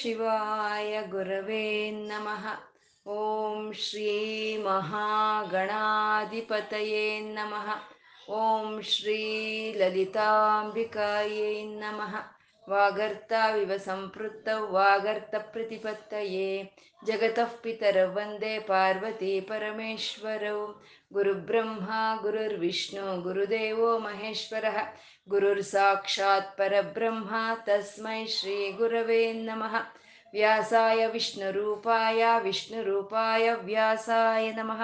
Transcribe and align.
ಶಿವಾಯ 0.00 1.08
ಗುರವೇ 1.08 1.90
ನಮಃ 1.90 2.46
ಓಂ 3.06 3.72
ಶ್ರೀ 3.72 4.56
ಮಹಾಗಣಾಧಿಪತಯೇ 4.56 7.20
ನಮಃ 7.20 7.78
ಓಂ 8.32 8.82
ಶ್ರೀ 8.82 9.72
ಲಲಿತಾಂಬಿಕಾಯೈ 9.72 11.64
ನಮಃ 11.64 12.40
ವಾಗರ್ತಾವಿವ 12.68 13.72
ಸಂಪೃತ್ತ 13.84 14.48
ವಾಗರ್ತ 14.70 15.34
ಪ್ರತಿಪತ್ತಯೇ 15.52 16.72
ಜಗತಃ 17.02 17.62
ಪಿತರೌ 17.62 18.14
ವಂದೇ 18.14 18.58
ಪಾರ್ವತಿ 18.58 19.40
ಪರಮೇಶ್ವರೌ 19.40 20.66
गुरुब्रह्मा 21.12 22.02
गुरुर्विष्णु 22.22 23.06
गुरुदेवो 23.22 23.98
महेश्वरः 23.98 24.76
गुरुर्साक्षात् 25.30 26.56
परब्रह्म 26.58 27.40
तस्मै 27.66 28.24
श्रीगुरवे 28.36 29.22
नमः 29.46 29.74
व्यासाय 30.34 31.06
विष्णुरूपाय 31.12 32.22
विष्णुरूपाय 32.44 33.52
व्यासाय 33.64 34.50
नमः 34.58 34.82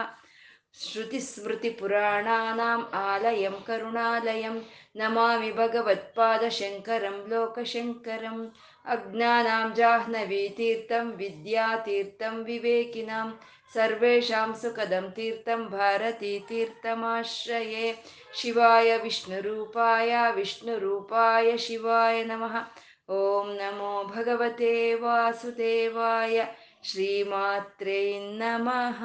श्रुतिस्मृतिपुराणानाम् 0.84 2.82
आलयं 2.96 3.54
करुणालयं 3.66 4.56
नमामि 5.00 5.50
भगवत्पादशङ्करं 5.58 7.18
लोकशङ्करम् 7.30 8.42
अज्ञानां 8.94 9.66
जाह्नवीतीर्थं 9.78 11.06
विद्यातीर्थं 11.20 12.42
विवेकिनां 12.48 13.28
सर्वेषां 13.75 14.53
सुखदं 14.61 15.09
तीर्थं 15.15 15.63
भारतीतीर्थमाश्रये 15.69 17.93
शिवाय 18.41 18.97
विष्णुरूपाय 19.03 20.31
विष्णुरूपाय 20.35 21.57
शिवाय 21.57 22.23
नमः 22.23 22.57
ॐ 23.09 23.49
नमो 23.57 24.03
भगवते 24.05 24.95
वासुदेवाय 24.95 26.47
श्रीमात्रे 26.83 28.01
नमः 28.39 29.01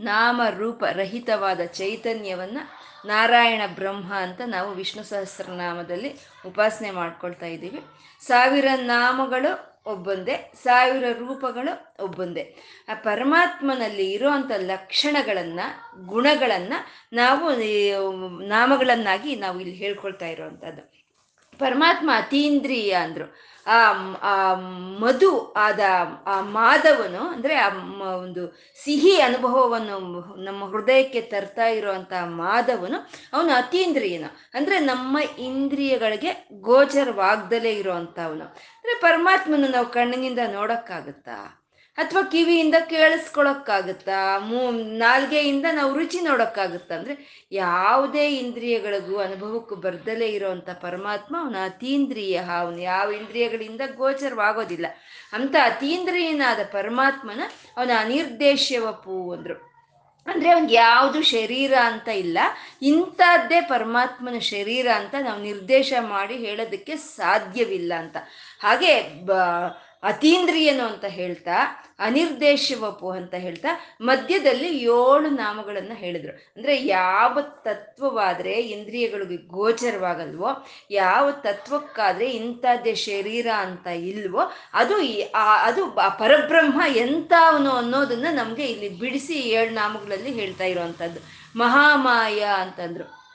ನಾಮ 0.00 0.40
ರೂಪ 0.58 0.82
ರಹಿತವಾದ 0.98 1.62
ಚೈತನ್ಯವನ್ನ 1.78 2.58
ನಾರಾಯಣ 3.07 3.61
ಬ್ರಹ್ಮ 3.75 4.13
ಅಂತ 4.25 4.41
ನಾವು 4.45 4.69
ವಿಷ್ಣು 4.73 5.03
ಸಹಸ್ರನಾಮದಲ್ಲಿ 5.03 6.11
ಉಪಾಸನೆ 6.45 6.91
ಮಾಡ್ಕೊಳ್ತಾ 6.91 7.45
ಇದ್ದೀವಿ. 7.45 7.81
ಸಾವಿರ 8.27 8.67
ನಾಮಗಳು 8.75 9.51
ಒಬ್ಬೊಂದೇ, 9.85 10.35
ಸಾವಿರ 10.63 11.05
ರೂಪಗಳು 11.17 11.73
ಒಬ್ಬೊಂದೇ. 12.03 12.43
ಆ 12.89 12.93
ಪರಮಾತ್ಮನಲ್ಲಿ 12.93 14.05
ಇರುವಂಥ 14.11 14.51
ಲಕ್ಷಣಗಳನ್ನು, 14.57 15.67
ಗುಣಗಳನ್ನು 16.07 16.79
ನಾವು 17.13 17.47
ನಾಮಗಳನ್ನಾಗಿ 18.47 19.35
ನಾವು 19.35 19.59
ಇಲ್ಲಿ 19.59 19.75
ಹೇಳ್ಕೊಳ್ತಾ 19.75 20.27
ಇರುವಂಥದ್ದು 20.27 20.83
ಪರಮಾತ್ಮ 21.59 22.09
ಅತೀಂದ್ರಿಯ 22.15 22.91
ಅಂದ್ರು. 22.91 23.47
ಆ 24.21 24.53
ಮಧು 24.99 25.53
ಆದ, 25.57 25.79
ಆ 26.25 26.41
ಮಾದವನು 26.41 27.27
ಅಂದ್ರೆ 27.27 27.55
ಆ 27.55 27.67
ಒಂದು 28.15 28.55
ಸಿಹಿ 28.83 29.21
ಅನುಭವವನ್ನು 29.21 30.35
ನಮ್ಮ 30.43 30.65
ಹೃದಯಕ್ಕೆ 30.65 31.21
ತರ್ತಾ 31.21 31.65
ಇರುವಂತ 31.65 32.13
ಮಾದವನು 32.23 33.09
ಅವನು 33.33 33.53
ಅತೀಂದ್ರಿಯನು. 33.53 34.37
ಅಂದ್ರೆ 34.53 34.79
ನಮ್ಮ 34.79 35.17
ಇಂದ್ರಿಯಗಳಿಗೆ 35.39 36.47
ಗೋಚರವಾಗ್ದಲೇ 36.53 37.73
ಇರುವಂತವನು. 37.73 38.45
ಅಂದ್ರೆ 38.45 38.99
ಪರಮಾತ್ಮನ 39.01 39.65
ನಾವು 39.73 39.85
ಕಣ್ಣಿನಿಂದ 39.85 40.39
ನೋಡಕ್ಕಾಗತ್ತಾ? 40.51 41.66
ಅಥವಾ 41.97 42.21
ಕಿವಿಯಿಂದ 42.23 42.75
ಕೇಳಿಸ್ಕೊಳಕ್ಕಾಗತ್ತಾ? 42.89 44.37
ಮೂ, 44.39 44.71
ನಾಲ್ಗೆಯಿಂದ 44.71 45.65
ನಾವು 45.73 45.97
ರುಚಿ 45.97 46.19
ನೋಡೋಕ್ಕಾಗುತ್ತಾ? 46.21 46.95
ಅಂದರೆ 46.95 47.47
ಯಾವುದೇ 47.51 48.25
ಇಂದ್ರಿಯಗಳಿಗೂ 48.29 49.17
ಅನುಭವಕ್ಕೂ 49.17 49.75
ಬರ್ದಲೇ 49.75 50.27
ಇರೋವಂಥ 50.27 50.69
ಪರಮಾತ್ಮ 50.81 51.35
ಅವನು 51.41 51.59
ಅತೀಂದ್ರಿಯ, 51.65 52.37
ಅವನು 52.37 52.77
ಯಾವ 52.77 53.11
ಇಂದ್ರಿಯಗಳಿಂದ 53.11 53.81
ಗೋಚರವಾಗೋದಿಲ್ಲ. 53.95 54.85
ಅಂತ 55.33 55.55
ಅತೀಂದ್ರಿಯನಾದ 55.63 56.59
ಪರಮಾತ್ಮನ 56.71 57.41
ಅವನ 57.77 57.91
ಅನಿರ್ದೇಶ್ಯವಪ್ಪು 57.99 59.31
ಅಂದರು. 59.31 59.57
ಅಂದರೆ 60.27 60.49
ಅವ್ನಿಗೆ 60.49 60.75
ಯಾವುದು 60.75 61.21
ಶರೀರ 61.21 61.73
ಅಂತ 61.83 62.07
ಇಲ್ಲ. 62.07 62.37
ಇಂಥದ್ದೇ 62.81 63.61
ಪರಮಾತ್ಮನ 63.61 64.39
ಶರೀರ 64.39 64.87
ಅಂತ 64.95 65.15
ನಾವು 65.21 65.41
ನಿರ್ದೇಶ 65.41 65.93
ಮಾಡಿ 65.99 66.37
ಹೇಳೋದಕ್ಕೆ 66.37 66.95
ಸಾಧ್ಯವಿಲ್ಲ 66.95 67.93
ಅಂತ. 67.97 68.17
ಹಾಗೆ 68.59 69.25
ಬ 69.25 69.31
ಅತೀಂದ್ರಿಯನು 70.03 70.83
ಅಂತ 70.83 71.05
ಹೇಳ್ತಾ, 71.05 71.85
ಅನಿರ್ದೇಶವಪು 71.99 73.11
ಅಂತ 73.11 73.33
ಹೇಳ್ತಾ, 73.33 73.67
ಮಧ್ಯದಲ್ಲಿ 74.01 74.77
ಏಳು 74.77 75.29
ನಾಮಗಳನ್ನು 75.29 75.95
ಹೇಳಿದ್ರು. 75.95 76.31
ಅಂದ್ರೆ 76.31 76.85
ಯಾವ 76.85 77.41
ತತ್ವವಾದ್ರೆ 77.41 78.51
ಇಂದ್ರಿಯಗಳಿಗೆ 78.51 79.47
ಗೋಚರವಾಗಲ್ವೋ, 79.47 80.47
ಯಾವ 80.91 81.31
ತತ್ವಕ್ಕಾದ್ರೆ 81.31 82.29
ಇಂಥದ್ದೇ 82.29 82.95
ಶರೀರ 82.95 83.47
ಅಂತ 83.57 83.87
ಇಲ್ವೋ, 83.87 84.51
ಅದು 84.73 84.95
ಅದು 85.63 85.91
ಪರಬ್ರಹ್ಮ 86.19 86.81
ಎಂಥವನು 86.95 87.71
ಅನ್ನೋದನ್ನ 87.71 88.27
ನಮಗೆ 88.31 88.65
ಇಲ್ಲಿ 88.65 88.89
ಬಿಡಿಸಿ 88.89 89.33
ಏಳು 89.33 89.73
ನಾಮಗಳಲ್ಲಿ 89.73 90.31
ಹೇಳ್ತಾ 90.31 90.63
ಇರುವಂತದ್ದು 90.63 91.19
ಮಹಾಮಾಯ 91.55 92.39
ಅಂತಂದ್ರು. 92.39 93.26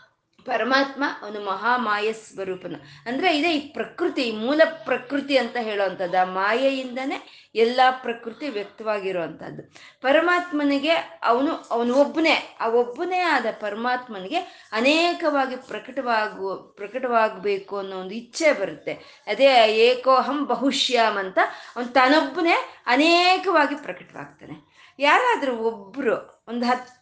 ಪರಮಾತ್ಮ 0.45 1.05
ಅವನು 1.23 1.45
ಮಹಾಮಾಯ 1.45 2.13
ಸ್ವರೂಪನು 2.13 3.09
ಅಂದ್ರೆ 3.09 3.39
ಇದೇ 3.39 3.53
ಈ 3.53 3.73
ಪ್ರಕೃತಿ 3.73 4.33
ಮೂಲ 4.33 4.63
ಪ್ರಕೃತಿ 4.85 5.37
ಅಂತ 5.37 5.57
ಹೇಳುವಂಥದ್ದು. 5.61 6.19
ಆ 6.21 6.25
ಮಾಯೆಯಿಂದನೇ 6.25 7.27
ಎಲ್ಲ 7.55 7.81
ಪ್ರಕೃತಿ 7.91 8.49
ವ್ಯಕ್ತವಾಗಿರುವಂಥದ್ದು. 8.49 9.63
ಪರಮಾತ್ಮನಿಗೆ 10.01 10.93
ಅವನು 11.23 11.53
ಅವನು 11.71 11.95
ಒಬ್ಬನೇ. 11.95 12.57
ಆ 12.61 12.69
ಒಬ್ಬನೇ 12.69 13.19
ಆದ 13.19 13.47
ಪರಮಾತ್ಮನಿಗೆ 13.61 14.69
ಅನೇಕವಾಗಿ 14.73 15.57
ಪ್ರಕಟವಾಗುವ 15.57 16.57
ಪ್ರಕಟವಾಗಬೇಕು 16.57 17.79
ಅನ್ನೋ 17.79 17.97
ಒಂದು 17.97 18.15
ಇಚ್ಛೆ 18.15 18.53
ಬರುತ್ತೆ. 18.53 19.25
ಅದೇ 19.27 19.47
ಏಕೋಹಂ 19.77 20.47
ಬಹುಶ್ಯಾಮ್ 20.47 21.19
ಅಂತ 21.19 21.39
ಅವನು 21.77 21.89
ತನ್ನೊಬ್ಬನೇ 21.89 22.55
ಅನೇಕವಾಗಿ 22.87 23.75
ಪ್ರಕಟವಾಗ್ತಾನೆ. 23.75 24.73
ಯಾರಾದರೂ 24.99 25.57
ಒಬ್ಬರು 25.57 26.45
ಒಂದು 26.49 26.67
ಹತ್ತು 26.67 27.02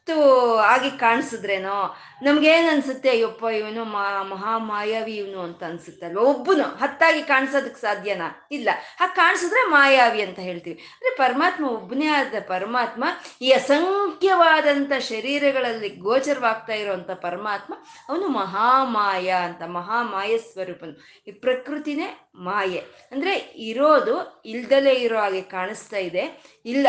ಆಗಿ 0.57 0.91
ಕಾಣಿಸಿದ್ರೇನೋ 0.91 1.97
ನಮ್ಗೇನು 2.23 2.69
ಅನ್ಸುತ್ತೆ 2.69 3.11
ಅಯ್ಯಪ್ಪ 3.11 3.45
ಇವನು 3.45 3.85
ಮಾ, 3.85 4.23
ಮಹಾಮಾಯಾವಿ 4.23 5.17
ಇವನು 5.17 5.43
ಅಂತ 5.43 5.65
ಅನ್ಸುತ್ತಲ್ವ? 5.65 6.21
ಒಬ್ಬನು 6.21 6.63
ಹತ್ತಾಗಿ 6.63 7.23
ಕಾಣಿಸೋದಕ್ಕೆ 7.23 7.81
ಸಾಧ್ಯನಾ? 7.81 8.49
ಇಲ್ಲ. 8.51 8.71
ಹಾಗೆ 8.99 9.17
ಕಾಣಿಸಿದ್ರೆ 9.17 9.71
ಮಾಯಾವಿ 9.71 10.23
ಅಂತ 10.23 10.39
ಹೇಳ್ತೀವಿ. 10.39 10.77
ಅಂದ್ರೆ 10.77 11.17
ಪರಮಾತ್ಮ 11.17 11.69
ಒಬ್ಬನೇ 11.69 12.07
ಆದ 12.07 12.35
ಪರಮಾತ್ಮ 12.49 13.05
ಈ 13.43 13.51
ಅಸಂಖ್ಯವಾದಂಥ 13.51 14.93
ಶರೀರಗಳಲ್ಲಿ 14.99 15.89
ಗೋಚರವಾಗ್ತಾ 15.89 16.73
ಇರುವಂಥ 16.73 17.11
ಪರಮಾತ್ಮ 17.11 17.75
ಅವನು 18.09 18.29
ಮಹಾಮಾಯ 18.29 19.29
ಅಂತ, 19.31 19.63
ಮಹಾಮಾಯ 19.63 20.39
ಸ್ವರೂಪನು. 20.39 21.25
ಈ 21.29 21.31
ಪ್ರಕೃತಿನೇ 21.31 22.31
ಮಾಯೆ. 22.35 22.85
ಅಂದ್ರೆ 23.13 23.37
ಇರೋದು 23.57 24.43
ಇಲ್ದಲೆ 24.45 24.95
ಇರೋ 24.95 25.19
ಹಾಗೆ 25.19 25.41
ಕಾಣಿಸ್ತಾ 25.41 25.97
ಇದೆ. 25.97 26.43
ಇಲ್ಲ 26.65 26.89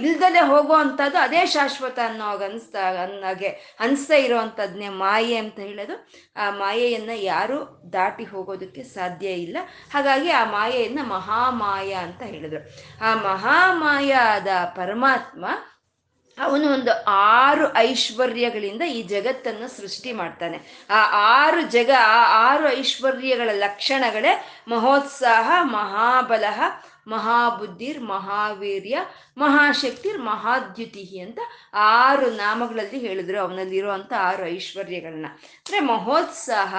ಇಲ್ದಲೆ 0.00 0.40
ಹೋಗೋ 0.40 0.74
ಅಂಥದ್ದು 0.74 1.18
ಅದೇ 1.18 1.46
ಶಾಶ್ವತ 1.46 1.98
ಅನ್ನೋ 2.06 2.24
ಅನಿಸ್ತಾ 2.46 3.02
ಅನ್ನಾಗೆ 3.02 3.76
ಅನಿಸ್ತಾ 3.80 4.14
ಇರೋವಂಥದ್ನೇ 4.14 4.88
ಮಾಯೆ 4.88 5.36
ಅಂತ 5.36 5.58
ಹೇಳೋದು. 5.58 6.08
ಆ 6.36 6.50
ಮಾಯೆಯನ್ನ 6.50 7.10
ಯಾರು 7.14 7.58
ದಾಟಿ 7.92 8.24
ಹೋಗೋದಕ್ಕೆ 8.24 8.82
ಸಾಧ್ಯ 8.82 9.28
ಇಲ್ಲ. 9.28 9.56
ಹಾಗಾಗಿ 9.94 10.30
ಆ 10.30 10.44
ಮಾಯೆಯನ್ನ 10.44 11.00
ಮಹಾಮಾಯ 11.02 11.92
ಅಂತ 11.92 12.22
ಹೇಳಿದ್ರು. 12.22 12.60
ಆ 13.04 13.14
ಮಹಾಮಾಯ 13.14 14.14
ಆದ 14.14 14.46
ಪರಮಾತ್ಮ 14.76 15.46
ಅವನು 16.38 16.72
ಒಂದು 16.72 17.04
ಆರು 17.08 17.76
ಐಶ್ವರ್ಯಗಳಿಂದ 17.76 18.82
ಈ 18.82 19.02
ಜಗತ್ತನ್ನು 19.02 19.68
ಸೃಷ್ಟಿ 19.68 20.12
ಮಾಡ್ತಾನೆ. 20.12 20.86
ಆ 20.90 20.98
ಆರು 21.44 21.62
ಜಗ, 21.62 21.90
ಆ 21.98 22.50
ಆರು 22.52 22.78
ಐಶ್ವರ್ಯಗಳ 22.78 23.50
ಲಕ್ಷಣಗಳೇ 23.52 24.32
ಮಹೋತ್ಸಾಹ, 24.68 25.50
ಮಹಾಬಲಹ 25.62 26.62
ಮಹಾಬುದ್ಧಿರ್, 27.06 28.00
ಮಹಾವೀರ್ಯ, 28.02 28.96
ಮಹಾಶಕ್ತಿರ್ 29.38 30.18
ಮಹಾದ್ಯುತಿ 30.18 31.04
ಅಂತ 31.20 31.38
ಆರು 31.74 32.30
ನಾಮಗಳಲ್ಲಿ 32.30 32.98
ಹೇಳಿದ್ರು. 32.98 33.38
ಅವನಲ್ಲಿರುವಂಥ 33.40 34.12
ಆರು 34.18 34.46
ಐಶ್ವರ್ಯಗಳನ್ನ. 34.46 35.26
ಅಂದರೆ 35.26 35.80
ಮಹೋತ್ಸಾಹ, 35.80 36.74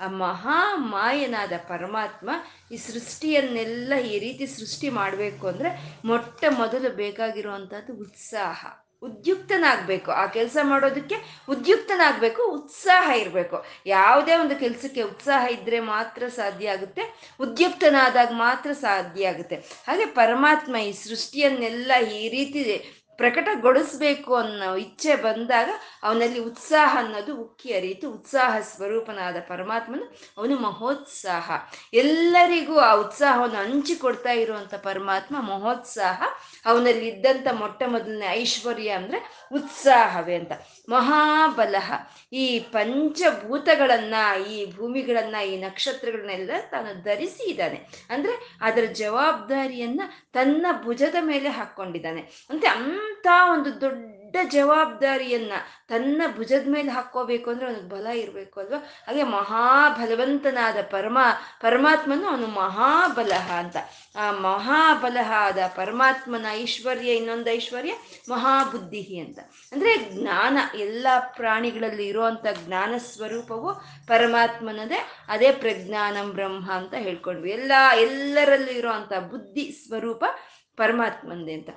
ಆ 0.00 0.08
ಮಹಾಮಾಯನಾದ 0.08 1.52
ಪರಮಾತ್ಮ 1.68 2.30
ಈ 2.72 2.76
ಸೃಷ್ಟಿಯನ್ನೆಲ್ಲ 2.76 3.92
ಈ 4.12 4.18
ರೀತಿ 4.18 4.46
ಸೃಷ್ಟಿ 4.46 4.88
ಮಾಡಬೇಕು 4.88 5.48
ಅಂದರೆ 5.48 6.00
ಮೊಟ್ಟ 6.04 6.44
ಮೊದಲು 6.58 6.96
ಬೇಕಾಗಿರುವಂಥದ್ದು 6.96 7.94
ಉತ್ಸಾಹ. 7.94 8.89
ಉದ್ಯುಕ್ತನಾಗಬೇಕು. 9.02 10.10
ಆ 10.10 10.26
ಕೆಲಸ 10.26 10.56
ಮಾಡೋದಕ್ಕೆ 10.62 11.16
ಉದ್ಯುಕ್ತನಾಗಬೇಕು, 11.48 12.42
ಉತ್ಸಾಹ 12.42 13.10
ಇರಬೇಕು. 13.18 13.64
ಯಾವುದೇ 13.86 14.36
ಒಂದು 14.36 14.56
ಕೆಲಸಕ್ಕೆ 14.56 15.02
ಉತ್ಸಾಹ 15.02 15.52
ಇದ್ದರೆ 15.52 15.80
ಮಾತ್ರ 15.80 16.28
ಸಾಧ್ಯ 16.28 16.70
ಆಗುತ್ತೆ. 16.70 17.02
ಉದ್ಯುಕ್ತನಾದಾಗ 17.40 18.30
ಮಾತ್ರ 18.32 18.72
ಸಾಧ್ಯ 18.72 19.28
ಆಗುತ್ತೆ. 19.28 19.56
ಹಾಗೆ 19.86 20.06
ಪರಮಾತ್ಮ 20.06 20.76
ಈ 20.76 20.92
ಸೃಷ್ಟಿಯನ್ನೆಲ್ಲ 20.92 21.92
ಈ 22.12 22.28
ರೀತಿ 22.28 22.99
ಪ್ರಕಟಗೊಳಿಸ್ಬೇಕು 23.20 24.32
ಅನ್ನೋ 24.34 24.68
ಇಚ್ಛೆ 24.76 25.14
ಬಂದಾಗ 25.14 25.70
ಅವನಲ್ಲಿ 26.02 26.40
ಉತ್ಸಾಹ 26.40 26.96
ಅನ್ನೋದು 26.98 27.32
ಉಕ್ಕಿ 27.36 27.70
ಅರಿಯಿತು 27.74 28.06
ಉತ್ಸಾಹ 28.12 28.54
ಸ್ವರೂಪನಾದ 28.60 29.36
ಪರಮಾತ್ಮನು 29.48 30.06
ಅವನು 30.38 30.56
ಮಹೋತ್ಸಾಹ. 30.56 31.50
ಎಲ್ಲರಿಗೂ 31.94 32.74
ಆ 32.78 32.92
ಉತ್ಸಾಹವನ್ನು 32.94 33.56
ಹಂಚಿಕೊಡ್ತಾ 33.56 34.32
ಇರುವಂತ 34.32 34.74
ಪರಮಾತ್ಮ 34.74 35.36
ಮಹೋತ್ಸಾಹ, 35.40 36.22
ಅವನಲ್ಲಿ 36.66 37.06
ಇದ್ದಂಥ 37.08 37.48
ಮೊಟ್ಟ 37.52 37.82
ಮೊದಲನೇ 37.86 38.28
ಐಶ್ವರ್ಯ 38.30 38.90
ಅಂದ್ರೆ 38.90 39.18
ಉತ್ಸಾಹವೇ 39.52 40.34
ಅಂತ. 40.34 40.52
ಮಹಾಬಲಹ 40.88 41.92
ಈ 42.32 42.46
ಪಂಚಭೂತಗಳನ್ನ, 42.58 44.14
ಈ 44.50 44.56
ಭೂಮಿಗಳನ್ನ, 44.76 45.36
ಈ 45.46 45.54
ನಕ್ಷತ್ರಗಳನ್ನೆಲ್ಲ 45.56 46.50
ತಾನು 46.70 47.02
ಧರಿಸಿ 47.02 47.44
ಇದ್ದಾನೆ 47.50 47.78
ಅಂದ್ರೆ 48.10 48.34
ಅದರ 48.60 48.84
ಜವಾಬ್ದಾರಿಯನ್ನ 48.92 50.02
ತನ್ನ 50.32 50.66
ಭುಜದ 50.82 51.18
ಮೇಲೆ 51.20 51.48
ಹಾಕೊಂಡಿದ್ದಾನೆ. 51.48 52.22
ಅಂತ 52.50 52.64
ಅಂತ 53.20 53.28
ಒಂದು 53.52 53.80
ದೊಡ್ಡ 53.80 54.36
ಜವಾಬ್ದಾರಿಯನ್ನ 54.48 55.52
ತನ್ನ 55.88 56.22
ಭುಜದ 56.36 56.68
ಮೇಲೆ 56.68 56.90
ಹಾಕೋಬೇಕು 56.90 57.50
ಅಂದ್ರೆ 57.50 57.66
ಅವನಿಗೆ 57.66 57.88
ಬಲ 57.88 58.06
ಇರಬೇಕು 58.06 58.60
ಅಲ್ವಾ? 58.60 58.78
ಹಾಗೆ 58.78 59.22
ಮಹಾಬಲವಂತನಾದ 59.22 60.76
ಪರಮ, 60.90 61.18
ಪರಮಾತ್ಮನು 61.60 62.26
ಅವನು 62.26 62.46
ಮಹಾಬಲಹ 62.46 63.52
ಅಂತ. 63.52 63.76
ಆ 64.16 64.32
ಮಹಾಬಲಹ 64.32 65.32
ಆದ 65.36 65.58
ಪರಮಾತ್ಮನ 65.76 66.46
ಐಶ್ವರ್ಯ, 66.50 67.14
ಇನ್ನೊಂದು 67.14 67.50
ಐಶ್ವರ್ಯ 67.50 67.92
ಮಹಾಬುದ್ಧಿ 68.28 69.18
ಅಂತ. 69.18 69.38
ಅಂದ್ರೆ 69.72 69.96
ಜ್ಞಾನ, 69.96 70.58
ಎಲ್ಲ 70.78 71.06
ಪ್ರಾಣಿಗಳಲ್ಲಿ 71.36 72.06
ಇರುವಂತ 72.06 72.46
ಜ್ಞಾನ 72.66 72.94
ಸ್ವರೂಪವು 72.98 73.74
ಪರಮಾತ್ಮನದೇ. 74.06 75.08
ಅದೇ 75.28 75.52
ಪ್ರಜ್ಞಾನಂ 75.52 76.30
ಬ್ರಹ್ಮ 76.30 76.72
ಅಂತ 76.72 76.94
ಹೇಳ್ಕೊಂಡ್ವಿ. 76.94 77.50
ಎಲ್ಲ, 77.50 77.72
ಎಲ್ಲರಲ್ಲೂ 78.00 78.72
ಇರುವಂತ 78.72 79.12
ಬುದ್ಧಿ 79.12 79.84
ಸ್ವರೂಪ 79.86 80.24
ಪರಮಾತ್ಮನದೇ 80.76 81.52
ಅಂತ. 81.52 81.68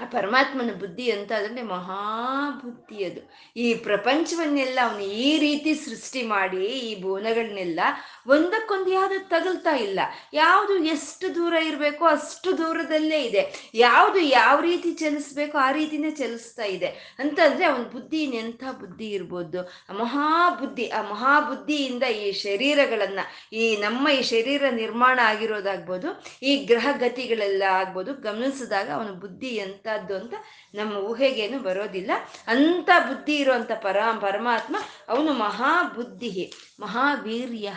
ಆ 0.00 0.04
ಪರಮಾತ್ಮನ 0.14 0.72
ಬುದ್ಧಿ 0.82 1.06
ಅಂತ 1.10 1.30
ಅದರಲ್ಲಿ 1.38 1.64
ಮಹಾಬುದ್ಧಿ 1.72 2.98
ಅದು. 3.04 3.22
ಈ 3.56 3.66
ಪ್ರಪಂಚವನ್ನೆಲ್ಲ 3.86 4.78
ಅವನು 4.82 5.04
ಈ 5.26 5.30
ರೀತಿ 5.38 5.72
ಸೃಷ್ಟಿ 5.74 6.22
ಮಾಡಿ, 6.26 6.62
ಈ 6.88 7.02
ಭುವನಗಳನ್ನೆಲ್ಲ 7.02 7.80
ಒಂದಕ್ಕೊಂದು 8.26 8.90
ಯಾವುದು 8.90 9.18
ತಗಲ್ತಾ 9.34 9.74
ಇಲ್ಲ. 9.86 10.00
ಯಾವುದು 10.32 10.74
ಎಷ್ಟು 10.94 11.26
ದೂರ 11.34 11.54
ಇರಬೇಕೋ 11.68 12.04
ಅಷ್ಟು 12.06 12.50
ದೂರದಲ್ಲೇ 12.58 13.20
ಇದೆ. 13.28 13.42
ಯಾವುದು 13.74 14.18
ಯಾವ 14.18 14.56
ರೀತಿ 14.60 14.92
ಚಲಿಸ್ಬೇಕೋ 14.92 15.58
ಆ 15.58 15.70
ರೀತಿನೇ 15.72 16.10
ಚಲಿಸ್ತಾ 16.10 16.66
ಇದೆ. 16.76 16.90
ಅಂತಂದ್ರೆ 17.18 17.64
ಅವನ 17.64 17.84
ಬುದ್ಧಿ 17.96 18.22
ಎಂಥ 18.42 18.62
ಬುದ್ಧಿ 18.80 19.08
ಇರ್ಬೋದು. 19.10 19.60
ಆ 19.90 19.92
ಮಹಾಬುದ್ಧಿ 20.02 20.86
ಆ 20.88 21.02
ಮಹಾಬುದ್ಧಿಯಿಂದ 21.10 22.04
ಈ 22.22 22.32
ಶರೀರಗಳನ್ನ, 22.32 23.20
ಈ 23.52 23.64
ನಮ್ಮ 23.76 24.08
ಈ 24.08 24.22
ಶರೀರ 24.22 24.62
ನಿರ್ಮಾಣ 24.82 25.18
ಆಗಿರೋದಾಗ್ಬೋದು, 25.22 26.08
ಈ 26.42 26.52
ಗ್ರಹ 26.64 26.88
ಗತಿಗಳೆಲ್ಲ 27.04 27.62
ಆಗ್ಬೋದು, 27.80 28.14
ಗಮನಿಸಿದಾಗ 28.28 28.88
ಅವನ 28.98 29.12
ಬುದ್ಧಿ 29.24 29.50
ಎಂಥದ್ದು 29.90 30.16
ಅಂತ 30.16 30.34
ನಮ್ಮ 30.74 30.96
ಊಹೆಗೇನು 30.96 31.58
ಬರೋದಿಲ್ಲ. 31.62 32.10
ಅಂತ 32.46 32.90
ಬುದ್ಧಿ 32.98 33.36
ಇರುವಂತ 33.36 33.72
ಪರ 33.72 33.96
ಪರಮಾತ್ಮ 34.20 34.76
ಅವನು 35.08 35.32
ಮಹಾಬುದ್ಧಿ 35.32 36.52
ಮಹಾವೀರ್ಯ 36.80 37.72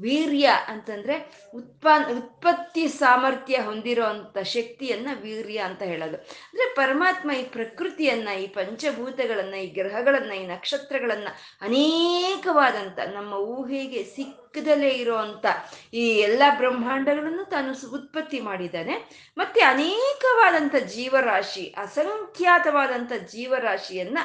ವೀರ್ಯ 0.00 0.50
ಅಂತಂದ್ರೆ 0.68 1.42
ಉತ್ಪಾನ್, 1.54 2.16
ಉತ್ಪತ್ತಿ 2.16 2.88
ಸಾಮರ್ಥ್ಯ 2.88 3.58
ಹೊಂದಿರೋ 3.58 4.04
ಅಂತ 4.04 4.38
ಶಕ್ತಿಯನ್ನ 4.38 5.08
ವೀರ್ಯ 5.20 5.58
ಅಂತ 5.58 5.82
ಹೇಳೋದು. 5.82 6.16
ಅಂದ್ರೆ 6.16 6.74
ಪರಮಾತ್ಮ 6.74 7.32
ಈ 7.32 7.42
ಪ್ರಕೃತಿಯನ್ನ, 7.42 8.28
ಈ 8.28 8.46
ಪಂಚಭೂತಗಳನ್ನ, 8.46 9.54
ಈ 9.54 9.66
ಗ್ರಹಗಳನ್ನ, 9.66 10.32
ಈ 10.32 10.46
ನಕ್ಷತ್ರಗಳನ್ನ 10.46 11.28
ಅನೇಕವಾದಂತ 11.60 12.98
ನಮ್ಮ 13.14 13.34
ಊಹೆಗೆ 13.34 14.02
ಸಿಕ್ಕದಲ್ಲೇ 14.04 14.88
ಇರುವಂತ 14.88 15.46
ಈ 15.94 16.08
ಎಲ್ಲ 16.08 16.42
ಬ್ರಹ್ಮಾಂಡಗಳನ್ನು 16.56 17.44
ತಾನು 17.44 17.90
ಉತ್ಪತ್ತಿ 17.90 18.40
ಮಾಡಿದ್ದಾನೆ. 18.40 19.26
ಮತ್ತೆ 19.38 19.60
ಅನೇಕವಾದಂಥ 19.60 20.76
ಜೀವರಾಶಿ 20.76 21.74
ಅಸಂಖ್ಯಾತವಾದಂಥ 21.78 23.12
ಜೀವರಾಶಿಯನ್ನ 23.12 24.18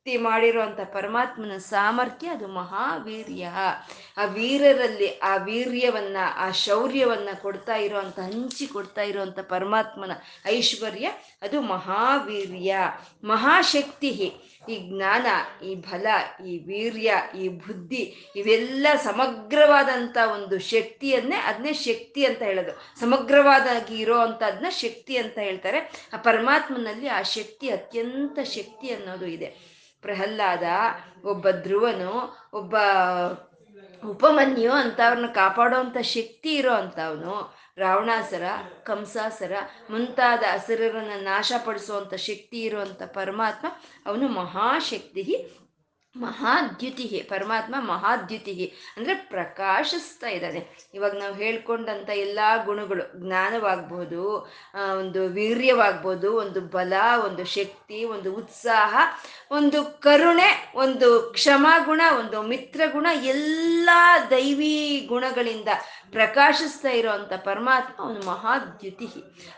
ಉತ್ಪತ್ತಿ 0.00 0.22
ಮಾಡಿರುವಂಥ 0.22 0.80
ಪರಮಾತ್ಮನ 0.80 1.56
ಸಾಮರ್ಥ್ಯ 1.58 2.28
ಅದು 2.28 2.48
ಮಹಾವೀರ್ಯ. 2.48 3.48
ಆ 4.16 4.24
ವೀರರಲ್ಲಿ 4.24 5.18
ಆ 5.18 5.36
ವೀರ್ಯವನ್ನ, 5.36 6.16
ಆ 6.36 6.50
ಶೌರ್ಯವನ್ನ 6.50 7.28
ಕೊಡ್ತಾ 7.42 7.76
ಇರುವಂತ, 7.76 8.18
ಹಂಚಿ 8.18 8.66
ಕೊಡ್ತಾ 8.66 9.02
ಇರುವಂತ 9.02 9.38
ಪರಮಾತ್ಮನ 9.40 10.12
ಐಶ್ವರ್ಯ 10.46 11.10
ಅದು 11.42 11.60
ಮಹಾವೀರ್ಯ. 11.60 12.76
ಮಹಾಶಕ್ತಿ 13.24 14.08
ಈ 14.68 14.76
ಜ್ಞಾನ, 14.88 15.26
ಈ 15.64 15.74
ಬಲ, 15.74 16.06
ಈ 16.46 16.58
ವೀರ್ಯ, 16.58 17.14
ಈ 17.38 17.48
ಬುದ್ಧಿ 17.48 18.32
ಇವೆಲ್ಲ 18.36 18.86
ಸಮಗ್ರವಾದಂಥ 19.02 20.16
ಒಂದು 20.32 20.58
ಶಕ್ತಿಯನ್ನೇ 20.58 21.36
ಅದನ್ನೇ 21.36 21.72
ಶಕ್ತಿ 21.72 22.26
ಅಂತ 22.26 22.42
ಹೇಳೋದು. 22.42 23.00
ಸಮಗ್ರವಾದಾಗಿ 23.00 23.96
ಇರೋ 23.98 24.16
ಶಕ್ತಿ 24.70 25.16
ಅಂತ 25.16 25.38
ಹೇಳ್ತಾರೆ. 25.38 26.08
ಆ 26.12 26.16
ಪರಮಾತ್ಮನಲ್ಲಿ 26.16 27.08
ಆ 27.08 27.22
ಶಕ್ತಿ 27.22 27.70
ಅತ್ಯಂತ 27.70 28.38
ಶಕ್ತಿ 28.38 28.90
ಅನ್ನೋದು 28.90 29.26
ಇದೆ. 29.26 29.79
ಪ್ರಹ್ಲಾದ, 30.02 30.62
ಒಬ್ಬ 31.24 31.50
ಧ್ರುವನು, 31.50 32.12
ಒಬ್ಬ 32.52 32.76
ಉಪಮನ್ಯು 34.06 34.72
ಅಂತ 34.72 35.00
ಅವ್ರನ್ನ 35.06 35.26
ಕಾಪಾಡೋವಂಥ 35.26 35.96
ಶಕ್ತಿ 35.98 36.54
ಇರೋ 36.54 36.74
ಅಂಥವನು 36.74 37.34
ರಾವಣಾಸರ, 37.76 38.42
ಕಂಸಾಸರ 38.82 39.52
ಮುಂತಾದ 39.90 40.42
ಹಸಿರರನ್ನ 40.48 41.12
ನಾಶಪಡಿಸುವಂಥ 41.22 42.14
ಶಕ್ತಿ 42.14 42.62
ಇರುವಂತ 42.62 43.02
ಪರಮಾತ್ಮ 43.02 43.66
ಅವನು 44.06 44.28
ಮಹಾಶಕ್ತಿ 44.28 45.22
ಮಹಾದ್ಯುತಿ 46.16 47.26
ಪರಮಾತ್ಮ 47.28 47.74
ಮಹಾದ್ಯುತಿ 47.80 48.72
ಅಂದ್ರೆ 48.96 49.14
ಪ್ರಕಾಶಿಸ್ತಾ 49.14 50.28
ಇದ್ದಾನೆ. 50.28 50.90
ಇವಾಗ 50.94 51.16
ನಾವು 51.18 51.34
ಹೇಳ್ಕೊಂಡಂತ 51.34 52.10
ಎಲ್ಲಾ 52.10 52.56
ಗುಣಗಳು, 52.56 53.26
ಜ್ಞಾನವಾಗ್ಬೋದು 53.26 54.50
ಒಂದು 54.98 55.28
ವೀರ್ಯವಾಗ್ಬೋದು, 55.28 56.36
ಒಂದು 56.36 56.60
ಬಲ, 56.60 56.92
ಒಂದು 57.24 57.44
ಶಕ್ತಿ, 57.44 58.04
ಒಂದು 58.04 58.34
ಉತ್ಸಾಹ, 58.34 58.96
ಒಂದು 59.50 59.84
ಕರುಣೆ, 59.84 60.72
ಒಂದು 60.74 61.30
ಕ್ಷಮಾಗುಣ, 61.32 62.00
ಒಂದು 62.18 62.42
ಮಿತ್ರ 62.42 62.80
ಗುಣ 62.92 63.06
ಎಲ್ಲ 63.22 63.90
ದೈವಿ 64.30 65.06
ಗುಣಗಳಿಂದ 65.08 65.68
ಪ್ರಕಾಶಿಸ್ತಾ 66.12 66.90
ಇರೋವಂಥ 66.90 67.32
ಪರಮಾತ್ಮ 67.32 68.02
ಅವನು 68.02 68.26
ಮಹಾದ್ಯುತಿ. 68.26 69.08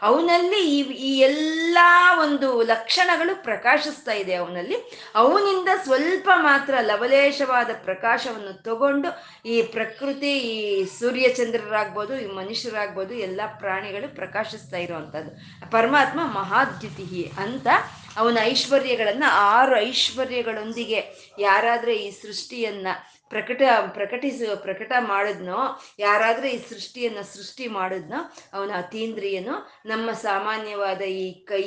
ಅವನಲ್ಲಿ 0.03 0.61
ಈ 0.71 0.79
ಈ 0.83 1.19
ಎಲ್ಲ 1.19 1.79
ಒಂದು 2.23 2.63
ಲಕ್ಷಣಗಳು 2.63 3.43
ಪ್ರಕಾಶಿಸ್ತಾ 3.43 4.13
ಇದೆ 4.13 4.35
ಅವನಲ್ಲಿ. 4.35 4.77
ಅವನಿಂದ 5.15 5.69
ಸ್ವಲ್ಪ 5.85 6.29
ಮಾತ್ರ 6.43 6.75
ಲವಲೇಶವಾದ 6.81 7.71
ಪ್ರಕಾಶವನ್ನು 7.85 8.53
ತಗೊಂಡು 8.63 9.09
ಈ 9.49 9.63
ಪ್ರಕೃತಿ, 9.63 10.33
ಈ 10.53 10.85
ಸೂರ್ಯಚಂದ್ರರಾಗ್ಬೋದು, 10.99 12.15
ಈ 12.17 12.27
ಮನುಷ್ಯರಾಗ್ಬೋದು, 12.27 13.15
ಎಲ್ಲ 13.15 13.41
ಪ್ರಾಣಿಗಳು 13.59 14.09
ಪ್ರಕಾಶಿಸ್ತಾ 14.15 14.77
ಇರುವಂಥದ್ದು. 14.77 15.33
ಪರಮಾತ್ಮ 15.71 16.21
ಮಹಾದ್ಯುತಿ 16.35 17.33
ಅಂತ 17.39 17.69
ಅವನ 18.17 18.39
ಐಶ್ವರ್ಯಗಳನ್ನ, 18.43 19.25
ಆರು 19.55 19.75
ಐಶ್ವರ್ಯಗಳೊಂದಿಗೆ 19.89 21.01
ಯಾರಾದರೆ 21.39 21.95
ಈ 21.97 22.11
ಸೃಷ್ಟಿಯನ್ನ 22.23 22.89
ಪ್ರಕಟ, 23.33 23.63
ಪ್ರಕಟಿಸ, 23.95 24.43
ಪ್ರಕಟ 24.63 24.93
ಮಾಡಿದ್ನೋ, 25.09 25.61
ಯಾರಾದರೂ 25.99 26.47
ಈ 26.47 26.59
ಸೃಷ್ಟಿಯನ್ನ 26.71 27.21
ಸೃಷ್ಟಿ 27.35 27.67
ಮಾಡಿದ್ನೋ, 27.79 28.21
ಅವನ 28.53 28.71
ಅತೀಂದ್ರಿಯನು 28.77 29.57
ನಮ್ಮ 29.87 30.09
ಸಾಮಾನ್ಯವಾದ 30.21 31.03
ಈ 31.23 31.27
ಕೈ 31.45 31.67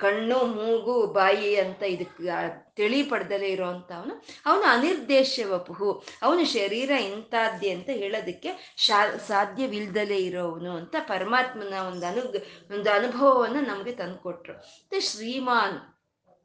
ಕಣ್ಣು, 0.00 0.38
ಮೂಗು, 0.56 0.96
ಬಾಯಿ 1.12 1.50
ಅಂತ 1.56 1.82
ಇದಕ್ಕೆ 1.88 2.22
ತಿಳಿ 2.78 3.00
ಪಡೆದಲೇ 3.02 3.48
ಇರೋವಂಥ 3.48 3.90
ಅವನು 3.92 4.14
ಅನಿರ್ದೇಶ್ಯ 4.66 4.70
ಅನಿರ್ದೇಶ 4.74 5.40
ವಪುಹು 5.50 5.90
ಅವನು 6.22 6.44
ಶರೀರ 6.44 6.90
ಇಂಥದ್ದೇ 7.08 7.68
ಅಂತ 7.70 7.90
ಹೇಳೋದಕ್ಕೆ 7.92 8.50
ಶಾ, 8.76 9.00
ಸಾಧ್ಯವಿಲ್ದಲೇ 9.28 10.18
ಇರೋವನು 10.28 10.72
ಅಂತ 10.76 10.94
ಪರಮಾತ್ಮನ 11.08 11.74
ಒಂದು 11.90 12.06
ಅನು 12.06 12.22
ಒಂದು 12.76 12.88
ಅನುಭವವನ್ನು 12.90 13.60
ನಮಗೆ 13.70 13.92
ತಂದುಕೊಟ್ರು. 13.92 14.54
ಮತ್ತು 14.54 15.00
ಶ್ರೀಮಾನ್, 15.10 15.78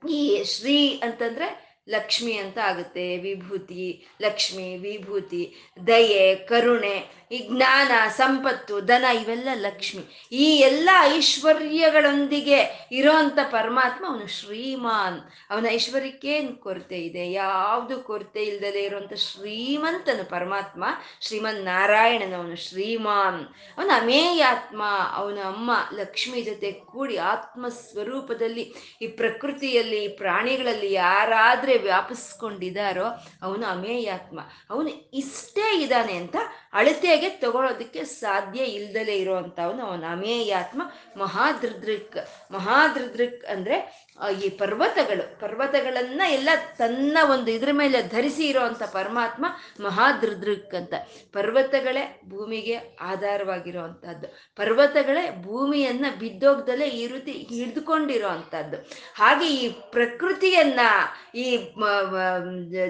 ಈ 0.03 0.21
ಶ್ರೀ 0.53 0.77
ಅಂತಂದ್ರೆ 1.03 1.47
ಲಕ್ಷ್ಮಿ 1.89 2.33
ಅಂತ 2.33 2.57
ಆಗುತ್ತೆ. 2.57 3.17
ವಿಭೂತಿ, 3.17 4.07
ಲಕ್ಷ್ಮಿ, 4.21 4.77
ವಿಭೂತಿ, 4.77 5.55
ದಯೆ, 5.87 6.35
ಕರುಣೆ, 6.35 7.19
ಈ 7.31 7.37
ಜ್ಞಾನ, 7.47 7.91
ಸಂಪತ್ತು, 8.09 8.81
ಧನ, 8.81 9.05
ಇವೆಲ್ಲ 9.21 9.49
ಲಕ್ಷ್ಮಿ. 9.53 10.29
ಈ 10.31 10.57
ಎಲ್ಲ 10.57 10.89
ಐಶ್ವರ್ಯಗಳೊಂದಿಗೆ 11.01 12.87
ಇರೋಂಥ 12.91 13.39
ಪರಮಾತ್ಮ 13.51 14.05
ಅವನು 14.09 14.27
ಶ್ರೀಮಾನ್. 14.27 15.19
ಅವನ 15.49 15.65
ಐಶ್ವರ್ಯಕ್ಕೇನು 15.71 16.61
ಕೊರತೆ 16.61 16.99
ಇದೆ? 16.99 17.31
ಯಾವುದು 17.31 17.99
ಕೊರತೆ 17.99 18.43
ಇಲ್ದಲೇ 18.43 18.83
ಇರುವಂತ 18.83 19.13
ಶ್ರೀಮಂತನು 19.13 20.29
ಪರಮಾತ್ಮ 20.29 20.83
ಶ್ರೀಮನ್ 21.21 21.65
ನಾರಾಯಣನ 21.65 22.35
ಅವನು 22.35 22.55
ಶ್ರೀಮಾನ್. 22.55 23.43
ಅವನ 23.77 23.91
ಅಮೇಯಾತ್ಮ, 24.01 24.83
ಅವನ 25.13 25.37
ಅಮ್ಮ 25.45 25.71
ಲಕ್ಷ್ಮಿ 25.93 26.41
ಜೊತೆ 26.41 26.71
ಕೂಡಿ 26.71 27.17
ಆತ್ಮ 27.17 27.67
ಸ್ವರೂಪದಲ್ಲಿ 27.67 28.73
ಈ 29.01 29.07
ಪ್ರಕೃತಿಯಲ್ಲಿ 29.07 30.07
ಪ್ರಾಣಿಗಳಲ್ಲಿ 30.07 30.93
ಯಾರಾದ್ರೆ 30.93 31.78
ವ್ಯಾಪಿಸ್ಕೊಂಡಿದ್ದಾರೋ 31.81 33.05
ಅವನು 33.41 33.65
ಅಮೇಯಾತ್ಮ. 33.65 34.39
ಅವನು 34.69 34.89
ಇಷ್ಟೇ 35.13 35.81
ಇದ್ದಾನೆ 35.81 36.13
ಅಂತ 36.13 36.35
ಅಳತೆಗೆ 36.73 37.29
ತಗೊಳ್ಳೋದಕ್ಕೆ 37.29 38.03
ಸಾಧ್ಯ 38.03 38.63
ಇಲ್ದಲೇ 38.63 39.15
ಇರುವಂಥವನು 39.15 39.85
ಅವನು 39.85 40.05
ಅಮೇಯಾತ್ಮ. 40.05 40.81
ಮಹಾದೃದೃಕ್ 41.17 42.17
ಮಹಾದೃದೃಕ್ 42.51 43.45
ಅಂದ್ರೆ 43.45 44.08
ಈ 44.41 44.49
ಪರ್ವತಗಳು, 44.49 45.39
ಪರ್ವತಗಳನ್ನ 45.39 46.21
ಎಲ್ಲ 46.29 46.49
ತನ್ನ 46.77 47.17
ಒಂದು 47.31 47.51
ಇದ್ರ 47.51 47.69
ಮೇಲೆ 47.71 48.01
ಧರಿಸಿ 48.03 48.43
ಇರೋವಂಥ 48.47 48.83
ಪರಮಾತ್ಮ 48.83 49.45
ಮಹಾದೃದೃಕ್ 49.79 50.75
ಅಂತ. 50.75 50.93
ಪರ್ವತಗಳೇ 51.33 52.03
ಭೂಮಿಗೆ 52.29 52.75
ಆಧಾರವಾಗಿರುವಂತಹದ್ದು. 53.01 54.27
ಪರ್ವತಗಳೇ 54.55 55.23
ಭೂಮಿಯನ್ನ 55.43 56.05
ಬಿದ್ದೋಗ್ದಲೇ 56.19 56.87
ಈ 56.89 57.07
ರೀತಿ 57.07 57.31
ಹಿಡಿದುಕೊಂಡಿರೋ 57.31 58.27
ಅಂಥದ್ದು 58.27 58.77
ಹಾಗೆ 59.15 59.47
ಈ 59.55 59.67
ಪ್ರಕೃತಿಯನ್ನ, 59.91 60.79
ಈ 61.35 61.45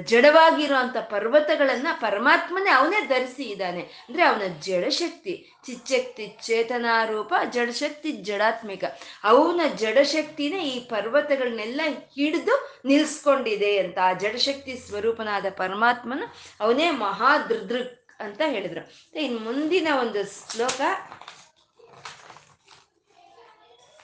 ಜಡವಾಗಿರುವಂತ 0.03 0.98
ಪರ್ವತಗಳನ್ನ 1.09 1.88
ಪರಮಾತ್ಮನೇ 2.01 2.69
ಅವನೇ 2.69 3.00
ಧರಿಸಿ 3.07 3.43
ಇದ್ದಾನೆ. 3.43 3.81
ಅಂದ್ರೆ 3.81 4.24
ಅವನ 4.24 4.45
ಜಡಶಕ್ತಿ. 4.62 5.33
ಚಿಚ್ಚಕ್ತಿ 5.63 6.25
ಚೇತನಾರೂಪ, 6.46 7.34
ಜಡಶಕ್ತಿ 7.50 8.12
ಜಡಾತ್ಮಿಕ. 8.28 8.84
ಅವನ 9.24 9.62
ಜಡಶಕ್ತಿನೇ 9.75 10.62
ಈ 10.74 10.75
ಪರ್ವತಗಳನ್ನೆಲ್ಲ 10.89 11.82
ಹಿಡಿದು 12.16 12.56
ನಿಲ್ಸ್ಕೊಂಡಿದೆ 12.86 13.72
ಅಂತ. 13.78 13.98
ಆ 14.01 14.13
ಜಡಶಕ್ತಿ 14.13 14.75
ಸ್ವರೂಪನಾದ 14.88 15.46
ಪರಮಾತ್ಮನ 15.62 16.24
ಅವನೇ 16.60 16.89
ಮಹಾದೃದೃಕ್ 17.06 18.22
ಅಂತ 18.22 18.42
ಹೇಳಿದ್ರು. 18.46 18.84
ಇನ್ನು 19.24 19.39
ಮುಂದಿನ 19.39 19.88
ಒಂದು 20.00 20.24
ಶ್ಲೋಕ, 20.51 20.82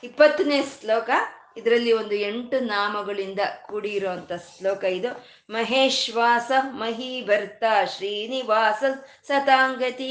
ಇಪ್ಪತ್ತನೇ 0.03 0.59
ಶ್ಲೋಕ 0.79 1.09
ಇದರಲ್ಲಿ 1.57 1.91
ಒಂದು 1.93 2.15
ಎಂಟು 2.21 2.59
ನಾಮಗಳಿಂದ 2.65 3.39
ಕೂಡಿರುವಂತ 3.63 4.31
ಶ್ಲೋಕ 4.47 4.83
ಇದು. 4.83 5.11
ಮಹೇಶ್ವಾಸ 5.49 6.51
ಮಹೀಭರ್ತ 6.79 7.63
ಶ್ರೀನಿವಾಸ 7.95 8.81
ಸತಾಂಗತಿ 9.27 10.09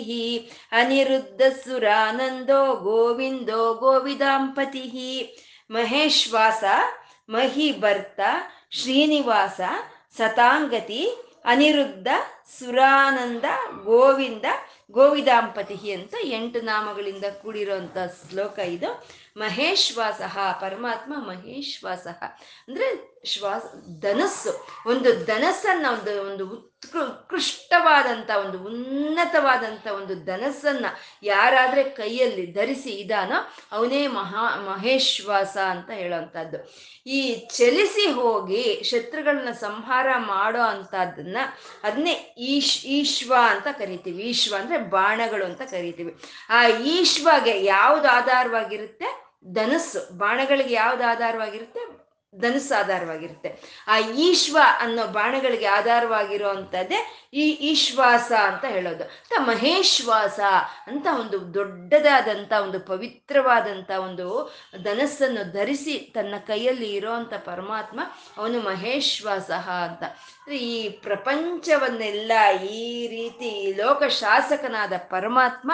ಅನಿರುದ್ಧ 0.72 1.42
ಸುರಾನಂದೋ 1.64 2.74
ಗೋವಿಂದೋ 2.82 3.74
ಗೋವಿದಾಂಪತಿ 3.74 4.84
ಮಹೇಶ್ವಾಸ 5.70 6.64
ಮಹಿಭರ್ತ 7.28 8.20
ಶ್ರೀನಿವಾಸ 8.72 9.60
ಸತಾಂಗತಿ 10.18 11.02
ಅನಿರುದ್ಧ, 11.44 12.08
ಸುರಾನಂದ, 12.58 13.44
ಗೋವಿಂದ 13.84 14.44
ಗೋವಿದಾಂಪತಿ 14.90 15.92
ಅಂತ 15.92 16.14
ಎಂಟು 16.22 16.60
ನಾಮಗಳಿಂದ 16.60 17.24
ಕೂಡಿರುವಂತ 17.42 17.96
ಶ್ಲೋಕ 18.30 18.58
ಇದು. 18.58 19.08
ಮಹೇಶ್ವಾಸ, 19.36 20.20
ಪರಮಾತ್ಮ 20.60 21.14
ಮಹೇಶ್ವಾಸ. 21.16 22.06
ಅಂದ್ರೆ 22.68 23.18
ಶ್ವಾಸ, 23.26 23.62
ಧನಸ್ಸು. 24.00 24.66
ಒಂದು 24.86 25.24
ಧನಸ್ಸನ್ನ 25.24 25.86
ಒಂದು 25.92 26.22
ಒಂದು 26.22 26.73
ಉತ್ಕೃಷ್ಟವಾದಂಥ 26.92 28.30
ಒಂದು 28.30 28.58
ಉನ್ನತವಾದಂಥ 28.58 29.86
ಒಂದು 29.86 30.24
ಧನಸ್ಸನ್ನು 30.24 30.96
ಯಾರಾದರೆ 31.22 31.84
ಕೈಯಲ್ಲಿ 31.84 32.52
ಧರಿಸಿ 32.52 32.90
ಇದಾನೋ, 32.90 33.52
ಅವನೇ 33.72 34.06
ಮಹಾ 34.06 34.56
ಮಹೇಶ್ವಾಸ 34.56 35.56
ಅಂತ 35.56 35.90
ಹೇಳೋವಂಥದ್ದು 35.90 36.74
ಈ 37.06 37.34
ಚಲಿಸಿ 37.34 38.10
ಹೋಗಿ 38.10 38.82
ಶತ್ರುಗಳನ್ನ 38.82 39.50
ಸಂಹಾರ 39.50 40.06
ಮಾಡೋ 40.16 40.60
ಅಂಥದ್ದನ್ನು 40.60 41.58
ಅದನ್ನೇ 41.84 42.34
ಈಶ್ 42.38 42.86
ಈಶ್ವ 42.86 43.34
ಅಂತ 43.48 43.66
ಕರಿತೀವಿ. 43.78 44.22
ಈಶ್ವ 44.22 44.56
ಅಂದರೆ 44.58 44.78
ಬಾಣಗಳು 44.78 45.44
ಅಂತ 45.44 45.62
ಕರಿತೀವಿ. 45.62 46.16
ಆ 46.50 46.66
ಈಶ್ವಗೆ 46.66 47.64
ಯಾವುದು 47.64 48.08
ಆಧಾರವಾಗಿರುತ್ತೆ? 48.08 49.24
ಧನಸ್ಸು. 49.52 50.18
ಬಾಣಗಳಿಗೆ 50.18 50.74
ಯಾವ್ದು 50.74 51.04
ಆಧಾರವಾಗಿರುತ್ತೆ? 51.04 52.03
ಧನುಸ್ಸು 52.40 52.78
ಆಧಾರವಾಗಿರುತ್ತೆ. 52.78 53.84
ಆ 53.88 53.98
ಈಶ್ವ 53.98 54.58
ಅನ್ನೋ 54.80 55.06
ಬಾಣಗಳಿಗೆ 55.06 55.66
ಆಧಾರವಾಗಿರುವಂಥದ್ದೇ 55.66 57.28
ಈ 57.34 57.50
ಈಶ್ವಾಸ 57.50 58.32
ಅಂತ 58.32 58.64
ಹೇಳೋದು. 58.64 59.04
ಅಂತ 59.04 59.32
ಮಹೇಶ್ವಾಸ 59.38 60.40
ಅಂತ 60.86 61.06
ಒಂದು 61.20 61.54
ದೊಡ್ಡದಾದಂಥ 61.54 62.52
ಒಂದು 62.52 62.80
ಪವಿತ್ರವಾದಂಥ 62.80 63.90
ಒಂದು 63.90 64.56
ಧನಸ್ಸನ್ನು 64.82 65.52
ಧರಿಸಿ 65.52 66.12
ತನ್ನ 66.14 66.34
ಕೈಯಲ್ಲಿ 66.46 66.92
ಇರೋವಂಥ 66.92 67.34
ಪರಮಾತ್ಮ 67.34 68.00
ಅವನು 68.36 68.60
ಮಹೇಶ್ವಾಸ 68.60 69.50
ಅಂತ. 69.50 70.02
ಈ 70.50 70.88
ಪ್ರಪಂಚವನ್ನೆಲ್ಲ 70.88 72.32
ಈ 72.62 73.06
ರೀತಿ 73.06 73.72
ಲೋಕ 73.72 74.02
ಶಾಸಕನಾದ 74.04 74.92
ಪರಮಾತ್ಮ 74.96 75.72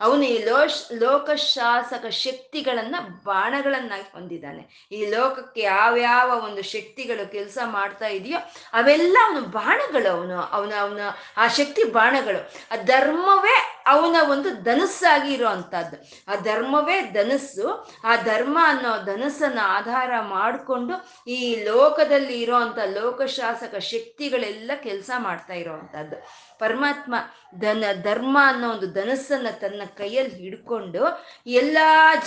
ಅವನು 0.00 0.24
ಈ 0.24 0.44
ಲೋಕ 0.44 0.70
ಲೋಕಶಾಸಕ 0.92 2.06
ಶಕ್ತಿಗಳನ್ನ 2.06 2.96
ಬಾಣಗಳನ್ನಾಗಿ 3.24 4.12
ಹೊಂದಿದ್ದಾನೆ. 4.12 4.88
ಈ 4.92 5.06
ಲೋಕಕ್ಕೆ 5.06 5.60
ಯಾವ್ಯಾವ 5.60 6.44
ಒಂದು 6.44 6.62
ಶಕ್ತಿಗಳು 6.62 7.32
ಕೆಲಸ 7.32 7.58
ಮಾಡ್ತಾ 7.64 8.06
ಇದೆಯೋ 8.06 8.38
ಅವೆಲ್ಲ 8.72 9.18
ಅವನು 9.26 9.40
ಬಾಣಗಳು 9.40 10.16
ಅವನು, 10.16 10.36
ಅವನ 10.36 10.72
ಅವನ 10.80 11.00
ಆ 11.36 11.48
ಶಕ್ತಿ 11.48 11.84
ಬಾಣಗಳು. 11.84 12.50
ಆ 12.72 12.76
ಧರ್ಮವೇ 12.76 13.79
ಅವನ 13.86 14.16
ಒಂದು 14.30 14.62
ಧನಸ್ಸಾಗಿ 14.62 15.32
ಇರೋ 15.32 15.48
ಅಂಥದ್ದು 15.48 15.96
ಆ 16.28 16.34
ಧರ್ಮವೇ 16.34 17.00
ಧನಸ್ಸು. 17.00 17.90
ಆ 18.04 18.16
ಧರ್ಮ 18.16 18.58
ಅನ್ನೋ 18.62 19.04
ಧನಸ್ಸನ್ನ 19.04 19.58
ಆಧಾರ 19.62 20.10
ಮಾಡಿಕೊಂಡು 20.20 20.94
ಈ 21.26 21.64
ಲೋಕದಲ್ಲಿ 21.64 22.40
ಇರೋವಂಥ 22.40 22.78
ಲೋಕಶಾಸಕ 22.78 23.74
ಶಕ್ತಿಗಳೆಲ್ಲ 23.78 24.70
ಕೆಲಸ 24.82 25.10
ಮಾಡ್ತಾ 25.18 25.54
ಇರೋವಂಥದ್ದು 25.54 26.16
ಪರಮಾತ್ಮ 26.58 27.14
ಧನ, 27.58 27.84
ಧರ್ಮ 28.02 28.38
ಅನ್ನೋ 28.42 28.70
ಒಂದು 28.70 28.92
ಧನಸ್ಸನ್ನ 28.92 29.46
ತನ್ನ 29.50 29.82
ಕೈಯಲ್ಲಿ 29.96 30.34
ಹಿಡ್ಕೊಂಡು 30.34 31.02
ಎಲ್ಲ 31.46 31.78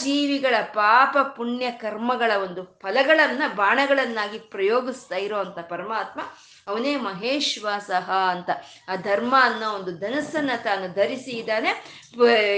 ಜೀವಿಗಳ 0.02 0.56
ಪಾಪ, 0.62 1.18
ಪುಣ್ಯ, 1.36 1.72
ಕರ್ಮಗಳ 1.72 2.32
ಒಂದು 2.44 2.64
ಫಲಗಳನ್ನ, 2.64 3.44
ಬಾಣಗಳನ್ನಾಗಿ 3.56 4.40
ಪ್ರಯೋಗಿಸ್ತಾ 4.40 5.16
ಇರೋವಂಥ 5.16 5.60
ಪರಮಾತ್ಮ 5.60 6.22
ಅವನೇ 6.68 6.96
ಮಹೇಶ್ವಾಸಹ 6.96 8.12
ಅಂತ. 8.12 8.50
ಆ 8.90 8.96
ಧರ್ಮ 8.96 9.36
ಅನ್ನೋ 9.40 9.72
ಒಂದು 9.72 9.92
ಧನಸ್ಸನ್ನ 9.98 10.52
ತಾನು 10.64 10.94
ಧರಿಸಿ 10.94 11.32
ಇದ್ದಾನೆ. 11.32 11.70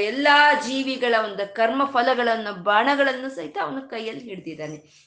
ಎಲ್ಲಾ 0.03 0.53
ಜೀವಿಗಳ 0.53 1.15
ಒಂದು 1.23 1.55
ಕರ್ಮ 1.55 1.85
ಫಲಗಳನ್ನು, 1.85 2.63
ಬಾಣಗಳನ್ನು 2.63 3.29
ಸಹಿತ 3.29 3.57
ಅವನ 3.61 3.79
ಕೈಯಲ್ಲಿ 3.89 4.23
ಹಿಡ್ದಿದ್ದಾನೆ. 4.23 5.05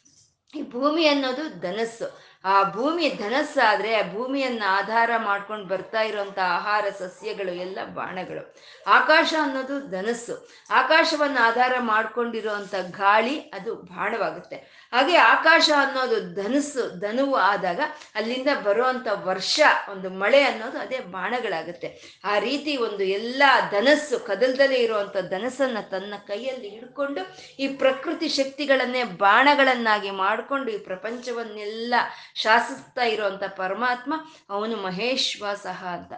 ಈ 0.56 0.62
ಭೂಮಿ 0.62 1.06
ಅನ್ನೋದು 1.06 1.60
ಧನಸ್ಸು. 1.60 2.27
ಆ 2.44 2.70
ಭೂಮಿ 2.70 3.08
ಧನಸ್ಸಾದ್ರೆ 3.08 3.94
ಆ 3.94 4.12
ಭೂಮಿಯನ್ನ 4.12 4.62
ಆಧಾರ 4.68 5.10
ಮಾಡ್ಕೊಂಡು 5.16 5.64
ಬರ್ತಾ 5.64 6.00
ಇರುವಂತ 6.00 6.38
ಆಹಾರ 6.38 6.84
ಸಸ್ಯಗಳು 6.98 7.52
ಎಲ್ಲ 7.52 7.78
ಬಾಣಗಳು. 7.84 8.54
ಆಕಾಶ 8.86 9.34
ಅನ್ನೋದು 9.42 9.80
ಧನಸ್ಸು. 9.80 10.48
ಆಕಾಶವನ್ನು 10.70 11.46
ಆಧಾರ 11.46 11.72
ಮಾಡ್ಕೊಂಡಿರುವಂತ 11.80 12.74
ಗಾಳಿ 12.74 13.40
ಅದು 13.40 13.74
ಬಾಣವಾಗುತ್ತೆ. 13.74 14.56
ಹಾಗೆ 14.92 15.16
ಆಕಾಶ 15.16 15.70
ಅನ್ನೋದು 15.78 16.34
ಧನಸ್ಸು. 16.42 17.00
ಧನುವು 17.00 17.36
ಆದಾಗ 17.36 17.80
ಅಲ್ಲಿಂದ 18.14 18.48
ಬರುವಂತ 18.62 19.08
ವರ್ಷ, 19.12 19.60
ಒಂದು 19.90 20.10
ಮಳೆ 20.10 20.42
ಅನ್ನೋದು 20.42 20.78
ಅದೇ 20.78 20.98
ಬಾಣಗಳಾಗುತ್ತೆ. 20.98 22.20
ಆ 22.24 22.38
ರೀತಿ 22.38 22.76
ಒಂದು 22.76 23.04
ಎಲ್ಲ 23.04 23.42
ಧನಸ್ಸು, 23.70 24.26
ಕದಲ್ದಲ್ಲೇ 24.26 24.76
ಇರುವಂತ 24.76 25.16
ಧನಸ್ಸನ್ನ 25.16 25.80
ತನ್ನ 25.80 26.14
ಕೈಯಲ್ಲಿ 26.26 26.68
ಹಿಡ್ಕೊಂಡು 26.68 27.36
ಈ 27.58 27.68
ಪ್ರಕೃತಿ 27.68 28.28
ಶಕ್ತಿಗಳನ್ನೇ 28.28 29.04
ಬಾಣಗಳನ್ನಾಗಿ 29.04 30.10
ಮಾಡಿಕೊಂಡು 30.10 30.70
ಈ 30.70 30.78
ಪ್ರಪಂಚವನ್ನೆಲ್ಲ 30.78 31.94
ಶಾಸಿಸ್ತಾ 32.42 33.02
ಇರುವಂತ 33.02 33.44
ಪರಮಾತ್ಮ 33.44 34.14
ಅವನು 34.50 34.76
ಮಹೇಶ್ವಾಸಹ 34.76 35.86
ಅಂತ. 35.86 36.12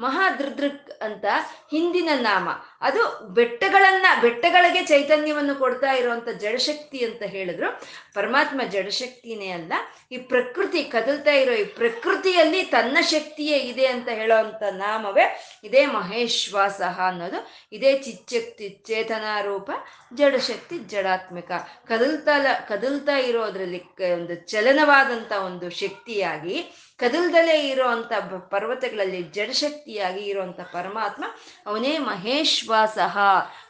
ಮಹಾದೃದೃಕ್ 0.00 0.90
ಅಂತ 1.02 1.24
ಹಿಂದಿನ 1.70 2.08
ನಾಮ. 2.14 2.48
ಅದು 2.84 3.02
ಬೆಟ್ಟಗಳನ್ನ, 3.34 4.06
ಬೆಟ್ಟಗಳಿಗೆ 4.20 4.82
ಚೈತನ್ಯವನ್ನು 4.86 5.54
ಕೊಡ್ತಾ 5.54 5.92
ಇರುವಂತ 5.92 6.28
ಜಡಶಕ್ತಿ 6.28 6.98
ಅಂತ 7.04 7.22
ಹೇಳಿದ್ರು. 7.22 7.68
ಪರಮಾತ್ಮ 8.14 8.60
ಜಡಶಕ್ತಿನೇ 8.70 9.48
ಅಲ್ಲ, 9.50 9.72
ಈ 10.12 10.16
ಪ್ರಕೃತಿ 10.32 10.84
ಕದಲ್ತಾ 10.84 11.32
ಇರೋ 11.32 11.52
ಈ 11.52 11.64
ಪ್ರಕೃತಿಯಲ್ಲಿ 11.64 12.62
ತನ್ನ 12.62 12.98
ಶಕ್ತಿಯೇ 13.00 13.58
ಇದೆ 13.58 13.86
ಅಂತ 13.86 14.08
ಹೇಳೋವಂಥ 14.08 14.62
ನಾಮವೇ 14.70 15.26
ಇದೇ 15.64 15.86
ಮಹೇಶ್ವಾಸಹ 15.86 16.96
ಅನ್ನೋದು. 17.08 17.40
ಇದೇ 17.72 17.92
ಚಿಚ್ಚಕ್ತಿ, 17.98 18.68
ಚೇತನಾರೂಪ, 18.68 19.70
ಜಡಶಕ್ತಿ, 20.14 20.78
ಜಡಾತ್ಮಕ. 20.78 21.52
ಕದಲ್ತಾ 21.88 22.36
ಕದಲ್ತಾ 22.68 23.16
ಇರೋದ್ರಲ್ಲಿ 23.16 23.80
ಒಂದು 24.12 24.34
ಚಲನವಾದಂಥ 24.34 25.32
ಒಂದು 25.32 25.70
ಶಕ್ತಿಯಾಗಿ 25.70 26.58
ಕದಲ್ದಲೇ 26.98 27.68
ಇರುವಂತ 27.68 28.12
ಪರ್ವತಗಳಲ್ಲಿ 28.50 29.22
ಜಡಶಕ್ತಿಯಾಗಿ 29.22 30.24
ಇರುವಂತ 30.24 30.60
ಪರಮಾತ್ಮ, 30.60 31.24
ಅವನೇ 31.66 31.98
ಮಹೇಶ್ವಾಸಹ, 31.98 33.18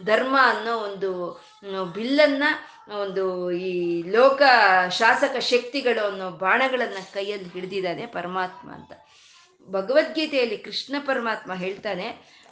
ಧರ್ಮ 0.04 0.36
ಅನ್ನೋ 0.42 0.76
ಒಂದು 0.78 1.10
ಬಿಲ್ಲನ್ನ 1.92 2.44
ಒಂದು 3.00 3.50
ಈ 3.50 4.02
ಲೋಕ 4.02 4.42
ಶಾಸಕ 4.90 5.36
ಶಕ್ತಿಗಳು 5.38 6.06
ಅನ್ನೋ 6.06 6.30
ಬಾಣಗಳನ್ನ 6.30 6.96
ಕೈಯಲ್ಲಿ 7.14 7.48
ಹಿಡಿದಿದ್ದಾನೆ 7.48 8.06
ಪರಮಾತ್ಮ 8.06 8.72
ಅಂತ. 8.72 8.92
ಭಗವದ್ಗೀತೆಯಲ್ಲಿ 9.68 10.58
ಕೃಷ್ಣ 10.58 10.94
ಪರಮಾತ್ಮ 11.06 11.54
ಹೇಳ್ತಾನೆ 11.54 12.06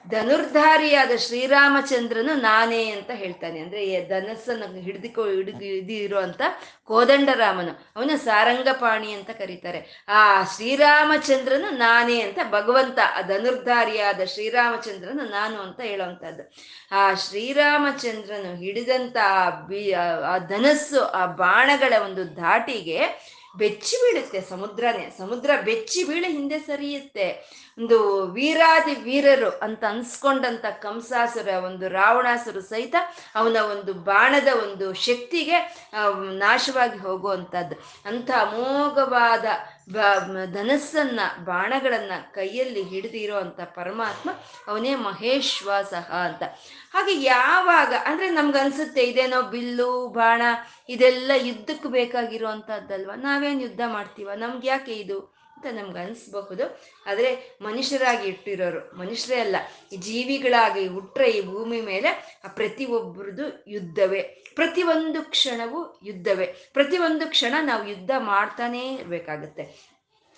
ಧನುರ್ಧಾರಿಯಾದ 0.08 1.16
ಶ್ರೀರಾಮಚಂದ್ರನು 1.16 2.34
ನಾನೇ 2.34 2.90
ಅಂತ 2.90 3.10
ಹೇಳ್ತಾನೆ. 3.10 3.58
ಅಂದ್ರೆ 3.58 4.08
ಧನಸ್ಸನ್ನು 4.08 4.80
ಹಿಡಿದುಕೊ 4.80 5.24
ಹಿಡಿದು 5.28 5.92
ಇರುವಂತ 5.92 6.42
ಕೋದಂಡರಾಮನು. 6.84 7.92
ಅವನು 7.96 8.18
ಸಾರಂಗಪಾಣಿ 8.18 9.12
ಅಂತ 9.12 9.30
ಕರೀತಾರೆ. 9.30 10.04
ಆ 10.08 10.44
ಶ್ರೀರಾಮಚಂದ್ರನು 10.44 11.70
ನಾನೇ 11.70 12.20
ಅಂತ 12.20 12.38
ಭಗವಂತ, 12.50 12.98
ಆ 13.16 13.20
ಧನುರ್ಧಾರಿಯಾದ 13.20 14.20
ಶ್ರೀರಾಮಚಂದ್ರನು 14.24 15.24
ನಾನು 15.24 15.60
ಅಂತ 15.60 15.80
ಹೇಳುವಂತಹದ್ದು 15.80 16.52
ಆ 16.92 17.14
ಶ್ರೀರಾಮಚಂದ್ರನು 17.14 18.56
ಹಿಡಿದಂತ 18.56 19.16
ಆ 19.22 19.50
ಬಿ 19.50 19.92
ಆ 19.92 20.38
ಧನಸ್ಸು, 20.38 21.00
ಆ 21.00 21.26
ಬಾಣಗಳ 21.26 21.92
ಒಂದು 22.04 22.24
ಧಾಟಿಗೆ 22.24 23.32
ಬೆಚ್ಚಿ 23.56 23.96
ಬೀಳುತ್ತೆ 23.96 24.40
ಸಮುದ್ರನೇ. 24.40 25.14
ಸಮುದ್ರ 25.18 25.50
ಬೆಚ್ಚಿ 25.64 26.04
ಬೀಳಿ 26.04 26.28
ಹಿಂದೆ 26.28 26.58
ಸರಿಯುತ್ತೆ. 26.58 27.26
ಒಂದು 27.78 28.26
ವೀರಾದಿ 28.32 28.94
ವೀರರು 28.94 29.50
ಅಂತ 29.50 29.84
ಅನ್ಸ್ಕೊಂಡಂತ 29.88 30.64
ಕಂಸಾಸುರ, 30.66 31.48
ಒಂದು 31.64 31.88
ರಾವಣಾಸುರ 31.88 32.58
ಸಹಿತ 32.60 32.94
ಅವನ 33.34 33.56
ಒಂದು 33.56 33.94
ಬಾಣದ 33.94 34.48
ಒಂದು 34.62 34.92
ಶಕ್ತಿಗೆ 34.92 35.58
ನಾಶವಾಗಿ 36.38 36.98
ಹೋಗುವಂಥದ್ದು. 36.98 37.74
ಅಂಥ 38.08 38.30
ಅಮೋಘವಾದ 38.30 39.44
ಧನಸ್ಸನ್ನ, 40.52 41.20
ಬಾಣಗಳನ್ನ 41.44 42.12
ಕೈಯಲ್ಲಿ 42.30 42.82
ಹಿಡಿದಿರೋ 42.82 43.36
ಅಂತ 43.36 43.60
ಪರಮಾತ್ಮ 43.60 44.30
ಅವನೇ 44.66 44.94
ಮಹೇಶ್ವಾಸಹ 44.94 46.12
ಅಂತ. 46.14 46.42
ಹಾಗೆ 46.94 47.22
ಯಾವಾಗ, 47.22 47.94
ಅಂದ್ರೆ 48.06 48.30
ನಮ್ಗನ್ಸುತ್ತೆ 48.30 49.02
ಇದೇನೋ 49.02 49.42
ಬಿಲ್ಲು, 49.42 50.08
ಬಾಣ, 50.08 50.42
ಇದೆಲ್ಲ 50.88 51.30
ಯುದ್ಧಕ್ಕೆ 51.36 51.88
ಬೇಕಾಗಿರುವಂತಹದ್ದಲ್ವ 51.88 53.12
ನಾವೇನು 53.14 53.60
ಯುದ್ಧ 53.60 53.80
ಮಾಡ್ತೀವ? 53.86 54.30
ನಮ್ಗೆ 54.34 54.68
ಯಾಕೆ 54.68 54.92
ಇದು? 54.92 55.31
ಅಂತ 55.64 55.82
ನಮ್ಗೆ 55.82 55.98
ಅನಿಸ್ಬಹುದು. 55.98 56.80
ಆದರೆ 57.06 57.58
ಮನುಷ್ಯರಾಗಿ 57.62 58.28
ಇಟ್ಟಿರೋರು, 58.28 58.98
ಮನುಷ್ಯರೇ 58.98 59.40
ಅಲ್ಲ, 59.40 59.56
ಈ 59.92 59.96
ಜೀವಿಗಳಾಗಿ 59.96 60.86
ಹುಟ್ಟ್ರೆ 60.86 61.30
ಈ 61.30 61.46
ಭೂಮಿ 61.46 61.80
ಮೇಲೆ 61.80 62.40
ಆ 62.44 62.48
ಪ್ರತಿಯೊಬ್ಬರದು 62.48 63.64
ಯುದ್ಧವೇ. 63.68 64.20
ಪ್ರತಿಯೊಂದು 64.54 65.30
ಕ್ಷಣವೂ 65.30 66.00
ಯುದ್ಧವೇ. 66.04 66.46
ಪ್ರತಿಯೊಂದು 66.72 67.30
ಕ್ಷಣ 67.30 67.54
ನಾವು 67.62 67.88
ಯುದ್ಧ 67.88 68.10
ಮಾಡ್ತಾನೇ 68.18 68.94
ಇರಬೇಕಾಗತ್ತೆ. 68.94 69.91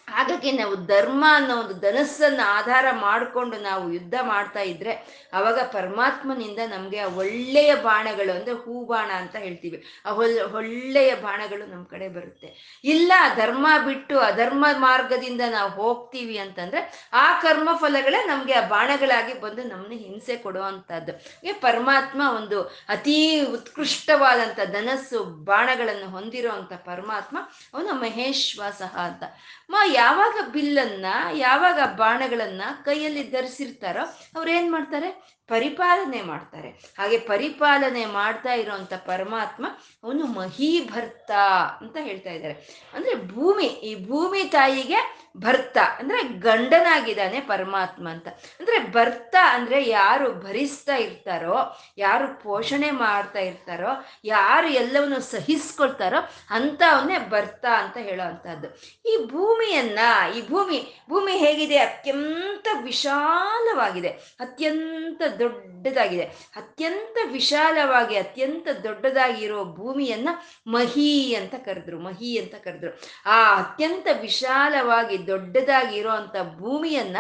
ಹಾಗಾಗಿ 0.09 0.53
ನಾವು 0.53 0.75
ಧರ್ಮ 0.77 1.25
ಅನ್ನೋ 1.29 1.57
ಒಂದು 1.57 1.75
ಧನಸ್ಸನ್ನು 1.75 2.45
ಆಧಾರ 2.49 2.87
ಮಾಡಿಕೊಂಡು 3.01 3.57
ನಾವು 3.61 3.93
ಯುದ್ಧ 3.93 4.15
ಮಾಡ್ತಾ 4.23 4.61
ಇದ್ರೆ 4.61 4.93
ಅವಾಗ 5.33 5.59
ಪರಮಾತ್ಮನಿಂದ 5.73 6.59
ನಮಗೆ 6.67 6.99
ಆ 6.99 7.09
ಒಳ್ಳೆಯ 7.15 7.75
ಬಾಣಗಳು, 7.75 8.33
ಅಂದರೆ 8.33 8.55
ಹೂ 8.55 8.85
ಬಾಣ 8.85 9.11
ಅಂತ 9.11 9.37
ಹೇಳ್ತೀವಿ. 9.37 9.85
ಆ 10.07 10.11
ಒಳ್ಳೆಯ 10.11 11.15
ಬಾಣಗಳು 11.15 11.67
ನಮ್ಮ 11.67 11.85
ಕಡೆ 11.85 12.09
ಬರುತ್ತೆ. 12.09 12.81
ಇಲ್ಲ, 12.85 13.13
ಧರ್ಮ 13.37 13.67
ಬಿಟ್ಟು 13.85 14.19
ಅಧರ್ಮ 14.19 14.65
ಮಾರ್ಗದಿಂದ 14.79 15.41
ನಾವು 15.51 15.71
ಹೋಗ್ತೀವಿ 15.71 16.39
ಅಂತಂದ್ರೆ 16.39 17.11
ಆ 17.13 17.41
ಕರ್ಮ 17.41 17.69
ಫಲಗಳೇ 17.75 18.27
ನಮಗೆ 18.27 18.53
ಆ 18.53 18.69
ಬಾಣಗಳಾಗಿ 18.69 19.35
ಬಂದು 19.41 19.63
ನಮ್ಮನ್ನ 19.63 19.99
ಹಿಂಸೆ 19.99 20.37
ಕೊಡುವಂಥದ್ದು. 20.37 21.13
ಈ 21.45 21.53
ಪರಮಾತ್ಮ 21.53 22.23
ಒಂದು 22.37 22.61
ಅತೀ 22.89 23.41
ಉತ್ಕೃಷ್ಟವಾದಂಥ 23.41 24.61
ಧನಸ್ಸು, 24.73 25.25
ಬಾಣಗಳನ್ನು 25.25 26.11
ಹೊಂದಿರೋ 26.11 26.51
ಪರಮಾತ್ಮ, 26.87 27.39
ಅವನು 27.75 27.95
ಮಹೇಶ್ವಾಸಹ 27.95 28.97
ಅಂತ. 28.99 29.25
ಮ 29.71 29.75
ಯಾವಾಗ 30.05 30.37
ಬಿಲ್ಲನ್ನ 30.53 31.07
ಯಾವಾಗ 31.39 31.79
ಬಾಣಗಳನ್ನ 31.97 32.63
ಕೈಯಲ್ಲಿ 32.85 33.23
ಧರಿಸಿರ್ತಾರೋ 33.31 34.05
ಅವ್ರು 34.37 34.51
ಏನ್ 34.51 34.71
ಮಾಡ್ತಾರೆ? 34.73 35.09
ಪರಿಪಾಲನೆ 35.49 36.23
ಮಾಡ್ತಾರೆ. 36.23 36.69
ಹಾಗೆ 36.99 37.19
ಪರಿಪಾಲನೆ 37.19 38.07
ಮಾಡ್ತಾ 38.07 38.53
ಇರೋಂಥ 38.53 38.95
ಪರಮಾತ್ಮ 38.95 39.67
ಅವನು 40.05 40.27
ಮಹೀಭರ್ತ 40.27 41.31
ಅಂತ 41.81 41.97
ಹೇಳ್ತಾ 42.01 42.31
ಇದ್ದಾರೆ. 42.31 42.87
ಅಂದ್ರೆ 42.95 43.15
ಭೂಮಿ, 43.15 43.65
ಈ 43.65 44.09
ಭೂಮಿ 44.09 44.45
ತಾಯಿಗೆ 44.45 45.25
ಭರ್ತ 45.37 45.79
ಅಂದ್ರೆ 45.99 46.23
ಗಂಡನಾಗಿದ್ದಾನೆ 46.23 47.41
ಪರಮಾತ್ಮ 47.41 48.09
ಅಂತ. 48.09 48.29
ಅಂದ್ರೆ 48.29 48.93
ಭರ್ತ 48.93 49.37
ಅಂದ್ರೆ 49.49 49.89
ಯಾರು 49.89 50.33
ಭರಿಸ್ತಾ 50.33 50.97
ಇರ್ತಾರೋ, 50.97 51.79
ಯಾರು 51.99 52.43
ಪೋಷಣೆ 52.43 52.91
ಮಾಡ್ತಾ 52.91 53.39
ಇರ್ತಾರೋ, 53.39 54.07
ಯಾರು 54.25 54.69
ಎಲ್ಲವನ್ನು 54.69 55.21
ಸಹಿಸ್ಕೊಳ್ತಾರೋ 55.21 56.31
ಅಂತ 56.51 56.83
ಅವನೇ 56.91 57.29
ಭರ್ತ 57.29 57.65
ಅಂತ 57.65 57.97
ಹೇಳೋ 57.97 58.25
ಈ 59.07 59.25
ಭೂಮಿಯನ್ನ, 59.25 59.99
ಈ 60.37 60.49
ಭೂಮಿ 60.49 61.05
ಭೂಮಿ 61.09 61.33
ಹೇಗಿದೆ? 61.33 61.79
ಅತ್ಯಂತ 61.79 62.69
ವಿಶಾಲವಾಗಿದೆ. 62.83 64.09
ಅತ್ಯಂತ 64.09 65.23
ದೊಡ್ಡದಾಗಿದೆ. 65.39 66.23
ಅತ್ಯಂತ 66.57 67.19
ವಿಶಾಲವಾಗಿ, 67.33 68.17
ಅತ್ಯಂತ 68.17 68.69
ದೊಡ್ಡದಾಗಿರೋ 68.83 69.65
ಭೂಮಿಯನ್ನ 69.65 70.29
ಮಹಿ 70.67 71.35
ಅಂತ 71.35 71.55
ಕರೆದ್ರು, 71.55 72.01
ಮಹಿ 72.01 72.39
ಅಂತ 72.39 72.55
ಕರೆದ್ರು. 72.55 73.01
ಆ 73.27 73.57
ಅತ್ಯಂತ 73.57 74.09
ವಿಶಾಲವಾಗಿ 74.21 75.27
ದೊಡ್ಡದಾಗಿ 75.27 76.01
ಅಂತ 76.01 76.37
ಭೂಮಿಯನ್ನ 76.59 77.17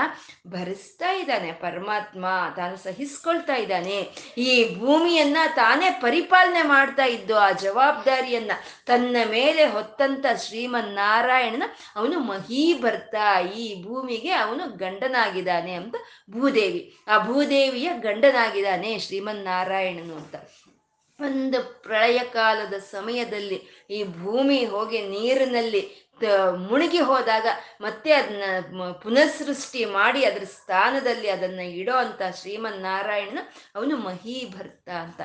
ಭರಿಸ್ತಾ 0.47 1.13
ಇದ್ದಾನೆ, 1.13 1.53
ಪರಮಾತ್ಮ 1.53 2.27
ತಾನು 2.57 2.77
ಸಹಿಸ್ಕೊಳ್ತಾ 2.77 3.55
ಇದ್ದಾನೆ. 3.55 4.09
ಈ 4.39 4.79
ಭೂಮಿಯನ್ನ 4.79 5.37
ತಾನೇ 5.57 5.91
ಪರಿಪಾಲನೆ 5.91 6.63
ಮಾಡ್ತಾ 6.63 7.05
ಇದ್ದು, 7.05 7.37
ಆ 7.37 7.51
ಜವಾಬ್ದಾರಿಯನ್ನ 7.53 8.51
ತನ್ನ 8.87 9.17
ಮೇಲೆ 9.31 9.65
ಹೊತ್ತಂತ 9.67 10.27
ಶ್ರೀಮನ್ನಾರಾಯಣನ 10.47 11.63
ಅವನು 11.97 12.19
ಮಹಿ 12.19 12.75
ಬರ್ತಾ, 12.75 13.41
ಈ 13.41 13.83
ಭೂಮಿಗೆ 13.83 14.33
ಅವನು 14.33 14.77
ಗಂಡನಾಗಿದ್ದಾನೆ 14.77 15.73
ಅಂತ 15.73 15.95
ಭೂದೇವಿ. 16.31 16.97
ಆ 17.09 17.19
ಭೂದೇವಿಯ 17.19 17.91
ಗಂಡನಾಗಿದ್ದಾನೆ 18.05 18.99
ಶ್ರೀಮನ್ನಾರಾಯಣನು 18.99 20.15
ಅಂತ. 20.17 20.35
ಒಂದು 21.21 21.59
ಪ್ರಳಯ 21.83 22.19
ಕಾಲದ 22.33 22.77
ಸಮಯದಲ್ಲಿ 22.91 23.59
ಈ 23.91 23.99
ಭೂಮಿ 24.19 24.61
ಹೋಗಿ 24.65 25.01
ನೀರಿನಲ್ಲಿ 25.09 25.83
ಮುಳುಗಿ 26.69 27.01
ಹೋದಾಗ 27.01 27.47
ಮತ್ತೆ 27.81 28.11
ಅದನ್ನ 28.13 28.45
ಪುನಃಸೃಷ್ಟಿ 29.03 29.85
ಮಾಡಿ 29.95 30.21
ಅದರ 30.25 30.45
ಸ್ಥಾನದಲ್ಲಿ 30.53 31.29
ಅದನ್ನ 31.29 31.61
ಇಡೋ 31.75 31.97
ಅಂತ 31.97 32.23
ಶ್ರೀಮನ್ನಾರಾಯಣನ 32.41 33.41
ಅವನು 33.75 33.97
ಮಹೀಭರ್ತ 33.99 34.89
ಅಂತ. 35.05 35.21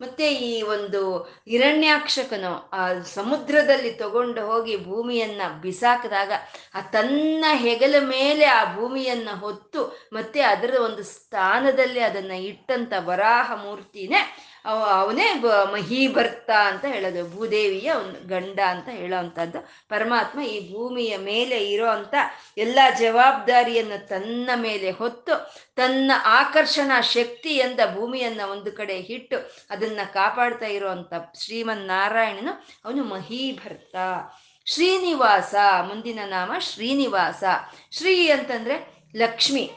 ಮತ್ತೆ 0.00 0.26
ಈ 0.42 0.62
ಒಂದು 0.62 1.00
ಹಿರಣ್ಯಾಕ್ಷಕನು 1.48 2.70
ಆ 2.72 2.84
ಸಮುದ್ರದಲ್ಲಿ 3.14 3.90
ತಗೊಂಡು 3.92 4.42
ಹೋಗಿ 4.46 4.76
ಭೂಮಿಯನ್ನ 4.84 5.42
ಬಿಸಾಕಿದಾಗ 5.60 6.32
ಆ 6.74 6.80
ತನ್ನ 6.80 7.44
ಹೆಗಲ 7.56 7.94
ಮೇಲೆ 8.08 8.44
ಆ 8.44 8.60
ಭೂಮಿಯನ್ನ 8.74 9.28
ಹೊತ್ತು 9.40 9.82
ಮತ್ತೆ 10.12 10.40
ಅದರ 10.42 10.74
ಒಂದು 10.80 11.02
ಸ್ಥಾನದಲ್ಲಿ 11.04 12.00
ಅದನ್ನ 12.00 12.30
ಇಟ್ಟಂತ 12.30 12.92
ವರಾಹ 13.00 13.52
ಮೂರ್ತಿನೇ 13.64 14.22
ಅವನೇ 14.64 15.34
ಮಹೀಭರ್ತ 15.72 16.50
ಅಂತ 16.50 16.84
ಹೇಳೋದು. 16.84 17.36
ಭೂದೇವಿಯ 17.36 17.92
ಒಂದು 17.92 18.28
ಗಂಡ 18.28 18.60
ಅಂತ 18.60 18.88
ಹೇಳೋವಂಥದ್ದು. 18.88 19.68
ಪರಮಾತ್ಮ 19.88 20.40
ಈ 20.40 20.72
ಭೂಮಿಯ 20.72 21.16
ಮೇಲೆ 21.16 21.70
ಇರೋ 21.70 21.88
ಅಂತ 21.88 22.14
ಎಲ್ಲ 22.58 22.78
ಜವಾಬ್ದಾರಿಯನ್ನು 22.98 24.08
ತನ್ನ 24.08 24.50
ಮೇಲೆ 24.56 24.90
ಹೊತ್ತು 24.90 25.54
ತನ್ನ 25.76 26.12
ಆಕರ್ಷಣಾ 26.24 27.00
ಶಕ್ತಿಯಿಂದ 27.00 27.80
ಭೂಮಿಯನ್ನು 27.94 28.52
ಒಂದು 28.52 28.72
ಕಡೆ 28.72 28.94
ಇಟ್ಟು 28.94 29.36
ಅದನ್ನು 29.70 30.14
ಕಾಪಾಡ್ತಾ 30.14 30.66
ಇರೋವಂಥ 30.66 31.12
ಶ್ರೀಮನ್ 31.44 31.86
ನಾರಾಯಣನು 31.86 32.66
ಅವನು 32.84 33.04
ಮಹೀಭರ್ತ. 33.04 33.96
ಶ್ರೀನಿವಾಸ, 34.64 35.54
ಮುಂದಿನ 35.82 36.18
ನಾಮ 36.24 36.52
ಶ್ರೀನಿವಾಸ. 36.58 37.44
ಶ್ರೀ 37.90 38.28
ಅಂತಂದರೆ 38.28 39.04
ಲಕ್ಷ್ಮಿ. 39.16 39.70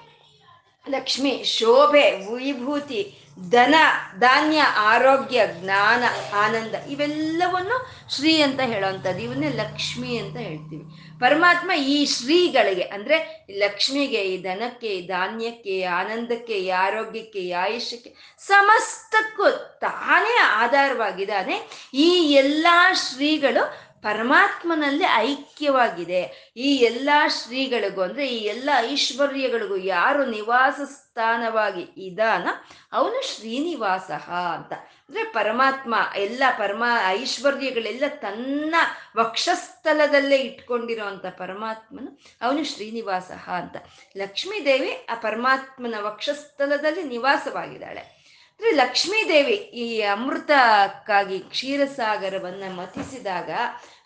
ಲಕ್ಷ್ಮಿ, 0.89 1.43
ಶೋಭೆ, 1.43 2.11
ವಿಭೂತಿ. 2.11 3.22
ಧನ, 3.49 3.75
ಧಾನ್ಯ, 4.19 4.61
ಆರೋಗ್ಯ, 4.77 5.41
ಜ್ಞಾನ, 5.47 6.03
ಆನಂದ 6.33 6.75
ಇವೆಲ್ಲವನ್ನು 6.89 8.07
ಶ್ರೀ 8.15 8.41
ಅಂತ 8.41 8.59
ಹೇಳೋವಂಥದ್ದು 8.59 9.19
ಇವನ್ನೇ 9.19 9.49
ಲಕ್ಷ್ಮಿ 9.49 10.17
ಅಂತ 10.17 10.37
ಹೇಳ್ತೀವಿ. 10.37 11.19
ಪರಮಾತ್ಮ 11.19 11.71
ಈ 11.71 12.05
ಶ್ರೀಗಳಿಗೆ, 12.05 12.81
ಅಂದ್ರೆ 12.81 13.45
ಲಕ್ಷ್ಮಿಗೆ, 13.51 14.21
ಈ 14.21 14.41
ಧನಕ್ಕೆ, 14.41 14.87
ಈ 14.87 15.07
ಧಾನ್ಯಕ್ಕೆ 15.07 15.83
ಆನಂದಕ್ಕೆ, 15.83 16.53
ಈ 16.53 16.69
ಆರೋಗ್ಯಕ್ಕೆ, 16.69 17.39
ಈ 17.39 17.51
ಆಯುಷ್ಯಕ್ಕೆ 17.51 18.37
ಸಮಸ್ತಕ್ಕೂ 18.39 19.49
ತಾನೇ 19.79 20.37
ಆಧಾರವಾಗಿದ್ದಾನೆ. 20.37 21.69
ಈ 21.93 22.31
ಎಲ್ಲ 22.31 22.67
ಶ್ರೀಗಳು 22.93 23.93
ಪರಮಾತ್ಮನಲ್ಲಿ 24.01 25.05
ಐಕ್ಯವಾಗಿದೆ. 25.15 26.53
ಈ 26.57 26.75
ಎಲ್ಲ 26.75 27.09
ಶ್ರೀಗಳಿಗೂ, 27.27 28.01
ಅಂದ್ರೆ 28.01 28.27
ಈ 28.27 28.43
ಎಲ್ಲ 28.43 28.69
ಐಶ್ವರ್ಯಗಳಿಗೂ 28.79 29.75
ಯಾರು 29.75 30.25
ನಿವಾಸ 30.25 31.02
ಸ್ಥಾನವಾಗಿ 31.13 31.81
ಇದಾನ? 31.97 32.47
ಅವನು 32.91 33.35
ಶ್ರೀನಿವಾಸ 33.35 34.11
ಅಂತ. 34.53 34.73
ಅಂದ್ರೆ 34.73 35.23
ಪರಮಾತ್ಮ, 35.23 35.95
ಎಲ್ಲ 36.15 36.43
ಪರಮ, 36.57 36.83
ಐಶ್ವರ್ಯಗಳೆಲ್ಲ 37.07 38.03
ತನ್ನ 38.07 38.75
ವಕ್ಷಸ್ಥಲದಲ್ಲೇ 39.17 40.35
ಇಟ್ಕೊಂಡಿರುವಂತ 40.35 41.25
ಪರಮಾತ್ಮನು 41.25 42.19
ಅವನು 42.41 42.63
ಶ್ರೀನಿವಾಸ 42.63 43.31
ಅಂತ. 43.47 43.75
ಲಕ್ಷ್ಮೀದೇವಿ 44.17 45.05
ಆ 45.09 45.15
ಪರಮಾತ್ಮನ 45.15 45.95
ವಕ್ಷಸ್ಥಲದಲ್ಲಿ 45.99 47.03
ನಿವಾಸವಾಗಿದ್ದಾಳೆ. 47.03 48.01
ಅಂದ್ರೆ 48.01 48.71
ಲಕ್ಷ್ಮೀದೇವಿ 48.71 49.53
ಈ 49.53 50.01
ಅಮೃತಕ್ಕಾಗಿ 50.01 51.39
ಕ್ಷೀರಸಾಗರವನ್ನ 51.39 52.63
ಮತಿಸಿದಾಗ 52.75 53.49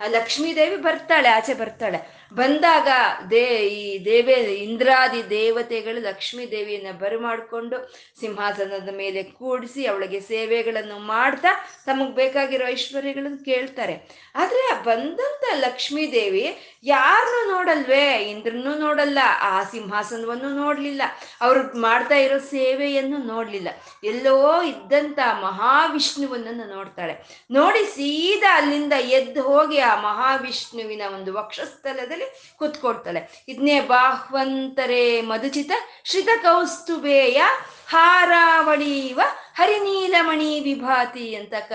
ಲಕ್ಷ್ಮೀದೇವಿ 0.06 0.76
ಬರ್ತಾಳೆ, 0.76 1.30
ಆಚೆ 1.30 1.54
ಬರ್ತಾಳೆ. 1.54 2.18
ಬಂದಾಗ 2.34 2.88
ದೇ, 3.32 3.46
ಈ 3.68 4.06
ದೇವೇ, 4.06 4.34
ಇಂದ್ರಾದಿ 4.34 5.30
ದೇವತೆಗಳು 5.30 6.02
ಲಕ್ಷ್ಮೀ 6.02 6.46
ದೇವಿಯನ್ನ 6.46 6.98
ಬರಮಾಡಿಕೊಂಡು 6.98 7.94
ಸಿಂಹಾಸನದ 8.20 8.96
ಮೇಲೆ 8.96 9.24
ಕೂಡಿಸಿ 9.24 9.86
ಅವಳಿಗೆ 9.86 10.20
ಸೇವೆಗಳನ್ನು 10.20 11.00
ಮಾಡ್ತಾ 11.00 11.48
ತಮಗೆ 11.86 12.12
ಬೇಕಾಗಿರೋ 12.12 12.68
ಐಶ್ವರ್ಯಗಳನ್ನು 12.68 13.46
ಕೇಳ್ತಾರೆ. 13.46 14.10
ಆದರೆ 14.36 14.84
ಬಂದಂತ 14.84 15.44
ಲಕ್ಷ್ಮೀ 15.54 16.12
ದೇವಿ 16.12 16.58
ಯಾರನ್ನೂ 16.84 17.58
ನೋಡಲ್ವೇ? 17.58 18.18
ಇಂದ್ರನ್ನೂ 18.18 18.76
ನೋಡಲ್ಲ, 18.76 19.20
ಆ 19.42 19.64
ಸಿಂಹಾಸನವನ್ನು 19.64 20.56
ನೋಡಲಿಲ್ಲ. 20.56 21.02
ಅವ್ರು 21.42 21.80
ಮಾಡ್ತಾ 21.80 22.16
ಇರೋ 22.16 22.38
ಸೇವೆಯನ್ನು 22.38 23.18
ನೋಡ್ಲಿಲ್ಲ. 23.18 23.68
ಎಲ್ಲೋ 24.04 24.64
ಇದ್ದಂತ 24.64 25.20
ಮಹಾವಿಷ್ಣುವನ್ನ 25.42 26.62
ನೋಡ್ತಾಳೆ. 26.66 27.46
ನೋಡಿ 27.52 27.86
ಸೀದಾ 27.86 28.58
ಅಲ್ಲಿಂದ 28.58 28.94
ಎದ್ದು 28.94 29.44
ಹೋಗಿ 29.44 29.78
ಆ 29.78 29.87
ಮಹಾವಿಷ್ಣುವಿನ 29.95 31.02
ಒಂದು 31.15 31.34
ವಕ್ಷಸ್ಥಲದಲ್ಲಿ 31.34 32.56
ಕುತ್ಕೊಳ್ತಾಳೆ. 32.58 33.43
ಇದನ್ನೇ 33.47 33.82
ಬಾಹ್ವಂತರೆ 33.82 35.21
ಮಧುಚಿತ 35.21 35.71
ಶ್ರಿತ 36.04 36.30
ಕೌಸ್ತುಬೇಯ 36.41 37.41
ಹಾರಾವಳಿವ 37.88 39.21
ಹರಿನೀಲಮಣಿ 39.56 40.60
ವಿಭಾತಿ 40.60 41.36
ಅಂತ 41.36 41.54
ಕ, 41.69 41.71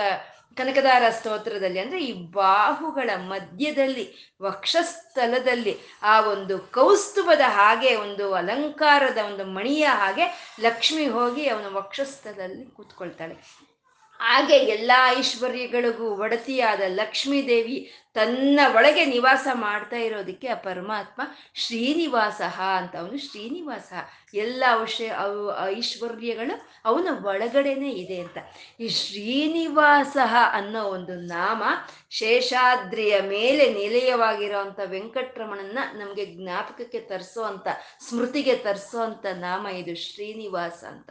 ಕನಕದಾರ 0.57 1.03
ಸ್ತೋತ್ರದಲ್ಲಿ. 1.09 1.79
ಅಂದ್ರೆ 1.79 2.05
ಈ 2.05 2.13
ಬಾಹುಗಳ 2.13 3.09
ಮಧ್ಯದಲ್ಲಿ 3.15 4.35
ವಕ್ಷಸ್ಥಲದಲ್ಲಿ 4.41 5.79
ಆ 6.03 6.21
ಒಂದು 6.21 6.59
ಕೌಸ್ತುಭದ 6.59 7.41
ಹಾಗೆ, 7.45 7.95
ಒಂದು 7.95 8.33
ಅಲಂಕಾರದ 8.33 9.17
ಒಂದು 9.17 9.45
ಮಣಿಯ 9.45 9.87
ಹಾಗೆ 9.87 10.55
ಲಕ್ಷ್ಮಿ 10.59 11.07
ಹೋಗಿ 11.07 11.47
ಅವನ 11.47 11.75
ವಕ್ಷಸ್ಥಲದಲ್ಲಿ 11.75 12.65
ಕೂತ್ಕೊಳ್ತಾಳೆ. 12.65 13.33
ಹಾಗೆ 14.19 14.55
ಎಲ್ಲ 14.55 14.91
ಐಶ್ವರ್ಯಗಳಿಗೂ 15.07 16.09
ಒಡತಿಯಾದ 16.09 16.81
ಲಕ್ಷ್ಮೀ 16.87 17.47
ದೇವಿ 17.47 18.02
ತನ್ನ 18.15 18.59
ಒಳಗೆ 18.75 19.05
ನಿವಾಸ 19.05 19.47
ಮಾಡ್ತಾ 19.53 19.95
ಇರೋದಕ್ಕೆ 19.95 20.47
ಆ 20.47 20.53
ಪರಮಾತ್ಮ 20.53 21.21
ಶ್ರೀನಿವಾಸ 21.53 22.41
ಅಂತ 22.77 22.95
ಅವನು 22.95 23.17
ಶ್ರೀನಿವಾಸ. 23.17 23.93
ಎಲ್ಲ 24.33 24.63
ಔಷಧ 24.81 25.11
ಅವು 25.17 25.57
ಐಶ್ವರ್ಯಗಳು 25.77 26.67
ಅವನ 26.85 27.07
ಒಳಗಡೆನೆ 27.25 27.89
ಇದೆ 27.89 28.19
ಅಂತ. 28.21 28.37
ಈ 28.79 28.89
ಶ್ರೀನಿವಾಸ 28.89 30.17
ಅನ್ನೋ 30.51 30.83
ಒಂದು 30.83 31.15
ನಾಮ 31.15 31.63
ಶೇಷಾದ್ರಿಯ 32.09 33.21
ಮೇಲೆ 33.21 33.73
ನಿಲಯವಾಗಿರೋಂಥ 33.73 34.79
ವೆಂಕಟರಮಣನ 34.85 35.77
ನಮಗೆ 35.93 36.25
ಜ್ಞಾಪಕಕ್ಕೆ 36.25 36.99
ತರಿಸೋ 36.99 37.43
ಅಂತ, 37.43 37.67
ಸ್ಮೃತಿಗೆ 38.09 38.55
ತರಿಸೋ 38.55 39.01
ಅಂತ 39.01 39.25
ನಾಮ 39.25 39.67
ಇದು 39.67 39.95
ಶ್ರೀನಿವಾಸ 39.95 40.83
ಅಂತ. 40.83 41.09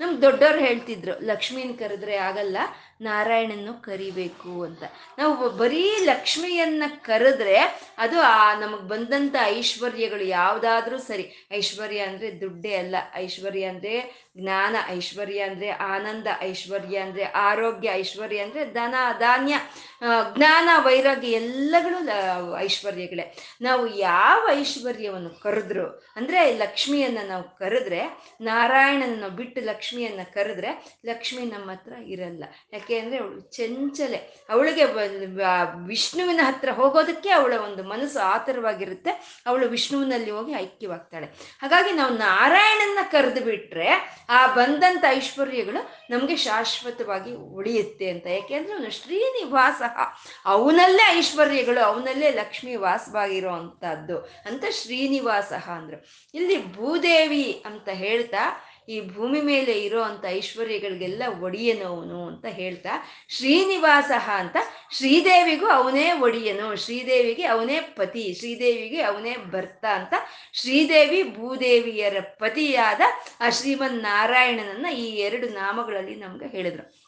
ನಮ್ಗೆ 0.00 0.22
ದೊಡ್ಡವ್ರು 0.22 0.58
ಹೇಳ್ತಿದ್ರು, 0.58 1.26
ಲಕ್ಷ್ಮೀನ 1.26 1.72
ಕರೆದ್ರೆ 1.78 2.16
ಆಗಲ್ಲ, 2.16 2.56
ನಾರಾಯಣನ್ನು 3.00 3.82
ಕರಿಬೇಕು 3.82 4.62
ಅಂತ. 4.62 4.82
ನಾವು 5.18 5.50
ಬರೀ 5.50 6.04
ಲಕ್ಷ್ಮಿಯನ್ನ 6.04 6.82
ಕರೆದ್ರೆ 7.02 7.56
ಅದು 7.98 8.20
ಆ, 8.20 8.54
ನಮಗೆ 8.54 8.88
ಬಂದಂಥ 8.88 9.36
ಐಶ್ವರ್ಯಗಳು 9.44 10.24
ಯಾವುದಾದ್ರೂ 10.24 10.98
ಸರಿ. 10.98 11.48
ಐಶ್ವರ್ಯ 11.52 11.98
ಅಂದರೆ 12.00 12.40
ದುಡ್ಡೇ 12.40 12.74
ಅಲ್ಲ. 12.74 12.96
ಐಶ್ವರ್ಯ 13.14 13.64
ಅಂದರೆ 13.64 13.94
ಜ್ಞಾನ, 14.36 14.76
ಐಶ್ವರ್ಯ 14.88 15.40
ಅಂದರೆ 15.40 15.70
ಆನಂದ, 15.70 16.26
ಐಶ್ವರ್ಯ 16.40 16.98
ಅಂದರೆ 16.98 17.24
ಆರೋಗ್ಯ, 17.24 17.88
ಐಶ್ವರ್ಯ 17.92 18.38
ಅಂದರೆ 18.38 18.64
ಧನ, 18.72 18.94
ಧಾನ್ಯ. 19.18 19.54
ಜ್ಞಾನ, 20.36 20.68
ವೈರಾಗ್ಯ 20.86 21.28
ಎಲ್ಲಗಳು 21.28 21.98
ಐಶ್ವರ್ಯಗಳೇ. 22.58 23.24
ನಾವು 23.60 23.84
ಯಾವ 23.86 24.48
ಐಶ್ವರ್ಯವನ್ನು 24.52 25.30
ಕರೆದ್ರು, 25.42 25.86
ಅಂದರೆ 26.16 26.40
ಲಕ್ಷ್ಮಿಯನ್ನು 26.58 27.22
ನಾವು 27.28 27.44
ಕರೆದ್ರೆ 27.58 28.00
ನಾರಾಯಣನ 28.40 29.28
ಬಿಟ್ಟು 29.28 29.60
ಲಕ್ಷ್ಮಿಯನ್ನು 29.60 30.24
ಕರೆದ್ರೆ, 30.34 30.70
ಲಕ್ಷ್ಮಿ 31.06 31.44
ನಮ್ಮ 31.44 31.70
ಹತ್ರ 31.70 31.92
ಇರಲ್ಲ. 32.06 32.44
ಯಾಕೆ 32.72 32.98
ಅಂದರೆ 32.98 33.18
ಅವಳು 33.18 33.40
ಚಂಚಲೆ. 33.56 34.20
ಅವಳಿಗೆ 34.50 34.84
ವಿಷ್ಣುವಿನ 35.86 36.40
ಹತ್ರ 36.44 36.70
ಹೋಗೋದಕ್ಕೆ 36.70 37.30
ಅವಳ 37.30 37.54
ಒಂದು 37.64 37.84
ಮನಸ್ಸು 37.84 38.20
ಆತರವಾಗಿರುತ್ತೆ. 38.20 39.42
ಅವಳು 39.46 39.68
ವಿಷ್ಣುವಿನಲ್ಲಿ 39.68 40.30
ಹೋಗಿ 40.30 40.52
ಐಕ್ಯವಾಗ್ತಾಳೆ. 40.52 41.26
ಹಾಗಾಗಿ 41.62 41.92
ನಾವು 41.92 42.14
ನಾರಾಯಣನ 42.18 42.98
ಕರೆದು 43.10 43.44
ಬಿಟ್ರೆ 43.44 43.88
ಆ 44.30 44.40
ಬಂದಂಥ 44.54 45.04
ಐಶ್ವರ್ಯಗಳು 45.08 46.03
ನಮಗೆ 46.10 46.36
ಶಾಶ್ವತವಾಗಿ 46.36 47.34
ಉಳಿಯುತ್ತೆ 47.34 48.10
ಅಂತ. 48.10 48.26
ಯಾಕೆಂದ್ರೆ 48.26 48.72
ಅವನು 48.72 48.90
ಶ್ರೀನಿವಾಸ. 48.90 49.82
ಅವನಲ್ಲೇ 50.44 51.18
ಐಶ್ವರ್ಯಗಳು, 51.18 51.84
ಅವನಲ್ಲೇ 51.84 52.30
ಲಕ್ಷ್ಮಿ 52.30 52.76
ವಾಸವಾಗಿರೋ 52.76 53.50
ಅಂಥದ್ದು 53.50 54.18
ಅಂತ 54.18 54.64
ಶ್ರೀನಿವಾಸ 54.70 55.52
ಅಂದರು. 55.52 56.06
ಇಲ್ಲಿ 56.34 56.72
ಭೂದೇವಿ 56.72 57.62
ಅಂತ 57.66 57.88
ಹೇಳ್ತಾ 57.88 58.64
ಈ 58.88 59.00
ಭೂಮಿ 59.00 59.40
ಮೇಲೆ 59.40 59.72
ಇರೋ 59.72 60.02
ಅಂತ 60.02 60.24
ಐಶ್ವರ್ಯಗಳಿಗೆಲ್ಲ 60.28 61.22
ಒಡೆಯನವನು 61.40 62.26
ಅಂತ 62.26 62.44
ಹೇಳ್ತಾ 62.46 62.88
ಶ್ರೀನಿವಾಸ 63.28 64.10
ಅಂತ 64.28 64.56
ಶ್ರೀದೇವಿಗೂ 64.92 65.66
ಅವನೇ 65.66 66.12
ಒಡೆಯನು. 66.12 66.76
ಶ್ರೀದೇವಿಗೆ 66.76 67.46
ಅವನೇ 67.46 67.80
ಪತಿ, 67.80 68.34
ಶ್ರೀದೇವಿಗೆ 68.38 69.02
ಅವನೇ 69.02 69.36
ಭರ್ತ 69.50 69.84
ಅಂತ 69.84 70.14
ಶ್ರೀದೇವಿ 70.52 71.22
ಭೂದೇವಿಯರ 71.22 72.20
ಪತಿಯಾದ 72.20 73.00
ಆ 73.40 73.50
ಶ್ರೀಮನ್ 73.50 73.98
ನಾರಾಯಣನನ್ನ 73.98 74.86
ಈ 74.86 75.04
ಎರಡು 75.04 75.48
ನಾಮಗಳಲ್ಲಿ 75.48 76.14
ನಮ್ಗೆ 76.14 76.46
ಹೇಳಿದ್ರು. 76.46 77.04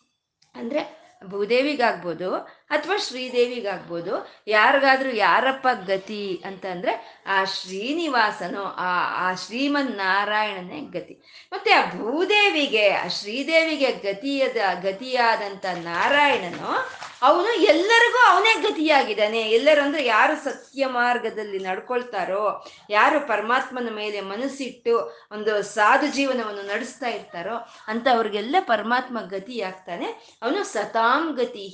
ಅಂದ್ರೆ 0.54 1.05
ಭೂದೇವಿಗಾಗ್ಬೋದು 1.24 2.34
ಅಥವಾ 2.70 2.96
ಶ್ರೀದೇವಿಗಾಗ್ಬೋದು, 2.96 4.28
ಯಾರಿಗಾದ್ರೂ 4.46 5.10
ಯಾರಪ್ಪ 5.10 5.68
ಗತಿ 5.86 6.42
ಅಂತಂದ್ರೆ 6.46 7.22
ಆ 7.26 7.44
ಶ್ರೀನಿವಾಸನು, 7.44 8.62
ಆ 8.62 9.28
ಆ 9.30 9.34
ಶ್ರೀಮನ್ 9.34 9.90
ನಾರಾಯಣನೇ 9.90 10.80
ಗತಿ. 10.80 11.48
ಮತ್ತೆ 11.52 11.72
ಆ 11.72 11.90
ಭೂದೇವಿಗೆ, 11.90 12.90
ಆ 12.90 13.08
ಶ್ರೀದೇವಿಗೆ 13.08 13.92
ಗತಿಯದ 13.92 14.56
ಗತಿಯಾದಂಥ 14.82 15.66
ನಾರಾಯಣನು 15.66 16.90
ಅವನು 17.22 17.54
ಎಲ್ಲರಿಗೂ 17.54 18.30
ಅವನೇ 18.30 18.60
ಗತಿಯಾಗಿದ್ದಾನೆ. 18.60 19.40
ಎಲ್ಲರೂ 19.40 19.82
ಅಂದ್ರೆ 19.82 20.04
ಯಾರು 20.04 20.44
ಸತ್ಯ 20.44 20.86
ಮಾರ್ಗದಲ್ಲಿ 20.86 21.58
ನಡ್ಕೊಳ್ತಾರೋ, 21.58 22.64
ಯಾರು 22.90 23.28
ಪರಮಾತ್ಮನ 23.28 23.88
ಮೇಲೆ 23.94 24.20
ಮನಸ್ಸಿಟ್ಟು 24.20 25.16
ಒಂದು 25.32 25.62
ಸಾಧು 25.62 26.06
ಜೀವನವನ್ನು 26.06 26.62
ನಡೆಸ್ತಾ 26.62 27.08
ಇರ್ತಾರೋ 27.08 27.68
ಅಂತ 27.86 28.06
ಅವ್ರಿಗೆಲ್ಲ 28.12 28.56
ಪರಮಾತ್ಮ 28.60 29.20
ಗತಿಯಾಗ್ತಾನೆ. 29.20 30.06
ಅವನು 30.42 30.64
ಸತಾಂ 30.64 31.34
ಗತಿ 31.34 31.66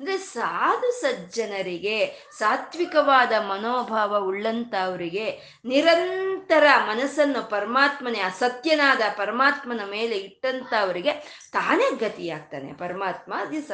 ಅಂದ್ರೆ 0.00 0.18
ಸಾಧು 0.18 1.00
ಸಜ್ಜನರಿಗೆ, 1.00 2.28
ಸಾತ್ವಿಕವಾದ 2.38 3.32
ಮನೋಭಾವ 3.32 4.18
ಉಳ್ಳಂತವರಿಗೆ 4.24 5.58
ನಿರಂತರ 5.64 6.64
ಮನಸ್ಸನ್ನು 6.88 7.50
ಪರಮಾತ್ಮನೇ, 7.50 8.20
ಅಸತ್ಯನಾದ 8.20 9.00
ಪರಮಾತ್ಮನ 9.16 9.80
ಮೇಲೆ 9.90 10.16
ಇಟ್ಟಂತವರಿಗೆ 10.16 11.12
ತಾನೇ 11.52 11.96
ಗತಿಯಾಗ್ತಾನೆ. 11.96 12.72
ಪರಮಾತ್ಮ 12.72 13.34
ಅದು 13.36 13.66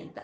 ಅಂತ. 0.00 0.18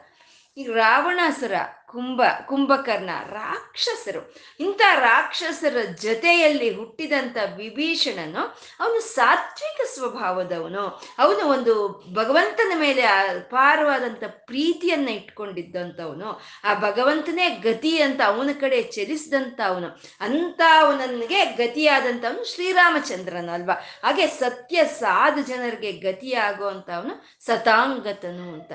ಈ 0.57 0.66
ರಾವಣಾಸುರ 0.66 1.55
ಕುಂಭ, 1.92 2.20
ಕುಂಭಕರ್ಣ 2.46 3.11
ರಾಕ್ಷಸರು. 3.31 4.35
ಇಂಥ 4.61 4.81
ರಾಕ್ಷಸರ 4.98 5.76
ಜೊತೆಯಲ್ಲಿ 6.00 6.74
ಹುಟ್ಟಿದಂಥ 6.74 7.37
ವಿಭೀಷಣನು 7.57 8.59
ಅವನು 8.81 9.00
ಸಾತ್ವಿಕ 9.00 9.81
ಸ್ವಭಾವದವನು. 9.94 11.02
ಅವನು 11.18 11.48
ಒಂದು 11.48 12.05
ಭಗವಂತನ 12.14 12.72
ಮೇಲೆ 12.81 13.02
ಅಪಾರವಾದಂಥ 13.02 14.24
ಪ್ರೀತಿಯನ್ನ 14.24 15.09
ಇಟ್ಕೊಂಡಿದ್ದಂಥವನು. 15.09 16.40
ಆ 16.64 16.74
ಭಗವಂತನೇ 16.74 17.48
ಗತಿ 17.48 18.02
ಅಂತ 18.02 18.20
ಅವನ 18.26 18.50
ಕಡೆ 18.61 18.83
ಚಲಿಸಿದಂಥ 18.83 19.61
ಅವನು 19.66 19.87
ಅಂತ 20.20 20.61
ಅವನಿಗೆ 20.81 21.44
ಗತಿಯಾದಂಥವನು 21.44 22.55
ಶ್ರೀರಾಮಚಂದ್ರನ 22.55 23.50
ಅಲ್ವಾ? 23.52 23.74
ಹಾಗೆ 23.74 24.26
ಸತ್ಯ 24.26 24.85
ಸಾಧು 24.85 25.42
ಜನರಿಗೆ 25.42 25.92
ಗತಿಯಾಗುವಂಥವನು 25.92 27.44
ಸತಾಂಗತನು 27.44 28.52
ಅಂತ. 28.52 28.72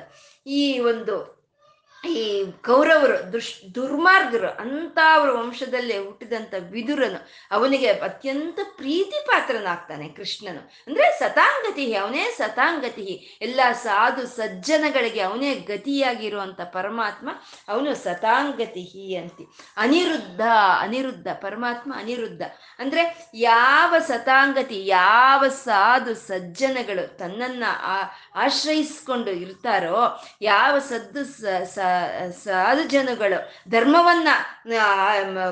ಈ 0.48 0.80
ಒಂದು 0.80 1.37
ಈ 2.08 2.52
ಕೌರವರು 2.52 3.34
ದುಷ್, 3.34 3.76
ದುರ್ಮಾರ್ಗರು 3.76 4.50
ಅಂತ 4.50 5.00
ಅವರ 5.14 5.32
ವಂಶದಲ್ಲೇ 5.32 5.98
ಹುಟ್ಟಿದಂಥ 5.98 6.54
ವಿದುರನು 6.60 7.20
ಅವನಿಗೆ 7.52 7.88
ಅತ್ಯಂತ 7.88 8.60
ಪ್ರೀತಿ 8.78 9.26
ಪಾತ್ರನಾಗ್ತಾನೆ 9.26 10.08
ಕೃಷ್ಣನು. 10.08 10.72
ಅಂದ್ರೆ 10.88 11.20
ಸತಾಂಗತಿ 11.20 11.96
ಅವನೇ 11.96 12.26
ಸತಾಂಗತಿ 12.38 13.40
ಎಲ್ಲ 13.42 13.60
ಸಾಧು 13.84 14.28
ಸಜ್ಜನಗಳಿಗೆ 14.28 15.20
ಅವನೇ 15.20 15.54
ಗತಿಯಾಗಿರುವಂತ 15.54 16.62
ಪರಮಾತ್ಮ 16.62 17.30
ಅವನು 17.68 17.96
ಸತಾಂಗತಿ 17.96 19.16
ಅಂತಿ. 19.16 19.46
ಅನಿರುದ್ಧ 19.78 20.42
ಅನಿರುದ್ಧ, 20.80 21.28
ಪರಮಾತ್ಮ 21.42 21.94
ಅನಿರುದ್ಧ. 21.98 22.42
ಅಂದ್ರೆ 22.80 23.32
ಯಾವ 23.34 23.96
ಸತಾಂಗತಿ, 24.00 24.86
ಯಾವ 24.86 25.48
ಸಾಧು 25.48 26.14
ಸಜ್ಜನಗಳು 26.14 27.18
ತನ್ನನ್ನ 27.18 27.64
ಆಶ್ರಯಿಸ್ಕೊಂಡು 28.36 29.32
ಇರ್ತಾರೋ, 29.32 30.26
ಯಾವ 30.42 30.80
ಸದ್ದು 30.80 31.24
ಸಾಧು 32.44 32.84
ಜನಗಳು. 32.94 33.40
ಧರ್ಮವನ್ನ 33.70 34.30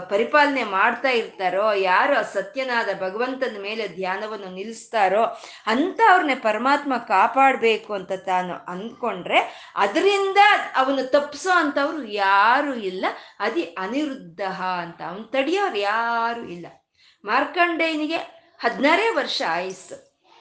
ಪರಿಪಾಲನೆ 0.09 0.63
ಮಾಡ್ತಾ 0.75 1.11
ಇರ್ತಾರೋ, 1.19 1.65
ಯಾರು 1.91 2.15
ಸತ್ಯನಾದ 2.33 2.89
ಭಗವಂತನ 3.01 3.55
ಮೇಲೆ 3.61 3.85
ಧ್ಯಾನವನ್ನು 3.99 4.49
ನಿಲ್ಲಿಸ್ತಾರೋ 4.55 5.23
ಅಂತ 5.67 5.99
ಅವ್ರನ್ನೇ 6.11 6.37
ಪರಮಾತ್ಮ 6.47 6.93
ಕಾಪಾಡಬೇಕು 7.07 7.91
ಅಂತ 7.93 8.13
ತಾನು 8.29 8.55
ಅಂದ್ಕೊಂಡ್ರೆ, 8.73 9.41
ಅದರಿಂದ 9.75 10.39
ಅವನು 10.75 11.03
ತಪ್ಪಿಸೋ 11.09 11.53
ಅಂತವ್ರು 11.63 12.03
ಯಾರು 12.25 12.73
ಇಲ್ಲ. 12.91 13.05
ಅದಿ 13.39 13.63
ಅನಿರುದ್ಧ 13.85 14.41
ಅಂತ 14.83 15.01
ಅವನು 15.09 15.25
ತಡೆಯೋರು 15.35 15.79
ಯಾರು 15.91 16.43
ಇಲ್ಲ. 16.55 16.67
ಮಾರ್ಕಂಡೇಯನಿಗೆ 17.23 18.19
ಹದಿನಾರೇ 18.63 19.07
ವರ್ಷ 19.15 19.39
ಆಯಸ್ಸು 19.49 19.95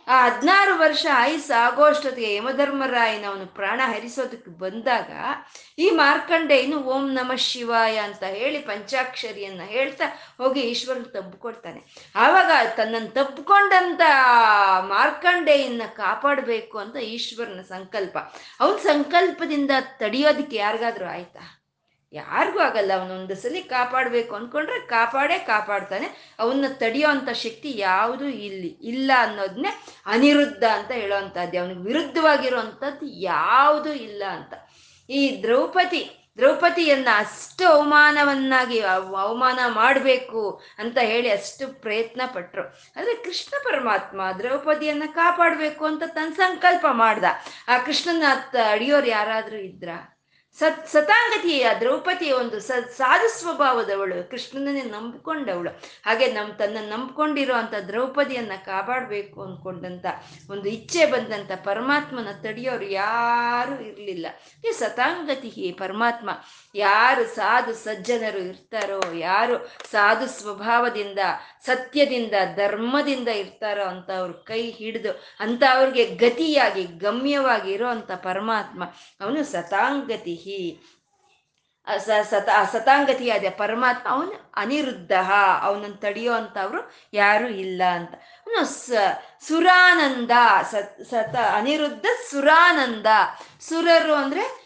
ಆ 0.08 0.28
ಹದಿನಾರು 0.28 0.78
ವರ್ಷ 0.78 1.06
ಆಯುಸ್ 1.12 1.50
ಆಗೋಷ್ಟೊತ್ತಿಗೆ 1.50 2.34
ಯಮಧರ್ಮರಾಯನ 2.34 3.24
ಅವನು 3.28 3.46
ಪ್ರಾಣ 3.46 3.80
ಹರಿಸೋದಕ್ಕೆ 3.84 4.50
ಬಂದಾಗ 4.50 5.10
ಈ 5.78 5.90
ಮಾರ್ಕಂಡೇಯನು 5.90 6.82
ಓಂ 6.82 7.12
ನಮ 7.12 7.32
ಶಿವಾಯ 7.36 7.96
ಅಂತ 7.98 8.24
ಹೇಳಿ 8.24 8.58
ಪಂಚಾಕ್ಷರಿಯನ್ನ 8.58 9.60
ಹೇಳ್ತಾ 9.62 10.04
ಹೋಗಿ 10.38 10.60
ಈಶ್ವರನ 10.60 11.02
ತಬ್ಕೊಳ್ತಾನೆ 11.02 12.10
ಆವಾಗ 12.14 12.50
ತನ್ನನ್ನು 12.76 13.10
ತಬ್ಕೊಂಡಂತ 13.10 14.00
ಮಾರ್ಕಂಡೇಯನ್ನ 14.88 15.82
ಕಾಪಾಡಬೇಕು 15.96 16.78
ಅಂತ 16.78 16.96
ಈಶ್ವರನ 16.96 17.62
ಸಂಕಲ್ಪ. 17.62 18.18
ಅವನ 18.60 18.76
ಸಂಕಲ್ಪದಿಂದ 18.76 19.70
ತಡೆಯೋದಕ್ಕೆ 19.98 20.56
ಯಾರಿಗಾದ್ರೂ 20.56 21.06
ಆಯ್ತಾ? 21.06 21.63
ಯಾರಿಗೂ 22.14 22.59
ಆಗಲ್ಲ. 22.59 22.92
ಅವನೊಂದು 23.00 23.35
ಸಲ 23.35 23.57
ಕಾಪಾಡಬೇಕು 23.68 24.35
ಅಂದ್ಕೊಂಡ್ರೆ 24.35 24.81
ಕಾಪಾಡೇ 24.81 25.38
ಕಾಪಾಡ್ತಾನೆ. 25.38 26.35
ಅವನ್ನ 26.38 26.64
ತಡೆಯೋ 26.72 27.09
ಅಂಥ 27.09 27.29
ಶಕ್ತಿ 27.29 27.79
ಯಾವುದು 27.79 28.24
ಇಲ್ಲಿ 28.24 28.68
ಇಲ್ಲ 28.68 29.11
ಅನ್ನೋದನ್ನೇ 29.18 29.85
ಅನಿರುದ್ಧ 30.07 30.64
ಅಂತ 30.64 30.90
ಹೇಳೋವಂಥದ್ದು 30.90 31.61
ಅವನಿಗೆ 31.61 31.81
ವಿರುದ್ಧವಾಗಿರುವಂಥದ್ದು 31.81 33.07
ಯಾವುದು 33.07 33.92
ಇಲ್ಲ 33.92 34.22
ಅಂತ. 34.31 34.55
ಈ 35.11 35.42
ದ್ರೌಪದಿ, 35.42 36.31
ದ್ರೌಪದಿಯನ್ನ 36.37 37.09
ಅಷ್ಟು 37.16 37.68
ಅವಮಾನವನ್ನಾಗಿ 37.68 38.81
ಅವಮಾನ 38.81 39.59
ಮಾಡಬೇಕು 39.66 40.62
ಅಂತ 40.79 40.98
ಹೇಳಿ 40.98 41.31
ಅಷ್ಟು 41.31 41.81
ಪ್ರಯತ್ನ 41.81 42.22
ಪಟ್ರು. 42.35 42.62
ಆದರೆ 42.96 43.14
ಕೃಷ್ಣ 43.14 43.57
ಪರಮಾತ್ಮ 43.64 44.20
ದ್ರೌಪದಿಯನ್ನ 44.38 45.03
ಕಾಪಾಡಬೇಕು 45.07 45.85
ಅಂತ 45.85 46.03
ತನ್ನ 46.07 46.35
ಸಂಕಲ್ಪ 46.35 46.87
ಮಾಡ್ದ. 46.92 47.24
ಆ 47.68 47.79
ಕೃಷ್ಣನ 47.79 48.24
ಅಡಿಯೋರು 48.70 49.07
ಯಾರಾದರೂ 49.07 49.57
ಇದ್ರ? 49.57 49.88
ಸತ್ 50.58 50.88
ಸತಾಂಗತಿಯ 50.88 51.68
ದ್ರೌಪದಿಯ 51.80 52.32
ಒಂದು 52.32 52.60
ಸ 52.60 52.70
ಸಾಧು 52.96 53.28
ಸ್ವಭಾವದವಳು, 53.40 54.30
ಕೃಷ್ಣನನ್ನೇ 54.30 54.82
ನಂಬಿಕೊಂಡವಳು. 54.82 55.70
ಹಾಗೆ 56.04 56.26
ನಮ್ಮ 56.32 56.52
ತನ್ನ 56.52 56.78
ನಂಬ್ಕೊಂಡಿರೋ 56.88 57.54
ಅಂತ 57.54 57.74
ದ್ರೌಪದಿಯನ್ನ 57.88 58.52
ಕಾಪಾಡಬೇಕು 58.64 59.42
ಅಂದ್ಕೊಂಡಂತ 59.42 60.06
ಒಂದು 60.50 60.68
ಇಚ್ಛೆ 60.68 61.06
ಬಂದಂತ 61.06 61.52
ಪರಮಾತ್ಮನ 61.64 62.28
ತಡೆಯೋರು 62.42 62.84
ಯಾರು 62.84 63.84
ಇರಲಿಲ್ಲ. 63.84 64.26
ಈ 64.68 64.72
ಸತಾಂಗತಿ 64.72 65.72
ಪರಮಾತ್ಮ. 65.78 66.30
ಯಾರು 66.74 67.24
ಸಾಧು 67.24 67.72
ಸಜ್ಜನರು 67.72 68.38
ಇರ್ತಾರೋ, 68.38 69.00
ಯಾರು 69.14 69.68
ಸಾಧು 69.90 70.26
ಸ್ವಭಾವದಿಂದ, 70.26 71.18
ಸತ್ಯದಿಂದ, 71.66 72.34
ಧರ್ಮದಿಂದ 72.56 73.28
ಇರ್ತಾರೋ 73.28 73.84
ಅಂತ 73.84 74.10
ಅವ್ರ 74.10 74.30
ಕೈ 74.32 74.70
ಹಿಡಿದು, 74.70 75.22
ಅಂತ 75.40 75.62
ಅವ್ರಿಗೆ 75.72 76.04
ಗತಿಯಾಗಿ 76.04 76.82
ಗಮ್ಯವಾಗಿ 76.82 77.72
ಇರೋ 77.72 77.87
ಪರಮಾತ್ಮ, 78.16 78.84
ಅವನು 79.20 79.44
ಸತಾಂಗತಿ 79.44 80.80
ಸ, 81.98 82.10
ಸತ 82.22 82.48
ಸತಾಂಗತಿಯಾದ 82.72 83.44
ಪರಮಾತ್ಮ 83.58 84.08
ಅವನು 84.08 84.52
ಅನಿರುದ್ಧ, 84.56 85.12
ಅವನನ್ನು 85.62 85.96
ತಡೆಯೋ 85.96 86.32
ಅಂತವ್ರು 86.32 86.92
ಯಾರು 87.12 87.48
ಇಲ್ಲ 87.48 87.82
ಅಂತ. 87.92 88.14
ಅವನು 88.14 88.64
ಸ, 88.64 88.90
ಸುರಾನಂದ, 89.40 90.30
ಸತ್, 90.70 91.04
ಸತ, 91.04 91.37
ಅನಿರುದ್ಧ 91.37 92.06
ಸುರಾನಂದ. 92.30 93.06
ಸುರರು 93.60 94.14
ಅಂದ್ರೆ 94.14 94.63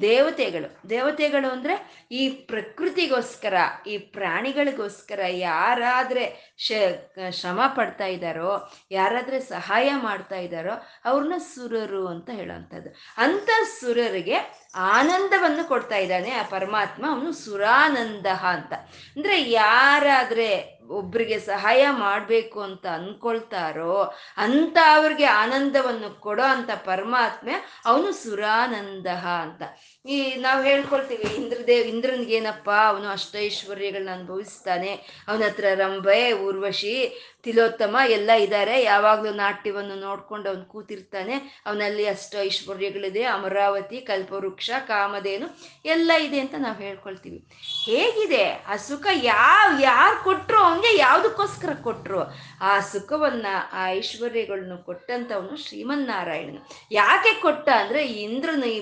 ದೇವತೆಗಳು. 0.00 0.90
ದೇವತೆಗಳು 0.90 1.52
ಅಂದ್ರೆ 1.52 2.06
ಈ 2.12 2.28
ಪ್ರಕೃತಿಗೋಸ್ಕರ, 2.28 3.54
ಈ 3.86 3.98
ಪ್ರಾಣಿಗಳಿಗೋಸ್ಕರ 3.98 5.20
ಯಾರಾದ್ರೆ 5.28 6.54
ಶ್ರಮ 7.30 7.60
ಪಡ್ತಾ 7.76 8.04
ಇದ್ದಾರೋ, 8.04 8.72
ಯಾರಾದ್ರೆ 8.90 9.40
ಸಹಾಯ 9.40 9.92
ಮಾಡ್ತಾ 10.02 10.36
ಇದ್ದಾರೋ, 10.36 10.72
ಅವ್ರನ್ನ 11.04 11.34
ಸುರರು 11.38 12.06
ಅಂತ 12.06 12.30
ಹೇಳೋವಂಥದ್ದು 12.30 12.90
ಅಂಥ 13.16 13.50
ಸುರರಿಗೆ 13.80 14.68
ಆನಂದವನ್ನು 14.74 15.68
ಕೊಡ್ತಾ 15.68 15.96
ಇದ್ದಾನೆ 15.96 16.30
ಆ 16.30 16.42
ಪರಮಾತ್ಮ. 16.42 17.06
ಅವನು 17.10 17.32
ಸುರಾನಂದ 17.32 18.26
ಅಂತ. 18.26 18.72
ಅಂದ್ರೆ 19.16 19.50
ಯಾರಾದ್ರೆ 19.50 20.77
ಒಬ್ರಿಗೆ 20.88 21.38
ಸಹಾಯ 21.38 21.86
ಮಾಡಬೇಕು 21.90 22.60
ಅಂತ 22.60 22.86
ಅನ್ಕೊಳ್ತಾರೋ 22.86 24.12
ಅಂತ 24.36 24.78
ಅವ್ರಿಗೆ 24.94 25.24
ಆನಂದವನ್ನು 25.24 26.20
ಕೊಡೋ 26.20 26.42
ಅಂತ 26.42 26.70
ಪರಮಾತ್ಮೆ 26.84 27.82
ಅವನು 27.86 28.12
ಸುರಾನಂದ 28.12 29.06
ಅಂತ. 29.42 29.62
ಈ 30.08 30.34
ನಾವು 30.36 30.62
ಹೇಳ್ಕೊಳ್ತೀವಿ 30.62 31.34
ಇಂದ್ರದೇವ್ 31.34 31.86
ಇಂದ್ರನ್ಗೇನಪ್ಪ 31.86 32.70
ಅವನು 32.70 33.08
ಅಷ್ಟೈಶ್ವರ್ಯಗಳನ್ನ 33.08 34.10
ಅನುಭವಿಸ್ತಾನೆ. 34.12 34.92
ಅವನ 35.28 35.42
ಹತ್ರ 35.42 35.64
ರಂಭೆ, 35.74 36.32
ಊರ್ವಶಿ, 36.32 36.94
ತಿಲೋತ್ತಮ 37.42 37.96
ಎಲ್ಲ 38.08 38.30
ಇದ್ದಾರೆ 38.30 38.82
ಯಾವಾಗಲೂ 38.82 39.32
ನಾಟ್ಯವನ್ನು 39.32 39.94
ನೋಡ್ಕೊಂಡು 39.94 40.48
ಅವನು 40.48 40.64
ಕೂತಿರ್ತಾನೆ. 40.64 41.62
ಅವನಲ್ಲಿ 41.66 42.06
ಅಷ್ಟು 42.06 42.38
ಐಶ್ವರ್ಯಗಳಿದೆ. 42.38 43.22
ಅಮರಾವತಿ, 43.22 44.00
ಕಲ್ಪವೃಕ್ಷ, 44.00 44.70
ಕಾಮಧೇನು 44.86 45.46
ಎಲ್ಲ 45.84 46.12
ಇದೆ 46.12 46.40
ಅಂತ 46.40 46.54
ನಾವು 46.58 46.76
ಹೇಳ್ಕೊಳ್ತೀವಿ. 46.76 47.38
ಹೇಗಿದೆ? 47.84 48.44
ಆ 48.66 48.76
ಸುಖ 48.76 49.06
ಯಾವ, 49.12 49.80
ಯಾರು 49.80 50.24
ಕೊಟ್ಟರು 50.24 50.58
ಅವನಿಗೆ? 50.58 50.96
ಯಾವುದಕ್ಕೋಸ್ಕರ 50.96 51.68
ಕೊಟ್ಟರು 51.82 52.22
ಆ 52.60 52.80
ಸುಖವನ್ನ, 52.80 53.46
ಆ 53.72 53.88
ಐಶ್ವರ್ಯಗಳನ್ನು 53.88 54.78
ಕೊಟ್ಟಂತವನು 54.78 55.56
ಶ್ರೀಮನ್ನಾರಾಯಣನು. 55.68 56.68
ಯಾಕೆ 56.92 57.40
ಕೊಟ್ಟ 57.40 57.68
ಅಂದರೆ 57.68 58.06
ಇಂದ್ರನು 58.06 58.66
ಈ 58.66 58.80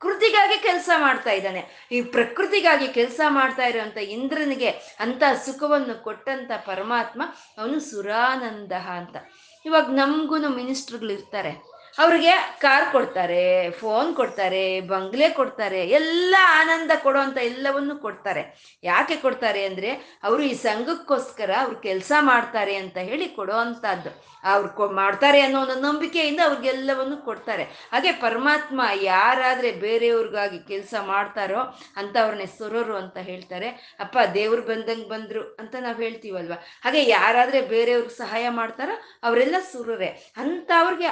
ಪ್ರಕೃತಿಗಾಗಿ 0.00 0.62
ಕೆಲಸ 0.62 0.90
ಮಾಡ್ತಾ 0.96 1.30
ಇದ್ದಾನೆ. 1.30 1.88
ಈ 1.92 2.02
ಪ್ರಕೃತಿಗಾಗಿ 2.02 2.88
ಕೆಲಸ 2.88 3.20
ಮಾಡ್ತಾ 3.28 3.66
ಇರೋಂಥ 3.66 3.96
ಇಂದ್ರನಿಗೆ 3.96 4.68
ಅಂತ 5.00 5.22
ಸುಖವನ್ನು 5.46 6.02
ಕೊಟ್ಟಂತ 6.02 6.50
ಪರಮಾತ್ಮ 6.66 7.22
ಅವನು 7.58 7.80
ಸುರಾನಂದ 7.80 8.72
ಅಂತ. 8.72 9.16
ಇವಾಗ 9.64 9.84
ನಮಗೂ 9.84 10.36
ಮಿನಿಸ್ಟರ್ಗಳು 10.48 11.12
ಇರ್ತಾರೆ. 11.12 11.69
ಅವ್ರಿಗೆ 11.98 12.32
ಕಾರ್ 12.60 12.92
ಕೊಡ್ತಾರೆ 12.92 13.70
ಫೋನ್ 13.70 14.16
ಕೊಡ್ತಾರೆ, 14.16 14.80
ಬಂಗ್ಲೆ 14.80 15.28
ಕೊಡ್ತಾರೆ, 15.28 15.88
ಎಲ್ಲ 15.88 16.34
ಆನಂದ 16.40 16.90
ಕೊಡುವಂತ 17.02 17.36
ಎಲ್ಲವನ್ನು 17.36 17.96
ಕೊಡ್ತಾರೆ. 17.96 18.42
ಯಾಕೆ 18.82 19.16
ಕೊಡ್ತಾರೆ 19.16 19.64
ಅಂದ್ರೆ 19.64 20.20
ಅವರು 20.22 20.42
ಈ 20.42 20.54
ಸಂಘಕ್ಕೋಸ್ಕರ 20.54 21.50
ಅವ್ರು 21.58 21.76
ಕೆಲಸ 21.76 22.12
ಮಾಡ್ತಾರೆ 22.20 22.74
ಅಂತ 22.74 22.96
ಹೇಳಿ 22.96 23.28
ಕೊಡುವಂತಹದ್ದು. 23.28 24.30
ಅವ್ರು 24.44 24.68
ಕೊ 24.68 24.88
ಮಾಡ್ತಾರೆ 24.88 25.40
ಅನ್ನೋ 25.40 25.60
ಒಂದು 25.60 25.74
ನಂಬಿಕೆಯಿಂದ 25.74 26.40
ಅವ್ರಿಗೆಲ್ಲವನ್ನು 26.44 27.16
ಕೊಡ್ತಾರೆ. 27.16 27.62
ಹಾಗೆ 27.62 28.12
ಪರಮಾತ್ಮ 28.12 28.80
ಯಾರಾದ್ರೆ 28.94 29.72
ಬೇರೆಯವ್ರಿಗಾಗಿ 29.72 30.58
ಕೆಲಸ 30.58 30.94
ಮಾಡ್ತಾರೋ 31.00 31.78
ಅಂತ 31.96 32.16
ಅವ್ರನ್ನೇ 32.22 32.46
ಸುರರು 32.46 32.96
ಅಂತ 32.96 33.18
ಹೇಳ್ತಾರೆ. 33.18 33.96
ಅಪ್ಪ, 34.00 34.18
ದೇವ್ರು 34.34 34.62
ಬಂದಂಗೆ 34.62 35.08
ಬಂದ್ರು 35.08 35.56
ಅಂತ 35.60 35.76
ನಾವು 35.80 35.96
ಹೇಳ್ತೀವಲ್ವ? 35.96 36.52
ಹಾಗೆ 36.82 37.04
ಯಾರಾದ್ರೆ 37.04 37.60
ಬೇರೆಯವ್ರಿಗೆ 37.60 38.18
ಸಹಾಯ 38.18 38.48
ಮಾಡ್ತಾರೋ 38.48 38.92
ಅವರೆಲ್ಲ 39.22 39.56
ಸುರರೇ. 39.72 40.32
ಅಂತ 40.36 40.70
ಅವ್ರಿಗೆ 40.78 41.06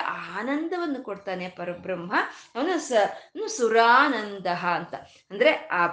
ಆನಂದವನ್ನು 0.68 1.02
ಕೊಡ್ತಾನೆ 1.02 1.48
ಪರಬ್ರಹ್ಮ. 1.48 2.12
ಅವನು 2.54 2.78
ಸ 2.78 2.92
ಸುರಾನಂದ 3.46 4.46
ಅಂತ. 4.46 4.94
ಅಂದ್ರೆ 5.30 5.50
ಆ 5.72 5.86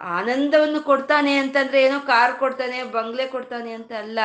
ಆನಂದವನ್ನು 0.00 0.80
ಕೊಡ್ತಾನೆ 0.80 1.36
ಅಂತಂದ್ರೆ 1.36 1.82
ಏನೋ 1.82 2.00
ಕಾರ್ 2.00 2.34
ಕೊಡ್ತಾನೆ, 2.38 2.82
ಬಂಗ್ಲೆ 2.82 3.26
ಕೊಡ್ತಾನೆ 3.26 3.72
ಅಂತ 3.72 3.92
ಅಲ್ಲ. 3.92 4.18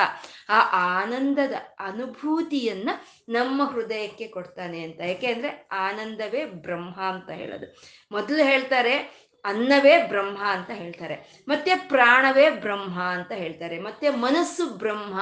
ಆ 0.49 0.59
ಆನಂದದ 1.01 1.53
ಅನುಭೂತಿಯನ್ನ 1.79 2.89
ನಮ್ಮ 3.29 3.63
ಹೃದಯಕ್ಕೆ 3.63 4.27
ಕೊಡ್ತಾನೆ 4.27 4.83
ಅಂತ. 4.83 5.01
ಯಾಕೆ 5.01 5.67
ಆನಂದವೇ 5.71 6.45
ಬ್ರಹ್ಮ 6.45 7.01
ಅಂತ 7.01 7.29
ಹೇಳೋದು. 7.29 7.75
ಮೊದಲು 8.12 8.43
ಹೇಳ್ತಾರೆ 8.43 9.29
ಅನ್ನವೇ 9.45 10.04
ಬ್ರಹ್ಮ 10.04 10.43
ಅಂತ 10.43 10.69
ಹೇಳ್ತಾರೆ. 10.69 11.43
ಮತ್ತೆ 11.47 11.75
ಪ್ರಾಣವೇ 11.75 12.49
ಬ್ರಹ್ಮ 12.49 13.02
ಅಂತ 13.02 13.32
ಹೇಳ್ತಾರೆ. 13.32 13.80
ಮತ್ತೆ 13.80 14.10
ಮನಸ್ಸು 14.10 14.65
ಬ್ರಹ್ಮ, 14.78 15.19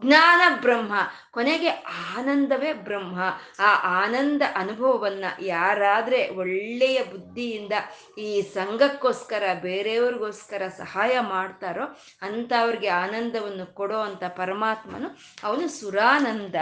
ಜ್ಞಾನ 0.00 0.60
ಬ್ರಹ್ಮ, 0.60 0.94
ಕೊನೆಗೆ 1.30 1.68
ಆನಂದವೇ 2.16 2.72
ಬ್ರಹ್ಮ. 2.72 3.20
ಆ 3.58 4.02
ಆನಂದ 4.04 4.42
ಅನುಭವವನ್ನ 4.56 5.24
ಯಾರಾದ್ರೆ 5.40 6.28
ಒಳ್ಳೆಯ 6.28 7.02
ಬುದ್ಧಿಯಿಂದ 7.02 7.72
ಈ 8.18 8.42
ಸಂಘಕ್ಕೋಸ್ಕರ, 8.42 9.42
ಬೇರೆಯವ್ರಿಗೋಸ್ಕರ 9.60 10.62
ಸಹಾಯ 10.78 11.20
ಮಾಡ್ತಾರೋ 11.20 11.98
ಅಂಥವ್ರಿಗೆ 12.22 12.88
ಆನಂದವನ್ನು 12.88 13.74
ಕೊಡೋ 13.74 13.98
ಅಂತ 13.98 14.24
ಪರಮಾತ್ಮನು 14.24 15.18
ಅವನು 15.44 15.68
ಸುರಾನಂದ, 15.68 16.54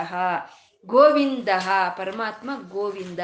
ಗೋವಿಂದ, 0.86 1.48
ಪರಮಾತ್ಮ 1.96 2.50
ಗೋವಿಂದ. 2.68 3.18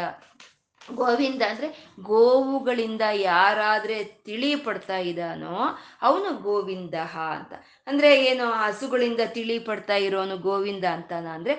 ಗೋವಿಂದ 0.94 1.42
ಅಂದ್ರೆ 1.42 1.88
ಗೋವುಗಳಿಂದ 2.00 3.02
ಯಾರಾದ್ರೆ 3.12 4.04
ತಿಳಿ 4.04 4.54
ಪಡ್ತಾ 4.54 4.96
ಇದ್ದಾನೋ 4.96 5.78
ಅವನು 6.02 6.36
ಗೋವಿಂದ 6.36 6.94
ಅಂತ. 7.30 7.52
ಅಂದ್ರೆ 7.86 8.24
ಏನು 8.24 8.50
ಹಸುಗಳಿಂದ 8.50 9.20
ತಿಳಿ 9.26 9.58
ಪಡ್ತಾ 9.58 9.94
ಇರೋನು 9.94 10.36
ಗೋವಿಂದ 10.36 10.84
ಅಂತಾನ 10.84 11.26
ಅಂದ್ರೆ 11.26 11.54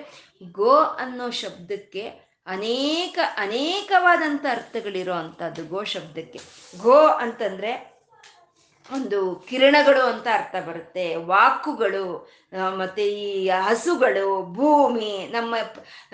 ಗೋ 0.52 0.76
ಅನ್ನೋ 0.76 1.30
ಶಬ್ದಕ್ಕೆ 1.30 2.28
ಅನೇಕ 2.46 3.18
ಅನೇಕವಾದಂಥ 3.36 4.46
ಅರ್ಥಗಳಿರೋ 4.50 5.12
ಅಂಥದ್ದು 5.12 5.64
ಗೋ 5.64 5.84
ಶಬ್ದಕ್ಕೆ. 5.84 6.40
ಗೋ 6.82 7.06
ಅಂತಂದ್ರೆ 7.06 7.98
ಒಂದು 8.92 9.34
ಕಿರಣಗಳು 9.34 10.06
ಅಂತ 10.06 10.26
ಅರ್ಥ 10.32 10.68
ಬರುತ್ತೆ, 10.68 11.16
ವಾಕುಗಳು 11.16 12.30
ಮತ್ತೆ 12.52 13.06
ಈ 13.08 13.48
ಹಸುಗಳು, 13.48 14.54
ಭೂಮಿ, 14.54 15.28
ನಮ್ಮ 15.32 15.54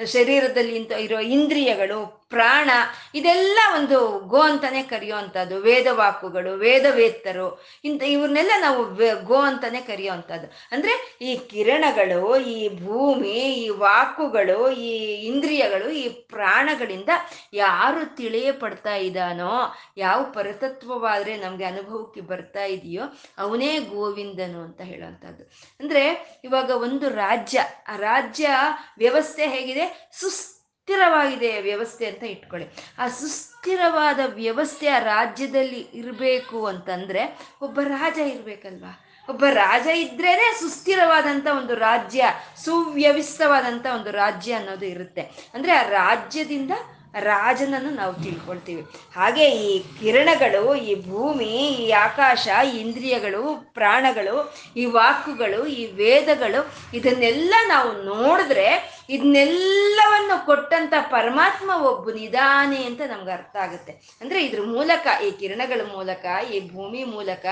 ಶರೀರದಲ್ಲಿ 0.05 0.77
ಇರೋ 0.99 1.19
ಇಂದ್ರಿಯಗಳು, 1.19 2.25
ಪ್ರಾಣ, 2.29 2.71
ಇದೆಲ್ಲ 3.15 3.59
ಒಂದು 3.75 4.19
ಗೋ 4.19 4.39
ಅಂತಾನೆ 4.39 4.83
ಕರೆಯುವಂಥದ್ದು. 4.83 5.57
ವೇದವಾಕುಗಳು, 5.57 6.55
ವೇದವೇತ್ತರು, 6.55 7.65
ಇಂಥ 7.85 8.03
ಇವ್ರನ್ನೆಲ್ಲ 8.03 8.51
ನಾವು 8.61 8.95
ಗೋ 9.25 9.35
ಅಂತಾನೆ 9.35 9.81
ಕರೆಯುವಂಥದ್ದು. 9.81 10.47
ಅಂದ್ರೆ 10.47 11.19
ಈ 11.23 11.37
ಕಿರಣಗಳು, 11.37 12.37
ಈ 12.41 12.69
ಭೂಮಿ, 12.69 13.29
ಈ 13.29 13.69
ವಾಕುಗಳು, 13.69 14.71
ಈ 14.71 14.97
ಇಂದ್ರಿಯಗಳು, 15.27 15.91
ಈ 15.91 16.09
ಪ್ರಾಣಗಳಿಂದ 16.09 17.09
ಯಾರು 17.53 18.17
ತಿಳಿಯ 18.17 18.53
ಪಡ್ತಾ 18.53 18.95
ಇದ್ದಾನೋ, 18.95 19.75
ಯಾವ 19.97 20.25
ಪರತತ್ವವಾದ್ರೆ 20.33 21.37
ನಮಗೆ 21.37 21.65
ಅನುಭವಕ್ಕೆ 21.65 22.21
ಬರ್ತಾ 22.21 22.65
ಇದೆಯೋ, 22.65 23.03
ಅವನೇ 23.39 23.79
ಗೋವಿಂದನು 23.79 24.61
ಅಂತ 24.61 24.81
ಹೇಳುವಂಥದ್ದು. 24.81 25.45
ಅಂದ್ರೆ 25.81 26.24
ಇವಾಗ 26.45 26.71
ಒಂದು 26.71 27.09
ರಾಜ್ಯ, 27.09 27.65
ಆ 27.89 27.97
ರಾಜ್ಯ 27.97 28.51
ವ್ಯವಸ್ಥೆ 28.99 29.47
ಹೇಗಿದೆ? 29.47 30.11
ಸುಸ್ಥಿರವಾಗಿದೆ 30.21 31.61
ವ್ಯವಸ್ಥೆ 31.61 32.07
ಅಂತ 32.07 32.25
ಇಟ್ಕೊಳ್ಳಿ. 32.25 32.69
ಆ 32.99 33.09
ಸುಸ್ಥಿರವಾದ 33.09 34.21
ವ್ಯವಸ್ಥೆ 34.27 34.89
ಆ 34.89 34.99
ರಾಜ್ಯದಲ್ಲಿ 34.99 35.81
ಇರಬೇಕು 35.95 36.67
ಅಂತಂದ್ರೆ 36.67 37.39
ಒಬ್ಬ 37.63 37.81
ರಾಜ 37.81 38.19
ಇರಬೇಕಲ್ವಾ? 38.19 39.01
ಒಬ್ಬ 39.29 39.45
ರಾಜ 39.45 39.87
ಇದ್ರೇನೆ 39.87 40.61
ಸುಸ್ಥಿರವಾದಂಥ 40.61 41.47
ಒಂದು 41.47 41.75
ರಾಜ್ಯ 41.75 42.25
ಸುವ್ಯವಸ್ಥವಾದಂಥ 42.65 43.87
ಒಂದು 43.87 44.11
ರಾಜ್ಯ 44.11 44.53
ಅನ್ನೋದು 44.53 44.87
ಇರುತ್ತೆ. 44.87 45.21
ಅಂದರೆ 45.55 45.73
ಆ 45.73 45.89
ರಾಜ್ಯದಿಂದ 45.89 46.71
ರಾಜನನ್ನು 47.21 47.91
ನಾವು 47.91 48.15
ತಿಳ್ಕೊಳ್ತೀವಿ. 48.15 48.83
ಹಾಗೆ 49.15 49.45
ಈ 49.45 49.79
ಕಿರಣಗಳು, 50.01 50.75
ಈ 50.75 51.09
ಭೂಮಿ, 51.09 51.69
ಈ 51.69 51.91
ಆಕಾಶ 51.91 52.49
ಇಂದ್ರಿಯಗಳು, 52.79 53.71
ಪ್ರಾಣಗಳು, 53.75 54.55
ಈ 54.77 54.85
ವಾಕುಗಳು, 54.85 55.67
ಈ 55.67 55.87
ವೇದಗಳು, 55.87 56.75
ಇದನ್ನೆಲ್ಲ 56.95 57.55
ನಾವು 57.67 57.93
ನೋಡಿದ್ರೆ 57.93 58.95
ಇದನ್ನೆಲ್ಲವನ್ನು 59.11 60.47
ಕೊಟ್ಟಂತ 60.47 60.95
ಪರಮಾತ್ಮ 61.01 61.71
ಒಬ್ಬ 61.71 62.11
ನಿಧಾನೆ 62.11 62.85
ಅಂತ 62.85 63.01
ನಮ್ಗೆ 63.01 63.31
ಅರ್ಥ 63.31 63.57
ಆಗುತ್ತೆ. 63.57 63.93
ಅಂದ್ರೆ 64.21 64.45
ಇದ್ರ 64.45 64.63
ಮೂಲಕ 64.63 65.07
ಈ 65.23 65.31
ಕಿರಣಗಳ 65.31 65.81
ಮೂಲಕ, 65.97 66.27
ಈ 66.51 66.73
ಭೂಮಿ 66.73 67.05
ಮೂಲಕ, 67.05 67.47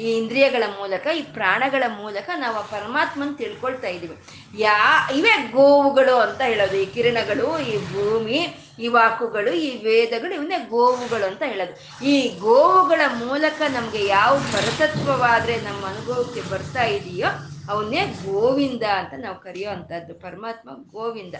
ಈ 0.00 0.12
ಇಂದ್ರಿಯಗಳ 0.12 0.62
ಮೂಲಕ, 0.80 1.06
ಈ 1.16 1.22
ಪ್ರಾಣಗಳ 1.22 1.82
ಮೂಲಕ 1.88 2.30
ನಾವು 2.36 2.56
ಆ 2.56 2.60
ಪರಮಾತ್ಮನ 2.60 3.28
ತಿಳ್ಕೊಳ್ತಾ 3.38 3.88
ಇದೀವಿ. 3.88 4.16
ಯಾ, 4.62 5.08
ಇವೇ 5.14 5.50
ಗೋವುಗಳು 5.52 6.16
ಅಂತ 6.16 6.40
ಹೇಳೋದು. 6.40 6.76
ಈ 6.76 6.86
ಕಿರಣಗಳು, 6.86 7.58
ಈ 7.58 7.76
ಭೂಮಿ 7.76 8.65
ಈ 8.78 8.88
ವಾಕುಗಳು, 8.88 9.54
ಈ 9.54 9.84
ವೇದಗಳು, 9.84 10.34
ಇವನ್ನೇ 10.34 10.58
ಗೋವುಗಳು 10.68 11.26
ಅಂತ 11.26 11.42
ಹೇಳೋದು. 11.46 12.04
ಈ 12.04 12.28
ಗೋವುಗಳ 12.38 13.00
ಮೂಲಕ 13.26 13.62
ನಮಗೆ 13.68 14.06
ಯಾವ 14.06 14.38
ಪರತತ್ವವಾದ್ರೆ 14.38 15.60
ನಮ್ಮ 15.60 15.86
ಅನುಭವಕ್ಕೆ 15.86 16.40
ಬರ್ತಾ 16.40 16.84
ಇದೆಯೋ, 16.84 17.26
ಅವನ್ನೇ 17.70 18.06
ಗೋವಿಂದ 18.06 18.82
ಅಂತ 18.82 19.14
ನಾವು 19.18 19.40
ಕರೆಯೋ 19.40 19.70
ಅಂಥದ್ದು. 19.70 20.14
ಪರಮಾತ್ಮ 20.14 20.70
ಗೋವಿಂದ. 20.92 21.34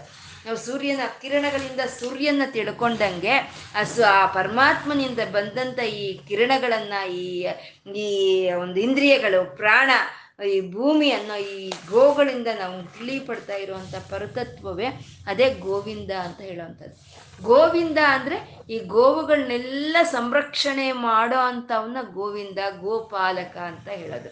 ನಾವು 0.44 0.56
ಸೂರ್ಯನ 0.56 1.00
ಕಿರಣಗಳಿಂದ 1.20 1.80
ಸೂರ್ಯನ 1.80 2.42
ತಿಳ್ಕೊಂಡಂಗೆ, 2.50 3.30
ಆ 3.74 3.82
ಸು, 3.82 4.02
ಆ 4.02 4.26
ಪರಮಾತ್ಮನಿಂದ 4.26 5.18
ಬಂದಂಥ 5.32 5.78
ಈ 5.78 6.18
ಕಿರಣಗಳನ್ನು, 6.28 7.10
ಈ 7.10 7.46
ಈ 7.96 8.50
ಒಂದು 8.52 8.80
ಇಂದ್ರಿಯಗಳು, 8.80 9.56
ಪ್ರಾಣ, 9.56 9.90
ಈ 10.46 10.60
ಭೂಮಿ 10.60 11.10
ಅನ್ನೋ 11.10 11.34
ಈ 11.34 11.70
ಗೋಗಳಿಂದ 11.70 12.46
ನಾವು 12.58 12.98
ತಿಳಿಪಡ್ತಾ 12.98 13.54
ಇರುವಂಥ 13.54 13.94
ಪರತತ್ವವೇ 14.10 14.86
ಅದೇ 15.26 15.50
ಗೋವಿಂದ 15.50 16.10
ಅಂತ 16.10 16.40
ಹೇಳುವಂಥದ್ದು. 16.40 17.15
ಗೋವಿಂದ 17.42 17.98
ಅಂದರೆ 18.04 18.64
ಈ 18.70 18.78
ಗೋವುಗಳನ್ನೆಲ್ಲ 18.78 19.96
ಸಂರಕ್ಷಣೆ 20.02 20.92
ಮಾಡೋ 20.92 21.38
ಅಂಥವನ್ನ 21.38 21.96
ಗೋವಿಂದ, 22.14 22.58
ಗೋಪಾಲಕ 22.80 23.56
ಅಂತ 23.56 23.88
ಹೇಳೋದು. 23.88 24.28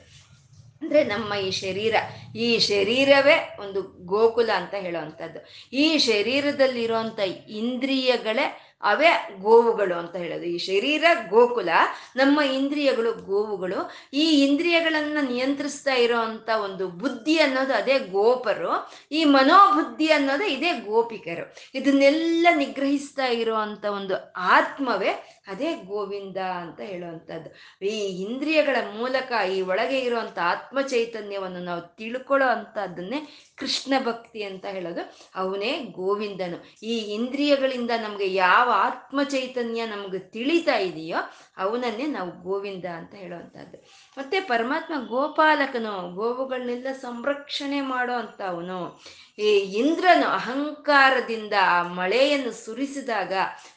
ಅಂದರೆ 0.82 1.04
ನಮ್ಮ 1.04 1.34
ಈ 1.34 1.50
ಶರೀರ, 1.50 1.94
ಈ 2.34 2.58
ಶರೀರವೇ 2.58 3.56
ಒಂದು 3.60 3.82
ಗೋಕುಲ 3.82 4.50
ಅಂತ 4.56 4.74
ಹೇಳುವಂಥದ್ದು 4.74 5.68
ಈ 5.72 5.98
ಶರೀರದಲ್ಲಿರುವಂಥ 5.98 7.20
ಇಂದ್ರಿಯಗಳೇ 7.48 8.63
ಅವೇ 8.84 9.28
ಗೋವುಗಳು 9.40 9.98
ಅಂತ 9.98 10.16
ಹೇಳೋದು. 10.16 10.44
ಈ 10.44 10.58
ಶರೀರ 10.58 11.04
ಗೋಕುಲ, 11.28 11.68
ನಮ್ಮ 12.16 12.40
ಇಂದ್ರಿಯಗಳು 12.40 13.12
ಗೋವುಗಳು. 13.12 13.90
ಈ 14.12 14.44
ಇಂದ್ರಿಯಗಳನ್ನ 14.44 15.18
ನಿಯಂತ್ರಿಸ್ತಾ 15.28 15.94
ಇರೋವಂಥ 15.94 16.50
ಒಂದು 16.50 16.88
ಬುದ್ಧಿ 16.88 17.38
ಅನ್ನೋದು 17.38 17.72
ಅದೇ 17.72 17.98
ಗೋಪರು. 17.98 18.92
ಈ 19.12 19.24
ಮನೋಬುದ್ಧಿ 19.24 20.06
ಅನ್ನೋದು 20.06 20.44
ಇದೇ 20.44 20.72
ಗೋಪಿಕರು. 20.72 21.56
ಇದನ್ನೆಲ್ಲ 21.74 22.46
ನಿಗ್ರಹಿಸ್ತಾ 22.56 23.26
ಇರೋ 23.26 23.56
ಒಂದು 23.92 24.32
ಆತ್ಮವೇ 24.32 25.33
ಅದೇ 25.46 25.74
ಗೋವಿಂದ 25.74 26.36
ಅಂತ 26.36 26.80
ಹೇಳುವಂಥದ್ದು. 26.80 27.84
ಈ 27.84 28.22
ಇಂದ್ರಿಯಗಳ 28.22 28.76
ಮೂಲಕ 28.96 29.32
ಈ 29.50 29.60
ಒಳಗೆ 29.60 29.98
ಇರುವಂಥ 29.98 30.38
ಆತ್ಮ 30.38 30.80
ಚೈತನ್ಯವನ್ನು 30.80 31.58
ನಾವು 31.58 31.96
ತಿಳ್ಕೊಳ್ಳೋ 31.96 32.48
ಅಂಥದ್ದನ್ನೇ 32.48 33.28
ಕೃಷ್ಣ 33.56 33.94
ಭಕ್ತಿ 34.04 34.42
ಅಂತ 34.42 34.64
ಹೇಳೋದು. 34.64 35.14
ಅವನೇ 35.34 35.78
ಗೋವಿಂದನು. 35.78 36.86
ಈ 36.86 36.98
ಇಂದ್ರಿಯಗಳಿಂದ 36.98 37.90
ನಮಗೆ 38.02 38.34
ಯಾವ 38.34 38.70
ಆತ್ಮ 38.74 39.22
ಚೈತನ್ಯ 39.22 39.86
ನಮಗೆ 39.86 40.18
ತಿಳಿತಾ 40.18 40.76
ಇದೆಯೋ 40.76 41.16
ಅವನನ್ನೇ 41.56 42.06
ನಾವು 42.06 42.30
ಗೋವಿಂದ 42.42 42.84
ಅಂತ 42.84 43.14
ಹೇಳುವಂಥದ್ದು. 43.14 43.78
ಮತ್ತೆ 44.18 44.40
ಪರಮಾತ್ಮ 44.40 45.08
ಗೋಪಾಲಕನು, 45.08 46.14
ಗೋವುಗಳನ್ನೆಲ್ಲ 46.14 46.86
ಸಂರಕ್ಷಣೆ 46.92 47.80
ಮಾಡೋ 47.80 48.12
ಅಂತ 48.12 48.42
ಅವನು 48.42 49.00
ಈ 49.38 49.50
ಇಂದ್ರನು 49.58 50.26
ಅಹಂಕಾರದಿಂದ 50.28 51.52
ಆ 51.60 51.82
ಮಳೆಯನ್ನು 51.82 52.52
ಸುರಿಸಿದಾಗ 52.52 53.32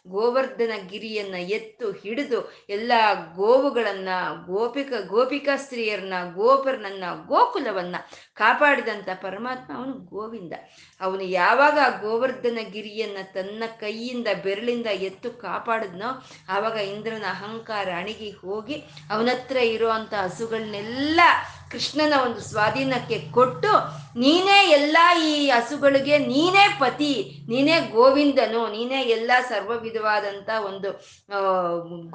ಗೋವರ್ಧನ 0.07 0.71
ಗಿರಿಯನ್ನ 0.87 1.35
ಎತ್ತು 1.35 1.91
ಹಿಡಿದು 1.91 2.39
ಎಲ್ಲ 2.69 2.91
ಗೋವುಗಳನ್ನ, 3.35 4.09
ಗೋಪಿಕ, 4.45 4.93
ಗೋಪಿಕಾ 5.07 5.55
ಸ್ತ್ರೀಯರನ್ನ, 5.55 6.13
ಗೋಪರನನ್ನ, 6.35 7.03
ಗೋಕುಲವನ್ನ 7.27 7.95
ಕಾಪಾಡಿದಂಥ 8.33 9.09
ಪರಮಾತ್ಮ 9.21 9.77
ಅವನು 9.77 9.93
ಗೋವಿಂದ. 9.93 10.53
ಅವನು 11.01 11.23
ಯಾವಾಗ 11.23 11.79
ಗೋವರ್ಧನ 12.01 12.57
ಗಿರಿಯನ್ನ 12.71 13.17
ತನ್ನ 13.33 13.63
ಕೈಯಿಂದ, 13.79 14.27
ಬೆರಳಿಂದ 14.43 14.85
ಎತ್ತು 14.85 15.31
ಕಾಪಾಡಿದ್ನೋ 15.31 16.23
ಆವಾಗ 16.49 16.77
ಇಂದ್ರನ 16.77 17.23
ಅಹಂಕಾರ 17.29 17.89
ಅಣಗಿ 17.97 18.31
ಹೋಗಿ 18.31 18.83
ಅವನತ್ರ 19.11 19.57
ಇರುವಂತ 19.57 20.13
ಹಸುಗಳನ್ನೆಲ್ಲ 20.13 21.19
ಕೃಷ್ಣನ 21.71 22.13
ಒಂದು 22.25 22.41
ಸ್ವಾಧೀನಕ್ಕೆ 22.49 23.17
ಕೊಟ್ಟು 23.37 23.71
ನೀನೇ 24.23 24.59
ಎಲ್ಲ 24.77 24.97
ಈ 25.29 25.33
ಹಸುಗಳಿಗೆ 25.49 26.15
ನೀನೇ 26.17 26.63
ಪತಿ, 26.79 27.11
ನೀನೇ 27.49 27.75
ಗೋವಿಂದನು, 27.95 28.61
ನೀನೇ 28.75 28.99
ಎಲ್ಲ 29.15 29.31
ಸರ್ವ 29.49 29.73
ವಿಧವಾದಂಥ 29.83 30.49
ಒಂದು 30.69 30.89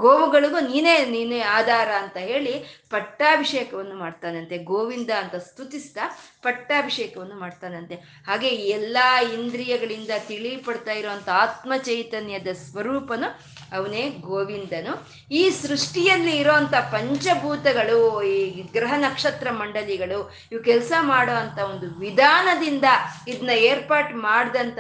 ಗೋವುಗಳಿಗೂ 0.02 0.60
ನೀನೇ 0.70 0.94
ನೀನೇ 1.12 1.40
ಆಧಾರ 1.58 1.90
ಅಂತ 2.02 2.18
ಹೇಳಿ 2.30 2.54
ಪಟ್ಟಾಭಿಷೇಕವನ್ನು 2.90 3.96
ಮಾಡ್ತಾನಂತೆ. 4.04 4.58
ಗೋವಿಂದ 4.72 5.10
ಅಂತ 5.22 5.36
ಸ್ತುತಿಸ್ತಾ 5.48 6.04
ಪಟ್ಟಾಭಿಷೇಕವನ್ನು 6.42 7.36
ಮಾಡ್ತಾನಂತೆ. 7.44 7.96
ಹಾಗೆ 8.28 8.50
ಎಲ್ಲ 8.78 8.98
ಇಂದ್ರಿಯಗಳಿಂದ 9.38 10.12
ತಿಳಿಪಡ್ತಾ 10.30 10.94
ಇರುವಂಥ 11.00 11.28
ಆತ್ಮ 11.44 11.72
ಚೈತನ್ಯದ 11.88 12.52
ಸ್ವರೂಪನು 12.64 13.28
ಅವನೇ 13.72 14.10
ಗೋವಿಂದನು. 14.10 15.08
ಈ 15.30 15.50
ಸೃಷ್ಟಿಯಲ್ಲಿ 15.50 16.36
ಇರೋಂಥ 16.36 16.74
ಪಂಚಭೂತಗಳು, 16.74 18.22
ಈ 18.22 18.62
ಗ್ರಹ 18.62 18.94
ನಕ್ಷತ್ರ 18.96 19.50
ಮಂಡಲಿಗಳು, 19.50 20.32
ಇವು 20.52 20.62
ಕೆಲಸ 20.62 20.92
ಮಾಡೋ 21.00 21.32
ಅಂತ 21.32 21.58
ಒಂದು 21.58 21.98
ವಿಧಾನದಿಂದ 21.98 22.84
ಇದನ್ನ 23.28 23.50
ಏರ್ಪಾಟ್ 23.50 24.14
ಮಾಡ್ದಂಥ 24.14 24.78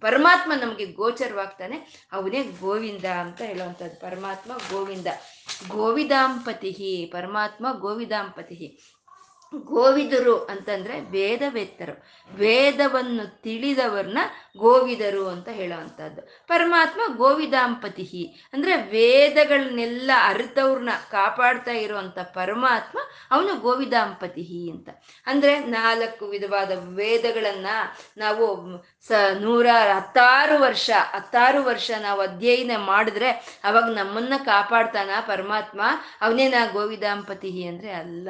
ಪರಮಾತ್ಮ 0.00 0.52
ನಮಗೆ 0.60 0.86
ಗೋಚರವಾಗ್ತಾನೆ. 0.86 2.08
ಅವನೇ 2.12 2.42
ಗೋವಿಂದ 2.42 3.04
ಅಂತ 3.04 3.42
ಹೇಳುವಂಥದ್ದು. 3.42 4.00
ಪರಮಾತ್ಮ 4.00 4.52
ಗೋವಿಂದ. 4.70 5.06
ಗೋವಿದಾಂಪತಿ 5.68 7.10
ಪರಮಾತ್ಮ 7.12 7.66
ಗೋವಿದಾಂಪತಿ 7.78 8.78
ಗೋವಿದರು 9.54 10.44
ಅಂತಂದ್ರೆ 10.44 11.00
ವೇದವೇತ್ತರು. 11.00 12.04
ವೇದವನ್ನು 12.34 13.42
ತಿಳಿದವರನ್ನ 13.42 14.18
ಗೋವಿದರು 14.56 15.28
ಅಂತ 15.28 15.48
ಹೇಳೋವಂಥದ್ದು. 15.48 16.22
ಪರಮಾತ್ಮ 16.46 17.16
ಗೋವಿದಾಂಪತಿ 17.16 18.48
ಅಂದ್ರೆ 18.52 18.76
ವೇದಗಳನ್ನೆಲ್ಲ 18.76 20.10
ಅರಿತವ್ರನ್ನ 20.22 20.90
ಕಾಪಾಡ್ತಾ 21.10 21.70
ಇರುವಂತ 21.70 22.18
ಪರಮಾತ್ಮ 22.18 22.98
ಅವನು 23.30 23.60
ಗೋವಿದಾಂಪತಿ 23.60 24.70
ಅಂತ. 24.70 24.88
ಅಂದ್ರೆ 25.26 25.58
ನಾಲ್ಕು 25.58 26.26
ವಿಧವಾದ 26.26 26.70
ವೇದಗಳನ್ನ 26.94 27.66
ನಾವು 28.16 28.76
ಸ 29.08 29.12
ನೂರ 29.40 29.66
ಹತ್ತಾರು 29.94 30.62
ವರ್ಷ 30.62 30.90
ಹತ್ತಾರು 31.14 31.64
ವರ್ಷ 31.64 31.90
ನಾವು 32.00 32.20
ಅಧ್ಯಯನ 32.20 32.70
ಮಾಡಿದ್ರೆ 32.76 33.60
ಅವಾಗ 33.64 33.84
ನಮ್ಮನ್ನ 33.84 34.32
ಕಾಪಾಡ್ತಾನ 34.44 35.10
ಪರಮಾತ್ಮ? 35.26 35.80
ಅವನೇನ 36.20 36.54
ಗೋವಿದಾಂಪತಿ 36.72 37.66
ಅಂದ್ರೆ 37.66 37.90
ಅಲ್ಲ. 37.90 38.28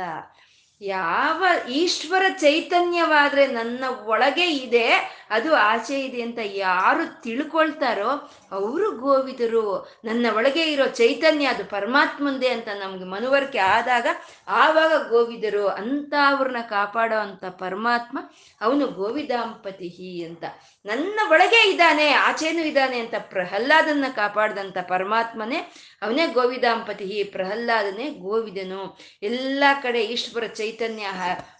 ಯಾವ 0.80 1.44
ಈಶ್ವರ 1.68 2.22
ಚೈತನ್ಯವಾದ್ರೆ 2.40 3.46
ನನ್ನ 3.46 3.84
ಒಳಗೆ 4.04 4.46
ಇದೆ, 4.50 4.88
ಅದು 5.30 5.54
ಆಚೆ 5.54 6.00
ಇದೆ 6.00 6.22
ಅಂತ 6.22 6.38
ಯಾರು 6.44 7.22
ತಿಳ್ಕೊಳ್ತಾರೋ 7.22 8.10
ಅವರು 8.52 8.90
ಗೋವಿದರು. 8.98 9.86
ನನ್ನ 10.04 10.26
ಒಳಗೆ 10.34 10.64
ಇರೋ 10.72 10.86
ಚೈತನ್ಯ 10.86 11.46
ಅದು 11.46 11.64
ಪರಮಾತ್ಮಂದೇ 11.64 12.48
ಅಂತ 12.48 12.68
ನಮ್ಗೆ 12.68 13.04
ಮನವರಿಕೆ 13.04 13.58
ಆದಾಗ 13.58 14.06
ಆವಾಗ 14.48 14.92
ಗೋವಿದರು 15.08 15.68
ಅಂತ 15.68 16.14
ಅವ್ರನ್ನ 16.28 16.62
ಕಾಪಾಡೋ 16.68 17.18
ಅಂತ 17.18 17.44
ಪರಮಾತ್ಮ, 17.44 18.18
ಅವನು 18.60 18.86
ಗೋವಿದಾಂಪತಿ 18.86 20.24
ಅಂತ. 20.24 20.44
ನನ್ನ 20.86 21.20
ಒಳಗೆ 21.30 21.70
ಇದ್ದಾನೆ, 21.70 22.12
ಆಚೆನೂ 22.12 22.60
ಇದ್ದಾನೆ 22.60 22.98
ಅಂತ 22.98 23.14
ಪ್ರಹ್ಲಾದನ್ನ 23.18 24.04
ಕಾಪಾಡ್ದಂಥ 24.16 24.78
ಪರಮಾತ್ಮನೇ 24.78 25.72
ಅವನೇ 26.02 26.26
ಗೋವಿದಾಂಪತಿ. 26.26 27.24
ಪ್ರಹ್ಲಾದನೇ 27.24 28.10
ಗೋವಿದನು. 28.10 28.98
ಎಲ್ಲ 29.22 29.64
ಕಡೆ 29.82 30.04
ಈಶ್ವರ 30.04 30.46
ಚೈತನ್ಯ 30.46 31.06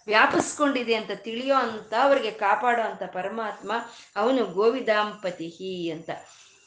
ವ್ಯಾಪಿಸ್ಕೊಂಡಿದೆ 0.07 0.93
ಅಂತ 0.93 1.11
ತಿಳಿಯೋ 1.15 1.55
ಅಂತ 1.55 1.93
ಅವ್ರಿಗೆ 2.01 2.31
ಕಾಪಾಡೋ 2.31 2.81
ಅಂತ 2.81 3.03
ಪರಮಾತ್ಮ 3.03 3.71
ಅವನು 4.15 4.45
ಗೋವಿದಾಂಪತಿ 4.45 5.89
ಅಂತ. 5.89 6.09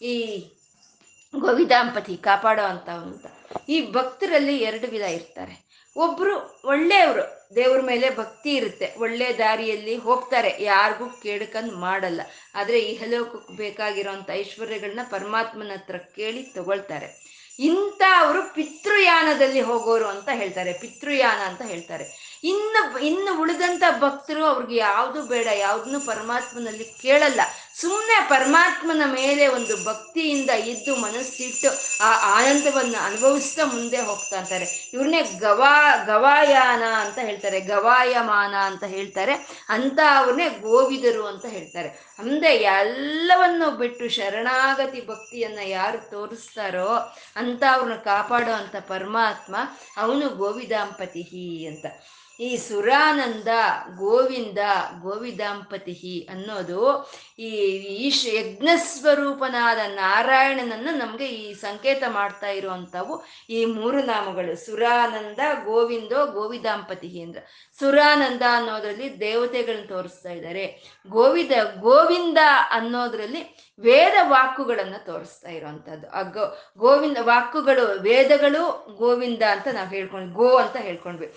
ಈ 0.02 0.14
ಗೋವಿದಾಂಪತಿ 1.36 2.16
ಕಾಪಾಡೋ 2.16 2.62
ಅಂತ 2.62 2.88
ಅಂತ. 2.88 3.26
ಈ 3.68 3.92
ಭಕ್ತರಲ್ಲಿ 3.92 4.56
ಎರಡು 4.56 4.86
ವಿಧ 4.86 5.02
ಇರ್ತಾರೆ. 5.02 5.69
ಒಬ್ರು 5.96 6.60
ಒಳ್ಳೆಯವರು, 6.64 7.48
ದೇವ್ರ 7.54 7.80
ಮೇಲೆ 7.80 8.16
ಭಕ್ತಿ 8.16 8.54
ಇರುತ್ತೆ. 8.54 8.94
ಒಳ್ಳೆ 8.98 9.38
ದಾರಿಯಲ್ಲಿ 9.38 9.96
ಹೋಗ್ತಾರೆ, 9.96 10.56
ಯಾರಿಗೂ 10.60 11.06
ಕೇಳ್ಕಂದ್ 11.06 11.74
ಮಾಡಲ್ಲ. 11.74 12.20
ಈ 12.70 12.72
ಇಹಲೋಕಕ್ಕೆ 12.72 13.52
ಬೇಕಾಗಿರೋಂಥ 13.52 14.30
ಐಶ್ವರ್ಯಗಳನ್ನ 14.30 15.00
ಪರಮಾತ್ಮನ 15.10 15.70
ಹತ್ರ 15.72 15.96
ಕೇಳಿ 15.96 16.42
ತಗೊಳ್ತಾರೆ. 16.42 17.30
ಇಂಥ 17.58 18.02
ಅವರು 18.16 18.54
ಪಿತೃಯಾನದಲ್ಲಿ 18.54 19.60
ಹೋಗೋರು 19.60 20.06
ಅಂತ 20.06 20.28
ಹೇಳ್ತಾರೆ, 20.32 20.72
ಪಿತೃಯಾನ 20.72 21.40
ಅಂತ 21.48 21.62
ಹೇಳ್ತಾರೆ. 21.62 22.38
ಇನ್ನು 22.44 22.98
ಇನ್ನು 22.98 23.40
ಉಳಿದಂಥ 23.40 23.82
ಭಕ್ತರು 24.00 24.44
ಅವ್ರಿಗೆ 24.44 24.76
ಯಾವುದು 24.76 25.22
ಬೇಡ, 25.22 25.46
ಯಾವುದನ್ನು 25.46 26.00
ಪರಮಾತ್ಮನಲ್ಲಿ 26.00 26.84
ಕೇಳಲ್ಲ. 26.84 27.40
ಸುಮ್ಮನೆ 27.80 28.28
ಪರಮಾತ್ಮನ 28.28 29.02
ಮೇಲೆ 29.06 29.46
ಒಂದು 29.48 29.84
ಭಕ್ತಿಯಿಂದ 29.84 30.50
ಇದ್ದು 30.50 30.96
ಮನಸ್ಸಿಟ್ಟು 30.96 31.68
ಆ 32.04 32.38
ಆನಂದವನ್ನು 32.38 33.04
ಅನುಭವಿಸ್ತಾ 33.04 33.64
ಮುಂದೆ 33.64 34.00
ಹೋಗ್ತಾ 34.00 34.36
ಅಂತಾರೆ 34.38 34.90
ಇವ್ರನ್ನೇ 34.94 35.22
ಗವಾ, 35.22 36.04
ಗವಾಯಾನ 36.04 36.82
ಅಂತ 36.82 37.18
ಹೇಳ್ತಾರೆ, 37.18 37.60
ಗವಾಯಮಾನ 37.60 38.54
ಅಂತ 38.54 38.84
ಹೇಳ್ತಾರೆ. 38.84 39.32
ಅಂತ 39.68 40.00
ಅವ್ರನ್ನೇ 40.16 40.48
ಗೋವಿದರು 40.48 41.26
ಅಂತ 41.26 41.46
ಹೇಳ್ತಾರೆ. 41.46 41.88
ಅಂದೆ 42.18 42.48
ಎಲ್ಲವನ್ನು 42.48 43.70
ಬಿಟ್ಟು 43.70 44.08
ಶರಣಾಗತಿ 44.08 45.06
ಭಕ್ತಿಯನ್ನ 45.06 45.58
ಯಾರು 45.64 46.10
ತೋರಿಸ್ತಾರೋ 46.10 47.16
ಅಂತ 47.36 47.62
ಅವ್ರನ್ನ 47.72 47.94
ಕಾಪಾಡೋ 47.94 48.52
ಅಂತ 48.52 48.76
ಪರಮಾತ್ಮ 48.76 49.56
ಅವನು 49.96 50.28
ಗೋವಿದಾಂಪತಿ 50.28 51.66
ಅಂತ. 51.66 51.86
ಈ 52.40 52.56
ಸುರಾನಂದ 52.56 53.48
ಗೋವಿಂದ 53.96 54.58
ಗೋವಿದಾಂಪತಿ 55.02 56.28
ಅನ್ನೋದು 56.32 57.10
ಈ 57.38 57.48
ಈಶ್ 58.06 58.34
ಯಜ್ಞಸ್ವರೂಪನಾದ 58.34 59.78
ನಾರಾಯಣನನ್ನ 59.86 60.88
ನಮಗೆ 60.92 61.26
ಈ 61.26 61.52
ಸಂಕೇತ 61.54 62.02
ಮಾಡ್ತಾ 62.08 62.48
ಇರುವಂಥವು 62.48 63.22
ಈ 63.50 63.64
ಮೂರು 63.64 64.02
ನಾಮಗಳು. 64.02 64.66
ಸುರಾನಂದ, 64.66 65.38
ಗೋವಿಂದೋ 65.64 66.26
ಗೋವಿದಾಂಪತಿ 66.26 67.22
ಅಂದ್ರೆ. 67.22 67.72
ಸುರಾನಂದ 67.78 68.42
ಅನ್ನೋದ್ರಲ್ಲಿ 68.52 69.20
ದೇವತೆಗಳನ್ನ 69.20 69.86
ತೋರಿಸ್ತಾ 69.88 70.28
ಇದ್ದಾರೆ 70.28 70.94
ಗೋವಿದ, 71.08 71.52
ಗೋವಿಂದ 71.80 72.38
ಅನ್ನೋದ್ರಲ್ಲಿ 72.70 73.72
ವೇದ 73.80 74.12
ವಾಕುಗಳನ್ನ 74.22 74.94
ತೋರಿಸ್ತಾ 75.06 75.50
ಇರುವಂಥದ್ದು. 75.50 76.10
ಆ 76.10 76.22
ಗೋವಿಂದ 76.78 77.16
ವಾಕುಗಳು, 77.20 78.02
ವೇದಗಳು 78.02 78.86
ಗೋವಿಂದ 78.96 79.42
ಅಂತ 79.50 79.68
ನಾವು 79.68 79.88
ಹೇಳ್ಕೊಂಡ್ವಿ 79.88 80.34
ಗೋ 80.34 80.56
ಅಂತ 80.56 80.76
ಹೇಳ್ಕೊಂಡ್ವಿ. 80.76 81.34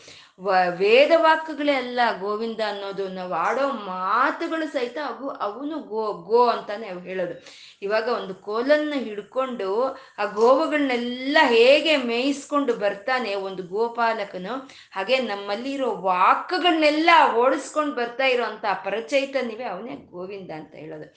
ವೇದ 0.70 1.12
ವಾಕ್ಯಗಳೇ 1.16 1.74
ಅಲ್ಲ 1.74 2.00
ಗೋವಿಂದ 2.20 2.60
ಅನ್ನೋದು. 2.68 3.08
ನಾವು 3.08 3.34
ಆಡೋ 3.34 3.70
ಮಾತುಗಳು 3.70 4.74
ಸಹಿತ 4.74 4.98
ಅವು, 5.06 5.30
ಅವನು 5.30 5.80
ಗೋ 5.80 6.14
ಗೋ 6.14 6.48
ಅಂತಾನೆ 6.48 6.88
ಹೇಳೋದು. 6.88 7.46
ಇವಾಗ 7.82 8.08
ಒಂದು 8.08 8.36
ಕೋಲನ್ನು 8.36 9.00
ಹಿಡ್ಕೊಂಡು 9.00 9.84
ಆ 10.18 10.26
ಗೋವುಗಳನ್ನೆಲ್ಲ 10.26 11.38
ಹೇಗೆ 11.42 11.98
ಮೇಯಿಸ್ಕೊಂಡು 11.98 12.74
ಬರ್ತಾನೆ 12.74 13.36
ಒಂದು 13.36 13.64
ಗೋಪಾಲಕನು, 13.64 14.70
ಹಾಗೆ 14.92 15.18
ನಮ್ಮಲ್ಲಿರೋ 15.18 15.96
ವಾಕ್ಯಗಳನ್ನೆಲ್ಲ 15.96 17.10
ಓಡಿಸ್ಕೊಂಡು 17.36 17.96
ಬರ್ತಾ 17.96 18.26
ಇರೋಂಥ 18.26 18.66
ಪರಚೈತನ್ಯವೇ 18.86 19.64
ಅವನೇ 19.64 19.92
ಗೋವಿಂದ 19.92 20.52
ಅಂತ 20.52 20.76
ಹೇಳೋದು. 20.76 21.16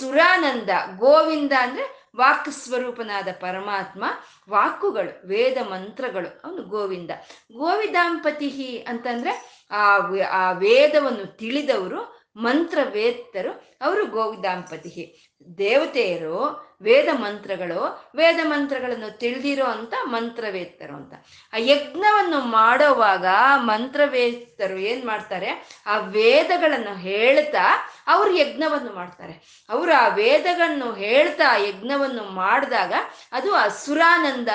ಸುರಾನಂದ, 0.00 0.70
ಗೋವಿಂದ 0.98 1.52
ಅಂದ್ರೆ 1.60 1.99
ವಾಕ್ 2.16 2.52
ಸ್ವರೂಪನಾದ 2.52 3.28
ಪರಮಾತ್ಮ, 3.40 4.04
ವಾಕುಗಳು, 4.50 5.26
ವೇದ 5.26 5.56
ಮಂತ್ರಗಳು, 5.62 6.40
ಅವನು 6.44 6.62
ಗೋವಿಂದ. 6.62 7.10
ಗೋವಿದಾಂಪತಿ 7.52 8.78
ಅಂತಂದ್ರೆ 8.88 9.64
ಆ 9.70 9.98
ಆ 10.30 10.52
ವೇದವನ್ನು 10.52 11.36
ತಿಳಿದವರು, 11.36 12.30
ಮಂತ್ರವೇತ್ತರು, 12.36 13.76
ಅವರು 13.80 14.06
ಗೋವಿದಾಂಪತಿ 14.06 15.30
ದೇವತೆಯರು 15.58 16.69
ವೇದ 16.82 17.08
ಮಂತ್ರಗಳು 17.12 18.12
ವೇದ 18.16 18.38
ಮಂತ್ರಗಳನ್ನು 18.42 19.18
ತಿಳಿದಿರೋ 19.18 19.64
ಅಂತ 19.64 19.94
ಮಂತ್ರವೇತ್ತರು 20.04 20.94
ಅಂತ. 20.96 21.12
ಆ 21.52 21.56
ಯಜ್ಞವನ್ನು 21.58 22.40
ಮಾಡೋವಾಗ 22.40 23.26
ಮಂತ್ರವೇತ್ತರು 23.56 24.78
ಏನ್ 24.78 25.06
ಮಾಡ್ತಾರೆ? 25.06 25.82
ಆ 25.86 25.98
ವೇದಗಳನ್ನು 25.98 26.94
ಹೇಳ್ತಾ 26.94 27.92
ಅವ್ರು 28.06 28.36
ಯಜ್ಞವನ್ನು 28.36 28.94
ಮಾಡ್ತಾರೆ. 28.94 29.64
ಅವರು 29.70 29.92
ಆ 29.92 30.08
ವೇದಗಳನ್ನು 30.08 30.92
ಹೇಳ್ತಾ 30.92 31.56
ಯಜ್ಞವನ್ನು 31.56 32.24
ಮಾಡಿದಾಗ 32.24 32.92
ಅದು 33.32 33.54
ಅಸುರಾನಂದ 33.54 34.48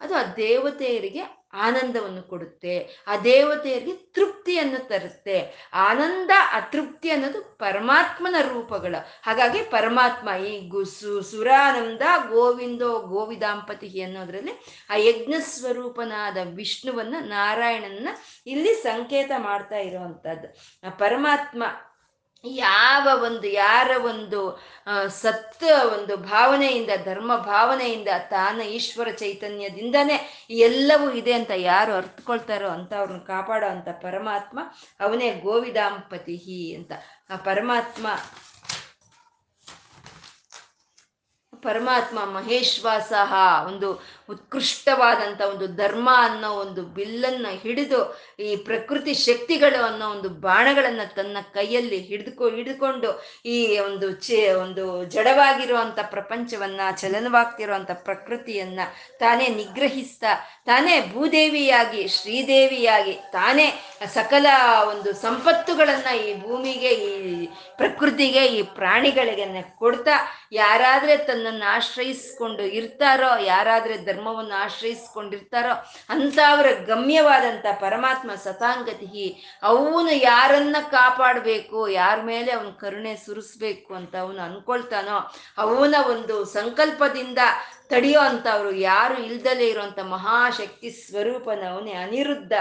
ಅದು 0.00 0.14
ಆ 0.16 0.22
ದೇವತೆಯರಿಗೆ 0.36 1.39
ಆನಂದವನ್ನು 1.54 2.22
ಕೊಡುತ್ತೆ. 2.22 3.04
ಆ 3.06 3.16
ದೇವತೆಯರಿಗೆ 3.16 3.92
ತೃಪ್ತಿಯನ್ನು 3.92 4.88
ತರುತ್ತೆ 4.88 5.68
ಆನಂದ, 5.74 6.30
ಅತೃಪ್ತಿ 6.52 7.10
ಅನ್ನೋದು 7.10 7.42
ಪರಮಾತ್ಮನ 7.42 8.36
ರೂಪಗಳು. 8.52 9.20
ಹಾಗಾಗಿ 9.22 9.62
ಪರಮಾತ್ಮ 9.62 10.30
ಈ 10.30 10.68
ಗುಸು 10.68 11.22
ಸುರಾನಂದ, 11.22 12.02
ಗೋವಿಂದೋ 12.30 12.98
ಗೋವಿದಾಂಪತಿ 12.98 14.02
ಅನ್ನೋದ್ರಲ್ಲಿ 14.02 14.52
ಆ 14.90 14.96
ಯಜ್ಞ 14.96 15.34
ಸ್ವರೂಪನಾದ 15.40 16.36
ವಿಷ್ಣುವನ್ನ 16.54 17.14
ನಾರಾಯಣನ 17.20 18.08
ಇಲ್ಲಿ 18.46 18.74
ಸಂಕೇತ 18.74 19.30
ಮಾಡ್ತಾ 19.38 19.76
ಇರುವಂತಹದ್ದು. 19.76 20.48
ಪರಮಾತ್ಮ 20.98 21.62
ಯಾವ 22.44 23.22
ಒಂದು, 23.24 23.46
ಯಾರ 23.46 23.90
ಒಂದು 24.04 24.40
ಸತ್ತ 25.08 25.62
ಒಂದು 25.92 26.16
ಭಾವನೆಯಿಂದ, 26.16 26.90
ಧರ್ಮ 27.04 27.36
ಭಾವನೆಯಿಂದ 27.36 28.08
ತಾನ 28.30 28.60
ಈಶ್ವರ 28.60 29.08
ಚೈತನ್ಯದಿಂದನೇ 29.10 30.46
ಎಲ್ಲವೂ 30.50 31.10
ಇದೆ 31.10 31.32
ಅಂತ 31.32 31.50
ಯಾರು 31.56 31.92
ಅರ್ಥಕೊಳ್ತಾರೋ 31.94 32.68
ಅಂತ 32.68 32.92
ಅವ್ರನ್ನ 32.94 33.18
ಕಾಪಾಡೋ 33.18 33.66
ಅಂತ 33.66 33.88
ಪರಮಾತ್ಮ 33.88 34.60
ಅವನೇ 35.00 35.30
ಗೋವಿದಾಂಪತಿ 35.40 36.74
ಅಂತ. 36.74 36.92
ಆ 37.30 37.36
ಪರಮಾತ್ಮ 37.36 38.06
ಪರಮಾತ್ಮ 41.62 42.18
ಮಹೇಶ್ವಾಸಹ 42.24 43.32
ಒಂದು 43.66 43.88
ಉತ್ಕೃಷ್ಟವಾದಂಥ 44.30 45.40
ಒಂದು 45.40 45.66
ಧರ್ಮ 45.66 46.08
ಅನ್ನೋ 46.16 46.50
ಒಂದು 46.50 46.82
ಬಿಲ್ಲನ್ನ 46.82 47.46
ಹಿಡಿದು 47.62 48.00
ಈ 48.38 48.56
ಪ್ರಕೃತಿ 48.56 49.14
ಶಕ್ತಿಗಳು 49.14 49.84
ಅನ್ನೋ 49.84 50.08
ಒಂದು 50.08 50.28
ಬಾಣಗಳನ್ನು 50.28 51.14
ತನ್ನ 51.14 51.36
ಕೈಯಲ್ಲಿ 51.54 51.98
ಹಿಡಿದುಕೊ 51.98 52.50
ಹಿಡಿದುಕೊಂಡು 52.50 53.10
ಈ 53.46 53.78
ಒಂದು 53.78 54.12
ಚೇ, 54.12 54.52
ಒಂದು 54.52 55.04
ಜಡವಾಗಿರುವಂಥ 55.04 55.98
ಪ್ರಪಂಚವನ್ನ 56.10 56.80
ಚಲನವಾಗ್ತಿರುವಂಥ 56.96 57.90
ಪ್ರಕೃತಿಯನ್ನ 57.90 58.80
ತಾನೇ 59.18 59.48
ನಿಗ್ರಹಿಸ್ತಾ, 59.48 60.32
ತಾನೇ 60.66 61.12
ಭೂದೇವಿಯಾಗಿ, 61.12 62.08
ಶ್ರೀದೇವಿಯಾಗಿ, 62.08 63.12
ತಾನೇ 63.32 63.66
ಸಕಲ 64.06 64.46
ಒಂದು 64.88 65.12
ಸಂಪತ್ತುಗಳನ್ನ 65.12 66.16
ಈ 66.16 66.40
ಭೂಮಿಗೆ, 66.40 66.88
ಈ 66.88 67.46
ಪ್ರಕೃತಿಗೆ, 67.76 68.46
ಈ 68.46 68.62
ಪ್ರಾಣಿಗಳಿಗೆ 68.62 69.76
ಕೊಡ್ತಾ, 69.78 70.16
ಯಾರಾದರೆ 70.52 71.16
ತನ್ನನ್ನು 71.16 71.70
ಆಶ್ರಯಿಸ್ಕೊಂಡು 71.70 72.62
ಇರ್ತಾರೋ, 72.62 73.44
ಯಾರಾದ್ರೆ 73.44 73.96
ಧರ್ಮವನ್ನು 74.20 74.54
ಆಶ್ರಯಿಸ್ಕೊಂಡಿರ್ತಾರೋ 74.64 75.72
ಅವರ 76.48 76.68
ಗಮ್ಯವಾದಂಥ 76.86 77.66
ಪರಮಾತ್ಮ 77.80 78.30
ಸತಾಂಗತಿ 78.44 79.26
ಅವನು 79.62 80.12
ಯಾರನ್ನ 80.30 80.76
ಕಾಪಾಡಬೇಕು, 80.96 81.80
ಯಾರ 82.00 82.16
ಮೇಲೆ 82.22 82.50
ಅವನು 82.52 82.72
ಕರುಣೆ 82.82 83.14
ಸುರಿಸ್ಬೇಕು 83.24 83.90
ಅಂತ 83.94 84.14
ಅವನು 84.24 84.40
ಅನ್ಕೊಳ್ತಾನೋ, 84.48 85.18
ಅವನ 85.64 85.94
ಒಂದು 86.12 86.36
ಸಂಕಲ್ಪದಿಂದ 86.56 87.40
ತಡೆಯೋ 87.92 88.20
ಅವರು 88.56 88.70
ಯಾರು 88.90 89.16
ಇಲ್ದಲೇ 89.28 89.66
ಇರುವಂತ 89.68 90.00
ಮಹಾಶಕ್ತಿ 90.14 90.90
ಸ್ವರೂಪನ 90.98 91.62
ಅವನೇ 91.72 91.94
ಅನಿರುದ್ಧ, 92.04 92.54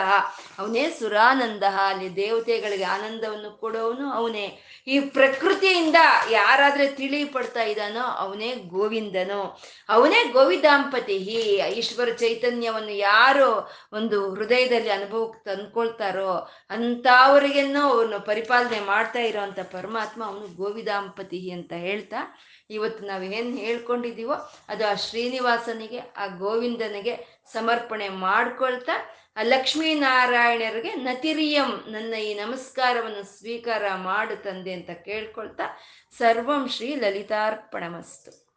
ಅವನೇ 0.60 0.86
ಸುರಾನಂದ, 1.00 1.66
ಅಲ್ಲಿ 1.90 2.10
ದೇವತೆಗಳಿಗೆ 2.16 2.88
ಆನಂದವನ್ನು 2.96 3.52
ಕೊಡೋವನು 3.64 4.08
ಅವನೇ. 4.12 4.48
ಈ 4.94 4.98
ಪ್ರಕೃತಿಯಿಂದ 5.16 6.00
ಯಾರಾದ್ರೆ 6.32 6.86
ತಿಳಿ 6.90 7.22
ಪಡ್ತಾ 7.34 7.64
ಇದ್ದಾನೋ 7.64 8.04
ಅವನೇ 8.24 8.50
ಗೋವಿಂದನು. 8.76 9.42
ಅವನೇ 9.90 10.22
ಗೋವಿದಾಂಪತಿ. 10.38 11.18
ಈ 11.36 11.40
ಈಶ್ವರ 11.80 12.10
ಚೈತನ್ಯವನ್ನು 12.20 12.96
ಯಾರು 13.10 13.50
ಒಂದು 13.94 14.20
ಹೃದಯದಲ್ಲಿ 14.34 14.90
ಅನುಭವಕ್ಕೆ 14.90 15.42
ತಂದ್ಕೊಳ್ತಾರೋ 15.46 16.32
ಅಂಥವ್ರಿಗೆನ್ನೋ 16.70 17.84
ಅವನು 17.94 18.20
ಪರಿಪಾಲನೆ 18.26 18.80
ಮಾಡ್ತಾ 18.86 19.24
ಇರೋವಂಥ 19.30 19.60
ಪರಮಾತ್ಮ 19.72 20.22
ಅವನು 20.26 20.48
ಗೋವಿದಾಂಪತಿ 20.62 21.42
ಅಂತ 21.52 21.74
ಹೇಳ್ತಾ 21.88 22.22
ಇವತ್ತು 22.70 23.02
ನಾವು 23.06 23.24
ಏನು 23.38 23.52
ಹೇಳ್ಕೊಂಡಿದ್ದೀವೋ 23.58 24.36
ಅದು 24.70 24.84
ಆ 24.88 24.96
ಶ್ರೀನಿವಾಸನಿಗೆ, 25.06 26.00
ಆ 26.18 26.26
ಗೋವಿಂದನಿಗೆ 26.44 27.14
ಸಮರ್ಪಣೆ 27.54 28.10
ಮಾಡ್ಕೊಳ್ತಾ 28.10 29.16
ಲಕ್ಷ್ಮೀನಾರಾಯಣರಿಗೆ 29.44 30.94
ನತಿರಿಯಂ 30.94 31.92
ನನ್ನ 31.92 32.14
ಈ 32.14 32.34
ನಮಸ್ಕಾರವನ್ನು 32.34 33.38
ಸ್ವೀಕಾರ 33.38 33.84
ಮಾಡು 33.96 34.44
ತಂದೆ 34.44 34.74
ಅಂತ 34.74 34.90
ಕೇಳ್ಕೊಳ್ತಾ, 34.90 35.64
ಸರ್ವಂ 36.18 36.70
ಶ್ರೀ 36.70 36.96
ಲಲಿತಾರ್ಪಣಮಸ್ತು. 36.96 38.49